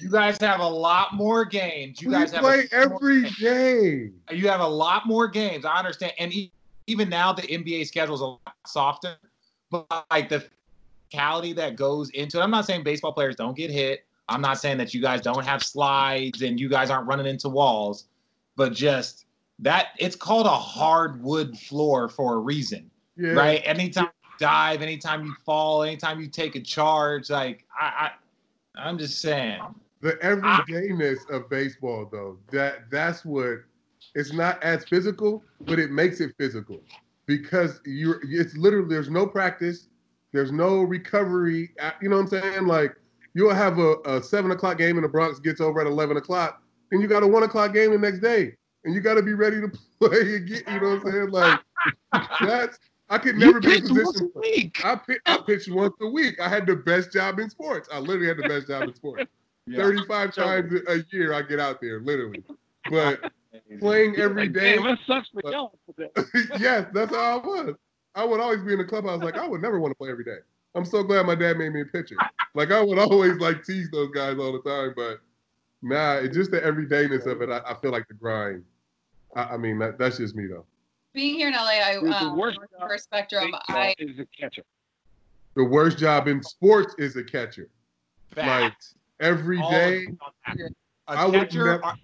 You 0.00 0.10
guys 0.10 0.36
have 0.40 0.60
a 0.60 0.68
lot 0.68 1.14
more 1.14 1.44
games. 1.44 2.02
You 2.02 2.08
We 2.08 2.14
guys 2.14 2.32
play 2.32 2.68
every 2.72 3.30
game. 3.30 4.14
You 4.30 4.48
have 4.48 4.60
a 4.60 4.68
lot 4.68 5.06
more 5.06 5.28
games. 5.28 5.64
I 5.64 5.78
understand, 5.78 6.12
and 6.18 6.32
even 6.86 7.08
now 7.08 7.32
the 7.32 7.42
NBA 7.42 7.86
schedule 7.86 8.14
is 8.14 8.20
a 8.20 8.26
lot 8.26 8.54
softer. 8.66 9.16
But 9.70 9.86
like 10.10 10.28
the 10.28 10.46
physicality 11.12 11.54
that 11.56 11.76
goes 11.76 12.10
into 12.10 12.38
it, 12.38 12.42
I'm 12.42 12.50
not 12.50 12.66
saying 12.66 12.82
baseball 12.82 13.12
players 13.12 13.36
don't 13.36 13.56
get 13.56 13.70
hit. 13.70 14.04
I'm 14.28 14.40
not 14.40 14.58
saying 14.58 14.78
that 14.78 14.94
you 14.94 15.00
guys 15.00 15.20
don't 15.20 15.44
have 15.44 15.62
slides 15.62 16.42
and 16.42 16.60
you 16.60 16.68
guys 16.68 16.90
aren't 16.90 17.06
running 17.06 17.26
into 17.26 17.48
walls, 17.48 18.06
but 18.56 18.72
just 18.72 19.24
that 19.58 19.88
it's 19.98 20.16
called 20.16 20.46
a 20.46 20.50
hardwood 20.50 21.58
floor 21.58 22.08
for 22.08 22.34
a 22.34 22.38
reason 22.38 22.90
Yeah. 23.16 23.30
right? 23.32 23.62
Anytime 23.64 24.08
dive, 24.38 24.82
anytime 24.82 25.24
you 25.24 25.34
fall, 25.44 25.82
anytime 25.82 26.20
you 26.20 26.26
take 26.28 26.56
a 26.56 26.60
charge, 26.60 27.30
like 27.30 27.64
I, 27.78 28.10
I 28.76 28.80
I'm 28.88 28.98
just 28.98 29.20
saying. 29.20 29.60
The 30.00 30.12
everydayness 30.14 31.28
of 31.30 31.48
baseball, 31.48 32.08
though, 32.10 32.38
that 32.50 32.90
that's 32.90 33.24
what 33.24 33.58
it's 34.14 34.32
not 34.32 34.62
as 34.62 34.84
physical, 34.84 35.44
but 35.60 35.78
it 35.78 35.90
makes 35.90 36.20
it 36.20 36.32
physical 36.38 36.80
because 37.26 37.80
you're. 37.86 38.20
It's 38.24 38.56
literally 38.56 38.88
there's 38.88 39.10
no 39.10 39.26
practice, 39.26 39.88
there's 40.32 40.50
no 40.50 40.82
recovery. 40.82 41.70
uh, 41.80 41.92
You 42.00 42.08
know 42.08 42.16
what 42.16 42.32
I'm 42.32 42.40
saying? 42.40 42.66
Like 42.66 42.96
you'll 43.34 43.54
have 43.54 43.78
a, 43.78 43.96
a 44.04 44.22
seven 44.22 44.50
o'clock 44.50 44.76
game 44.78 44.96
and 44.96 45.04
the 45.04 45.08
Bronx 45.08 45.38
gets 45.38 45.60
over 45.60 45.80
at 45.80 45.86
eleven 45.86 46.16
o'clock, 46.16 46.62
and 46.90 47.00
you 47.00 47.06
got 47.06 47.22
a 47.22 47.26
one 47.26 47.44
o'clock 47.44 47.72
game 47.72 47.92
the 47.92 47.98
next 47.98 48.18
day, 48.20 48.54
and 48.84 48.94
you 48.94 49.00
got 49.00 49.14
to 49.14 49.22
be 49.22 49.34
ready 49.34 49.60
to 49.60 49.68
play 50.00 50.34
again. 50.34 50.62
You 50.66 50.80
know 50.80 50.96
what 50.96 51.06
I'm 51.06 51.12
saying? 51.12 51.28
Like 51.30 51.60
that's. 52.40 52.78
I 53.12 53.18
could 53.18 53.36
never 53.36 53.60
be 53.60 53.66
in 53.68 53.72
a 53.72 53.80
pitch 53.80 53.90
once 53.90 54.12
position. 54.12 54.32
a 54.34 54.38
week. 54.40 54.84
I, 54.84 54.96
pi- 54.96 55.18
I 55.26 55.38
pitched 55.46 55.70
once 55.70 55.94
a 56.00 56.08
week. 56.08 56.40
I 56.40 56.48
had 56.48 56.66
the 56.66 56.76
best 56.76 57.12
job 57.12 57.38
in 57.38 57.50
sports. 57.50 57.88
I 57.92 57.98
literally 57.98 58.26
had 58.28 58.38
the 58.38 58.48
best 58.48 58.68
job 58.68 58.82
in 58.84 58.94
sports. 58.94 59.24
35 59.76 60.34
times 60.34 60.72
a 60.88 61.04
year 61.12 61.32
I 61.34 61.42
get 61.42 61.60
out 61.60 61.80
there, 61.80 62.00
literally. 62.00 62.42
But 62.90 63.30
playing 63.80 64.16
every 64.16 64.44
Like, 64.44 64.52
day, 64.54 64.74
Damn, 64.76 64.84
that 64.84 64.98
sucks 65.06 65.28
for 65.28 65.40
but- 65.42 65.52
y'all. 65.52 65.78
yes, 66.58 66.86
that's 66.92 67.14
how 67.14 67.38
I 67.38 67.46
was. 67.46 67.74
I 68.14 68.24
would 68.24 68.40
always 68.40 68.60
be 68.62 68.72
in 68.72 68.78
the 68.78 68.84
clubhouse 68.84 69.22
like 69.22 69.36
I 69.38 69.46
would 69.46 69.62
never 69.62 69.78
want 69.78 69.92
to 69.92 69.94
play 69.94 70.10
every 70.10 70.24
day. 70.24 70.38
I'm 70.74 70.84
so 70.84 71.02
glad 71.02 71.26
my 71.26 71.34
dad 71.34 71.58
made 71.58 71.72
me 71.72 71.82
a 71.82 71.84
pitcher. 71.84 72.16
Like 72.54 72.70
I 72.72 72.82
would 72.82 72.98
always 72.98 73.34
like 73.38 73.64
tease 73.64 73.90
those 73.90 74.10
guys 74.10 74.38
all 74.38 74.52
the 74.52 74.62
time, 74.68 74.94
but 74.96 75.20
nah, 75.82 76.14
it's 76.14 76.34
just 76.34 76.50
the 76.50 76.60
everydayness 76.60 77.26
of 77.26 77.40
it. 77.42 77.50
I, 77.50 77.60
I 77.70 77.74
feel 77.80 77.90
like 77.92 78.08
the 78.08 78.14
grind. 78.14 78.64
I, 79.36 79.42
I 79.44 79.56
mean, 79.58 79.78
that, 79.80 79.98
that's 79.98 80.16
just 80.18 80.34
me 80.34 80.46
though. 80.46 80.64
Being 81.14 81.34
here 81.34 81.48
in 81.48 81.54
LA, 81.54 81.60
I 81.62 81.98
The 82.00 82.24
um, 82.24 82.38
worst 82.38 82.58
work 82.58 82.70
job 82.70 82.88
for 82.88 82.98
Spectrum. 82.98 83.54
I 83.68 83.94
is 83.98 84.18
a 84.18 84.26
catcher. 84.26 84.62
The 85.54 85.64
worst 85.64 85.98
job 85.98 86.28
in 86.28 86.42
sports 86.42 86.94
is 86.98 87.16
a 87.16 87.24
catcher. 87.24 87.68
Fact. 88.30 88.94
Every 89.20 89.58
All 89.58 89.70
day. 89.70 90.06
A 90.46 91.12
I 91.12 91.26
would 91.26 91.34
catcher, 91.34 91.64
never- 91.66 91.82
or, 91.84 91.94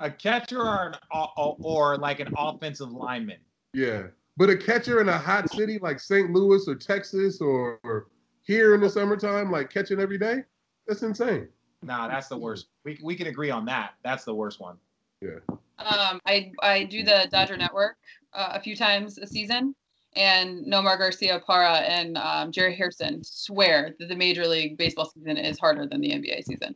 a 0.00 0.10
catcher, 0.10 0.60
or 0.60 0.88
an 0.88 0.94
or, 1.12 1.56
or 1.60 1.96
like 1.98 2.18
an 2.18 2.32
offensive 2.36 2.90
lineman. 2.90 3.38
Yeah. 3.72 4.08
But 4.36 4.50
a 4.50 4.56
catcher 4.56 5.00
in 5.00 5.08
a 5.08 5.16
hot 5.18 5.50
city 5.52 5.78
like 5.78 6.00
St. 6.00 6.30
Louis 6.32 6.66
or 6.66 6.74
Texas 6.74 7.40
or, 7.40 7.78
or 7.84 8.06
here 8.42 8.74
in 8.74 8.80
the 8.80 8.90
summertime, 8.90 9.50
like 9.50 9.70
catching 9.70 10.00
every 10.00 10.18
day, 10.18 10.42
that's 10.88 11.02
insane. 11.02 11.46
Nah, 11.82 12.08
that's 12.08 12.28
the 12.28 12.38
worst. 12.38 12.68
We 12.84 12.98
we 13.02 13.14
can 13.14 13.26
agree 13.28 13.50
on 13.50 13.64
that. 13.66 13.94
That's 14.02 14.24
the 14.24 14.34
worst 14.34 14.60
one. 14.60 14.76
Yeah. 15.20 15.38
Um 15.78 16.20
I 16.26 16.50
I 16.60 16.84
do 16.84 17.02
the 17.02 17.28
Dodger 17.30 17.56
Network 17.56 17.96
uh, 18.34 18.50
a 18.52 18.60
few 18.60 18.76
times 18.76 19.18
a 19.18 19.26
season, 19.26 19.74
and 20.14 20.66
Nomar 20.66 20.98
Garciaparra 20.98 21.88
and 21.88 22.18
um, 22.18 22.52
Jerry 22.52 22.74
Hairston 22.74 23.22
swear 23.24 23.94
that 23.98 24.08
the 24.08 24.16
Major 24.16 24.46
League 24.46 24.76
Baseball 24.76 25.10
season 25.14 25.36
is 25.36 25.58
harder 25.58 25.86
than 25.86 26.00
the 26.00 26.10
NBA 26.10 26.44
season. 26.44 26.74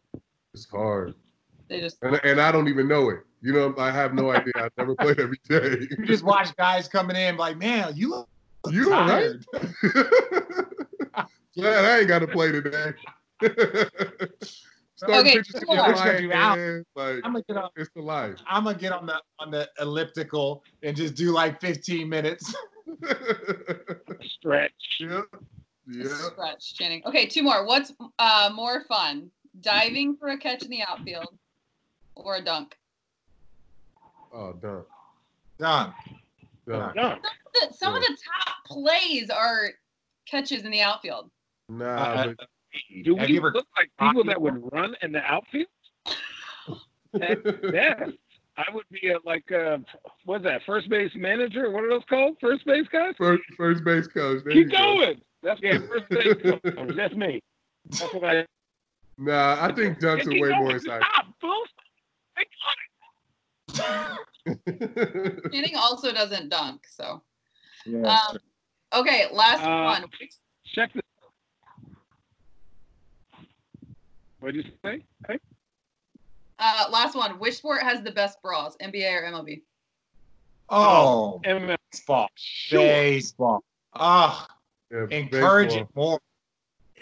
It's 0.54 0.68
hard. 0.68 1.14
They 1.68 1.80
just 1.80 1.98
And, 2.02 2.20
and 2.24 2.40
I 2.40 2.52
don't 2.52 2.68
even 2.68 2.88
know 2.88 3.10
it. 3.10 3.20
You 3.42 3.52
know, 3.52 3.74
I 3.78 3.90
have 3.90 4.14
no 4.14 4.30
idea. 4.30 4.52
I've 4.56 4.72
never 4.78 4.94
played 5.00 5.20
every 5.20 5.40
day. 5.48 5.86
You 5.98 6.06
just 6.06 6.24
watch 6.24 6.54
guys 6.56 6.88
coming 6.88 7.16
in 7.16 7.36
like, 7.36 7.58
man, 7.58 7.92
you 7.94 8.10
look 8.10 8.28
You 8.70 8.92
all 8.92 9.06
right? 9.06 9.34
tired. 9.52 9.76
Glad 11.56 11.84
I 11.84 11.98
ain't 12.00 12.08
got 12.08 12.18
to 12.20 12.26
play 12.26 12.52
today. 12.52 12.92
Starting 14.96 15.18
Okay, 15.18 15.36
pitches 15.36 15.54
to 15.60 15.66
come 15.66 15.76
the 15.76 15.82
line, 15.82 16.22
You 16.22 16.32
out. 16.32 16.56
man. 16.58 16.84
Like, 16.94 17.16
I'm 17.22 17.32
gonna 17.32 17.42
get 17.46 17.56
on. 17.58 17.68
it's 17.76 17.90
the 17.94 18.00
life. 18.02 18.36
I'm 18.48 18.64
gonna 18.64 18.78
get 18.78 18.92
on 18.92 19.04
the 19.06 19.20
on 19.38 19.50
the 19.50 19.68
elliptical 19.78 20.62
and 20.82 20.96
just 20.96 21.14
do 21.14 21.32
like 21.32 21.60
15 21.60 22.08
minutes. 22.08 22.54
Stretch. 24.22 24.72
yeah. 25.00 25.20
Yeah. 25.88 26.08
stretch, 26.08 26.74
Channing. 26.74 27.02
Okay, 27.06 27.26
two 27.26 27.42
more. 27.42 27.64
What's 27.66 27.92
uh, 28.18 28.50
more 28.54 28.84
fun, 28.88 29.30
diving 29.60 30.16
for 30.16 30.28
a 30.28 30.38
catch 30.38 30.62
in 30.64 30.70
the 30.70 30.82
outfield, 30.82 31.28
or 32.16 32.36
a 32.36 32.42
dunk? 32.44 32.76
Oh, 34.32 34.52
dunk! 34.54 34.86
Done. 35.58 35.92
Done. 36.66 36.94
Done. 36.96 37.18
The- 37.54 37.72
Some 37.72 37.94
of 37.94 38.00
the 38.02 38.08
top 38.16 38.54
plays 38.66 39.30
are 39.30 39.70
catches 40.26 40.64
in 40.64 40.70
the 40.72 40.80
outfield. 40.80 41.30
Nah, 41.68 41.84
Uh, 41.84 42.34
but 42.38 42.48
Do 43.04 43.16
Have 43.16 43.28
we 43.28 43.34
you 43.34 43.40
ever- 43.40 43.52
look 43.52 43.66
like 43.76 43.90
people 44.00 44.24
that 44.24 44.40
would 44.40 44.72
run 44.72 44.94
in 45.02 45.12
the 45.12 45.20
outfield? 45.22 45.66
yeah, 47.72 48.06
I 48.56 48.64
would 48.72 48.84
be 48.90 49.10
a, 49.10 49.18
like 49.24 49.50
uh 49.52 49.78
what's 50.24 50.44
that? 50.44 50.62
First 50.66 50.88
base 50.88 51.10
manager? 51.14 51.70
What 51.70 51.84
are 51.84 51.88
those 51.88 52.04
called? 52.08 52.36
First 52.40 52.64
base 52.66 52.86
guys? 52.92 53.14
first, 53.18 53.42
first 53.56 53.84
base 53.84 54.06
coach. 54.06 54.42
There 54.44 54.52
Keep 54.52 54.66
you 54.66 54.70
go. 54.70 54.76
going. 54.78 55.20
That's 55.42 55.60
yeah. 55.62 55.78
First 55.78 56.08
base 56.10 56.34
coach. 56.42 56.94
That's 56.96 57.14
me. 57.14 57.42
That's 57.90 58.12
what 58.14 58.24
I. 58.24 58.46
Nah, 59.18 59.56
I 59.64 59.72
think 59.72 59.98
dunks 59.98 60.28
Keep 60.28 60.42
are 60.42 60.50
way 60.50 60.58
more 60.58 60.76
exciting. 60.76 61.06
Stop, 61.10 61.26
fools. 61.40 61.68
They 62.36 62.44
Channing 65.50 65.74
also 65.76 66.12
doesn't 66.12 66.50
dunk, 66.50 66.86
so. 66.86 67.22
Yeah. 67.86 68.14
Um, 68.30 68.36
okay, 68.94 69.24
last 69.32 69.62
Uh, 69.64 70.00
one. 70.00 70.10
Check 70.66 70.92
this. 70.92 71.02
What 74.40 74.54
did 74.54 74.66
you 74.66 74.72
say? 74.84 75.02
Hey? 75.28 75.38
Uh, 76.58 76.86
last 76.90 77.14
one. 77.14 77.38
Which 77.38 77.56
sport 77.56 77.82
has 77.82 78.02
the 78.02 78.10
best 78.12 78.40
bras, 78.42 78.76
NBA 78.82 79.12
or 79.22 79.24
MLB? 79.32 79.62
oh, 80.68 81.40
ML. 81.44 81.76
baseball. 81.92 82.28
Sure. 82.34 82.80
Baseball. 82.80 83.62
Oh, 83.94 84.46
Yeah, 84.90 85.06
encourage 85.10 85.68
baseball. 85.74 85.82
it 85.82 85.96
more. 85.96 86.20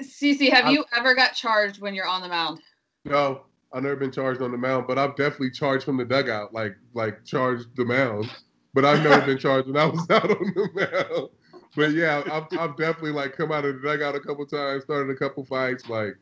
CC, 0.02 0.50
have 0.50 0.66
I- 0.66 0.70
you 0.72 0.84
ever 0.96 1.14
got 1.14 1.32
charged 1.34 1.80
when 1.80 1.94
you're 1.94 2.06
on 2.06 2.20
the 2.22 2.28
mound? 2.28 2.60
No, 3.04 3.42
I've 3.72 3.82
never 3.82 3.96
been 3.96 4.10
charged 4.12 4.42
on 4.42 4.50
the 4.50 4.58
mound, 4.58 4.86
but 4.86 4.98
I've 4.98 5.16
definitely 5.16 5.50
charged 5.50 5.84
from 5.84 5.96
the 5.96 6.04
dugout, 6.04 6.52
like 6.54 6.74
like 6.94 7.24
charged 7.24 7.68
the 7.76 7.84
mound. 7.84 8.30
But 8.72 8.84
I've 8.84 9.02
never 9.04 9.24
been 9.24 9.38
charged 9.38 9.68
when 9.68 9.76
I 9.76 9.86
was 9.86 10.04
out 10.10 10.30
on 10.30 10.52
the 10.54 10.68
mound. 10.74 11.28
but 11.76 11.92
yeah, 11.92 12.22
I've, 12.30 12.58
I've 12.58 12.76
definitely 12.76 13.12
like 13.12 13.36
come 13.36 13.52
out 13.52 13.64
of 13.64 13.80
the 13.80 13.80
dugout 13.88 14.14
a 14.16 14.20
couple 14.20 14.44
times, 14.46 14.84
started 14.84 15.10
a 15.10 15.18
couple 15.18 15.44
fights. 15.44 15.88
Like, 15.88 16.16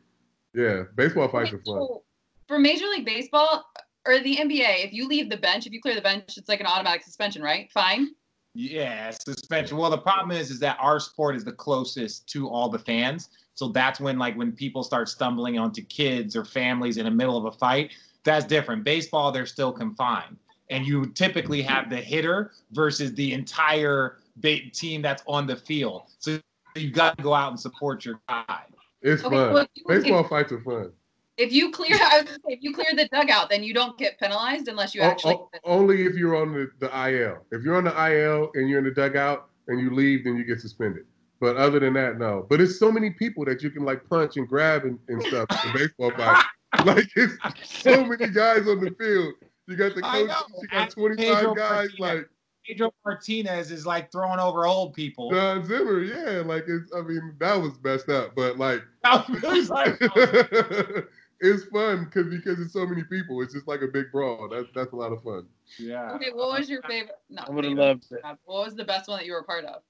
yeah, 0.53 0.83
baseball 0.95 1.27
fights 1.27 1.51
are 1.51 1.57
fun. 1.59 1.79
So, 1.79 2.03
for 2.47 2.59
Major 2.59 2.85
League 2.85 3.05
Baseball 3.05 3.65
or 4.05 4.19
the 4.19 4.35
NBA, 4.35 4.85
if 4.85 4.93
you 4.93 5.07
leave 5.07 5.29
the 5.29 5.37
bench, 5.37 5.65
if 5.65 5.73
you 5.73 5.81
clear 5.81 5.95
the 5.95 6.01
bench, 6.01 6.37
it's 6.37 6.49
like 6.49 6.59
an 6.59 6.67
automatic 6.67 7.03
suspension, 7.03 7.41
right? 7.41 7.71
Fine. 7.71 8.09
Yeah, 8.55 9.09
suspension. 9.09 9.77
Well, 9.77 9.89
the 9.89 9.97
problem 9.97 10.37
is, 10.37 10.51
is 10.51 10.59
that 10.59 10.77
our 10.79 10.99
sport 10.99 11.35
is 11.35 11.43
the 11.43 11.53
closest 11.53 12.27
to 12.29 12.47
all 12.47 12.69
the 12.69 12.77
fans. 12.77 13.29
So 13.55 13.69
that's 13.69 13.99
when, 13.99 14.19
like, 14.19 14.37
when 14.37 14.51
people 14.51 14.83
start 14.83 15.09
stumbling 15.09 15.57
onto 15.57 15.81
kids 15.81 16.35
or 16.35 16.45
families 16.45 16.97
in 16.97 17.05
the 17.05 17.11
middle 17.11 17.37
of 17.37 17.45
a 17.45 17.57
fight, 17.57 17.91
that's 18.23 18.45
different. 18.45 18.83
Baseball, 18.83 19.31
they're 19.31 19.45
still 19.45 19.71
confined, 19.71 20.37
and 20.69 20.85
you 20.85 21.05
typically 21.07 21.61
have 21.61 21.89
the 21.89 21.97
hitter 21.97 22.51
versus 22.71 23.13
the 23.13 23.33
entire 23.33 24.17
ba- 24.37 24.69
team 24.71 25.01
that's 25.01 25.23
on 25.27 25.47
the 25.47 25.55
field. 25.55 26.03
So 26.19 26.39
you 26.75 26.91
got 26.91 27.17
to 27.17 27.23
go 27.23 27.33
out 27.33 27.51
and 27.51 27.59
support 27.59 28.05
your 28.05 28.19
guy. 28.29 28.63
It's 29.03 29.23
Okay, 29.23 29.35
fun. 29.35 29.53
well, 29.53 29.63
if 29.63 29.69
you- 29.75 29.83
baseball 29.87 30.23
fights 30.23 30.51
are 30.51 30.61
fun. 30.61 30.91
If 31.35 31.51
you 31.51 31.71
clear, 31.71 31.95
I 31.99 32.17
was 32.21 32.25
gonna 32.25 32.37
say, 32.47 32.53
if 32.53 32.59
you 32.61 32.73
clear 32.73 32.87
the 32.95 33.07
dugout, 33.11 33.49
then 33.49 33.63
you 33.63 33.73
don't 33.73 33.97
get 33.97 34.19
penalized 34.19 34.67
unless 34.67 34.93
you 34.93 35.01
O- 35.01 35.05
actually. 35.05 35.33
o- 35.33 35.49
only 35.63 36.03
if 36.03 36.15
you're 36.15 36.35
on 36.35 36.53
the, 36.53 36.69
the 36.79 36.87
IL. 37.09 37.43
If 37.51 37.63
you're 37.63 37.75
on 37.75 37.85
the 37.85 37.91
IL 38.11 38.51
and 38.53 38.69
you're 38.69 38.77
in 38.79 38.85
the 38.85 38.91
dugout 38.91 39.49
and 39.67 39.79
you 39.79 39.89
leave, 39.93 40.23
then 40.25 40.35
you 40.37 40.43
get 40.43 40.61
suspended. 40.61 41.05
But 41.39 41.57
other 41.57 41.79
than 41.79 41.93
that, 41.95 42.19
no. 42.19 42.45
But 42.49 42.61
it's 42.61 42.77
so 42.77 42.91
many 42.91 43.09
people 43.09 43.43
that 43.45 43.63
you 43.63 43.71
can 43.71 43.83
like 43.83 44.07
punch 44.07 44.37
and 44.37 44.47
grab 44.47 44.85
and, 44.85 44.99
and 45.09 45.21
stuff 45.23 45.47
in 45.65 45.73
baseball 45.73 46.11
fight. 46.11 46.43
Like 46.85 47.07
it's 47.15 47.35
so 47.63 48.03
many 48.03 48.27
guys 48.29 48.67
on 48.67 48.79
the 48.83 48.89
field. 48.99 49.35
You 49.67 49.75
got 49.75 49.93
the 49.95 50.01
I 50.03 50.25
coach, 50.25 50.37
you 50.61 50.67
got 50.69 50.89
25 50.89 51.55
guys 51.55 51.89
like 51.99 52.27
Pedro 52.65 52.93
Martinez 53.05 53.71
is 53.71 53.85
like 53.85 54.11
throwing 54.11 54.39
over 54.39 54.65
old 54.65 54.93
people. 54.93 55.29
Don 55.29 55.65
Zimmer. 55.65 56.01
Yeah, 56.01 56.41
like 56.45 56.65
it's 56.67 56.91
I 56.95 57.01
mean, 57.01 57.35
that 57.39 57.55
was 57.55 57.73
messed 57.83 58.09
up. 58.09 58.35
But 58.35 58.57
like 58.57 58.81
It's 59.03 59.69
like, 59.69 59.97
it's 61.39 61.65
fun 61.65 62.05
because 62.05 62.27
because 62.29 62.59
it's 62.59 62.73
so 62.73 62.85
many 62.85 63.03
people. 63.03 63.41
It's 63.41 63.53
just 63.53 63.67
like 63.67 63.81
a 63.81 63.87
big 63.87 64.11
brawl. 64.11 64.49
That's 64.49 64.67
that's 64.73 64.93
a 64.93 64.95
lot 64.95 65.11
of 65.11 65.21
fun. 65.23 65.45
yeah. 65.77 66.11
Okay, 66.13 66.31
what 66.33 66.57
was 66.57 66.69
your 66.69 66.81
favorite? 66.83 67.19
No, 67.29 67.43
I 67.47 67.51
would 67.51 67.65
have 67.65 67.73
loved 67.73 68.05
it. 68.11 68.21
What 68.45 68.65
was 68.65 68.75
the 68.75 68.85
best 68.85 69.09
one 69.09 69.19
that 69.19 69.25
you 69.25 69.33
were 69.33 69.39
a 69.39 69.43
part 69.43 69.65
of? 69.65 69.81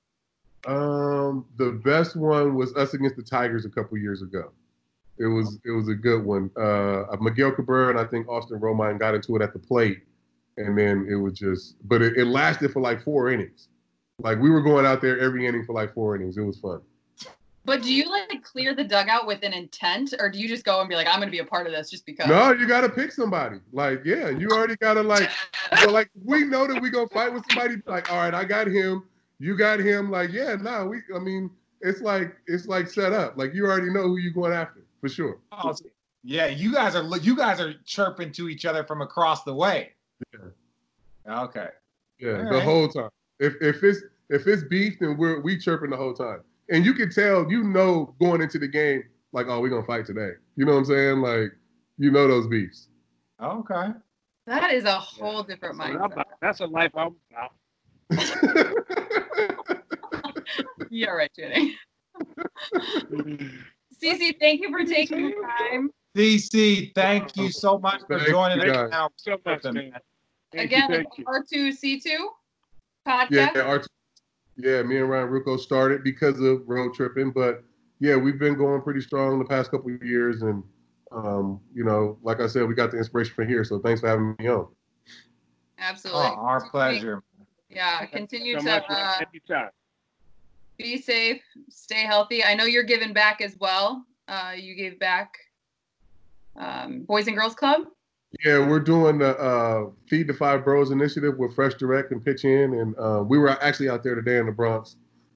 Um, 0.65 1.45
the 1.57 1.71
best 1.83 2.15
one 2.15 2.55
was 2.55 2.73
us 2.75 2.93
against 2.93 3.17
the 3.17 3.23
Tigers 3.23 3.65
a 3.65 3.69
couple 3.69 3.97
years 3.97 4.21
ago. 4.21 4.51
It 5.19 5.27
was 5.27 5.59
it 5.65 5.71
was 5.71 5.89
a 5.89 5.93
good 5.93 6.23
one. 6.23 6.49
Uh, 6.57 7.03
Miguel 7.21 7.51
Cabrera 7.51 7.89
and 7.89 7.99
I 7.99 8.05
think 8.05 8.27
Austin 8.27 8.59
Romine 8.59 8.97
got 8.97 9.13
into 9.13 9.35
it 9.35 9.41
at 9.41 9.53
the 9.53 9.59
plate, 9.59 9.99
and 10.57 10.77
then 10.77 11.07
it 11.09 11.15
was 11.15 11.33
just. 11.33 11.75
But 11.87 12.01
it, 12.01 12.17
it 12.17 12.25
lasted 12.25 12.71
for 12.71 12.81
like 12.81 13.03
four 13.03 13.31
innings. 13.31 13.69
Like 14.19 14.39
we 14.39 14.49
were 14.49 14.61
going 14.61 14.85
out 14.85 15.01
there 15.01 15.19
every 15.19 15.47
inning 15.47 15.65
for 15.65 15.73
like 15.73 15.93
four 15.93 16.15
innings. 16.15 16.37
It 16.37 16.41
was 16.41 16.59
fun. 16.59 16.81
But 17.65 17.81
do 17.81 17.93
you 17.93 18.09
like 18.09 18.43
clear 18.43 18.75
the 18.75 18.83
dugout 18.83 19.25
with 19.25 19.41
an 19.43 19.53
intent, 19.53 20.13
or 20.19 20.29
do 20.29 20.37
you 20.37 20.49
just 20.49 20.65
go 20.65 20.81
and 20.81 20.89
be 20.89 20.95
like, 20.95 21.07
I'm 21.07 21.15
going 21.15 21.29
to 21.29 21.31
be 21.31 21.39
a 21.39 21.45
part 21.45 21.65
of 21.65 21.71
this 21.71 21.89
just 21.89 22.05
because? 22.05 22.27
No, 22.27 22.51
you 22.51 22.67
got 22.67 22.81
to 22.81 22.89
pick 22.89 23.11
somebody. 23.11 23.59
Like 23.71 24.03
yeah, 24.03 24.29
you 24.29 24.49
already 24.49 24.75
got 24.75 24.95
to 24.95 25.03
like. 25.03 25.29
So 25.81 25.89
like 25.89 26.09
we 26.23 26.43
know 26.43 26.67
that 26.67 26.81
we 26.81 26.91
gonna 26.91 27.07
fight 27.07 27.33
with 27.33 27.43
somebody. 27.49 27.77
Like 27.87 28.11
all 28.11 28.17
right, 28.17 28.33
I 28.33 28.43
got 28.43 28.67
him. 28.67 29.03
You 29.39 29.57
got 29.57 29.79
him. 29.79 30.11
Like 30.11 30.31
yeah, 30.31 30.55
no, 30.55 30.85
we. 30.87 31.01
I 31.15 31.19
mean, 31.19 31.49
it's 31.81 32.01
like 32.01 32.35
it's 32.47 32.67
like 32.67 32.87
set 32.87 33.11
up. 33.11 33.37
Like 33.37 33.53
you 33.53 33.65
already 33.65 33.89
know 33.89 34.03
who 34.03 34.17
you 34.17 34.31
going 34.31 34.53
after 34.53 34.85
for 35.01 35.09
sure. 35.09 35.39
Oh, 35.51 35.73
yeah, 36.23 36.47
you 36.47 36.71
guys 36.71 36.95
are 36.95 37.17
you 37.17 37.35
guys 37.35 37.59
are 37.59 37.73
chirping 37.85 38.31
to 38.33 38.49
each 38.49 38.65
other 38.65 38.83
from 38.83 39.01
across 39.01 39.43
the 39.43 39.53
way. 39.53 39.93
Yeah. 40.33 41.43
Okay. 41.43 41.67
Yeah, 42.19 42.31
All 42.31 42.37
the 42.45 42.51
right. 42.51 42.63
whole 42.63 42.87
time. 42.87 43.09
If 43.39 43.55
if 43.61 43.83
it's 43.83 44.01
if 44.29 44.47
it's 44.47 44.63
beef, 44.63 44.97
then 44.99 45.17
we're 45.17 45.41
we 45.41 45.57
chirping 45.57 45.89
the 45.89 45.97
whole 45.97 46.13
time. 46.13 46.41
And 46.69 46.85
you 46.85 46.93
can 46.93 47.09
tell, 47.11 47.49
you 47.51 47.63
know, 47.63 48.15
going 48.19 48.41
into 48.41 48.57
the 48.57 48.67
game, 48.67 49.03
like, 49.31 49.47
oh, 49.47 49.59
we're 49.59 49.69
gonna 49.69 49.85
fight 49.85 50.05
today. 50.05 50.31
You 50.55 50.65
know 50.65 50.73
what 50.73 50.79
I'm 50.79 50.85
saying? 50.85 51.17
Like, 51.19 51.51
you 51.97 52.11
know 52.11 52.27
those 52.27 52.47
beefs. 52.47 52.87
Okay. 53.41 53.89
That 54.45 54.73
is 54.73 54.85
a 54.85 54.93
whole 54.93 55.43
different 55.43 55.77
That's 55.77 55.91
mindset. 55.91 56.13
about. 56.13 56.27
That's 56.41 56.59
a 56.59 56.65
life 56.65 56.91
I'm 56.95 57.15
about. 57.31 57.51
Yeah, 60.93 61.09
right, 61.09 61.31
Jenny. 61.35 61.75
CC, 64.01 64.39
thank 64.39 64.61
you 64.61 64.69
for 64.69 64.85
taking 64.85 65.25
the 65.25 65.33
time. 65.41 65.89
CC, 66.15 66.93
thank 66.93 67.35
you 67.35 67.49
so 67.49 67.79
much 67.79 68.01
for 68.01 68.19
Thank 68.19 68.29
joining 68.29 68.69
us. 68.69 68.91
Now, 68.91 69.09
so 69.15 69.37
much, 69.43 69.63
man. 69.63 69.93
Thank 70.53 70.71
Again, 70.71 70.89
you, 70.89 70.95
thank 70.95 71.17
you. 71.17 71.25
R2C2 71.25 72.05
yeah, 73.29 73.51
podcast. 73.51 73.65
our, 73.65 73.83
yeah, 74.57 74.83
me 74.83 74.97
and 74.97 75.09
Ryan 75.09 75.29
Ruocco 75.29 75.59
started 75.59 76.03
because 76.03 76.39
of 76.39 76.61
road 76.67 76.93
tripping, 76.93 77.31
but 77.31 77.63
yeah, 77.99 78.15
we've 78.15 78.37
been 78.37 78.55
going 78.55 78.81
pretty 78.81 79.01
strong 79.01 79.39
the 79.39 79.45
past 79.45 79.71
couple 79.71 79.93
of 79.93 80.03
years, 80.03 80.43
and 80.43 80.63
um, 81.11 81.59
you 81.73 81.83
know, 81.83 82.17
like 82.21 82.39
I 82.39 82.47
said, 82.47 82.67
we 82.67 82.75
got 82.75 82.91
the 82.91 82.97
inspiration 82.97 83.33
from 83.33 83.47
here. 83.47 83.63
So 83.63 83.79
thanks 83.79 84.01
for 84.01 84.07
having 84.07 84.35
me 84.39 84.47
on. 84.47 84.67
oh, 84.67 84.73
Absolutely. 85.79 86.21
our 86.21 86.69
pleasure. 86.69 87.23
Yeah, 87.69 88.05
continue 88.05 88.59
so 88.59 88.65
to 88.65 88.65
much, 88.65 88.83
uh, 88.89 89.65
be 90.77 91.01
safe, 91.01 91.41
stay 91.69 92.01
healthy. 92.01 92.43
I 92.43 92.53
know 92.53 92.65
you're 92.65 92.83
giving 92.83 93.13
back 93.13 93.41
as 93.41 93.57
well. 93.59 94.05
Uh, 94.27 94.53
you 94.55 94.75
gave 94.75 94.99
back 94.99 95.33
um, 96.55 97.01
Boys 97.01 97.27
and 97.27 97.35
Girls 97.35 97.55
Club. 97.55 97.87
Yeah, 98.43 98.67
we're 98.67 98.79
doing 98.79 99.19
the 99.19 99.37
uh, 99.37 99.89
Feed 100.07 100.27
the 100.27 100.33
Five 100.33 100.63
Bros 100.63 100.91
initiative 100.91 101.37
with 101.37 101.53
Fresh 101.53 101.75
Direct 101.75 102.11
and 102.11 102.23
PitCCh 102.23 102.45
In, 102.45 102.73
and 102.73 102.95
uh, 102.97 103.23
we 103.23 103.37
were 103.37 103.49
actually 103.63 103.89
out 103.89 104.03
there 104.03 104.15
today 104.15 104.37
in 104.37 104.47
the 104.47 104.51
Bronx, 104.51 104.95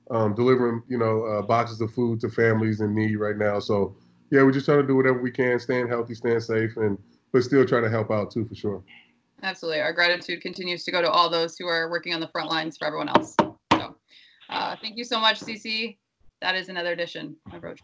um, 0.09 0.33
delivering 0.33 0.81
you 0.87 0.97
know 0.97 1.23
uh, 1.23 1.41
boxes 1.43 1.79
of 1.79 1.93
food 1.93 2.19
to 2.21 2.29
families 2.29 2.81
in 2.81 2.95
need 2.95 3.15
right 3.17 3.37
now. 3.37 3.59
So 3.59 3.95
yeah, 4.31 4.41
we're 4.41 4.51
just 4.51 4.65
trying 4.65 4.81
to 4.81 4.87
do 4.87 4.95
whatever 4.95 5.19
we 5.19 5.31
can, 5.31 5.59
staying 5.59 5.87
healthy, 5.87 6.15
staying 6.15 6.39
safe, 6.39 6.75
and 6.77 6.97
but 7.31 7.43
still 7.43 7.65
trying 7.65 7.83
to 7.83 7.89
help 7.89 8.09
out 8.09 8.31
too 8.31 8.45
for 8.45 8.55
sure. 8.55 8.83
Absolutely. 9.43 9.81
Our 9.81 9.93
gratitude 9.93 10.41
continues 10.41 10.83
to 10.85 10.91
go 10.91 11.01
to 11.01 11.09
all 11.09 11.29
those 11.29 11.57
who 11.57 11.67
are 11.67 11.91
working 11.91 12.13
on 12.13 12.19
the 12.19 12.27
front 12.29 12.49
lines 12.49 12.77
for 12.77 12.87
everyone 12.87 13.09
else. 13.09 13.35
So 13.73 13.95
uh, 14.49 14.75
thank 14.81 14.97
you 14.97 15.03
so 15.03 15.19
much, 15.19 15.39
CC. 15.39 15.97
That 16.41 16.55
is 16.55 16.69
another 16.69 16.91
edition 16.91 17.35
of 17.53 17.61
Trip. 17.61 17.77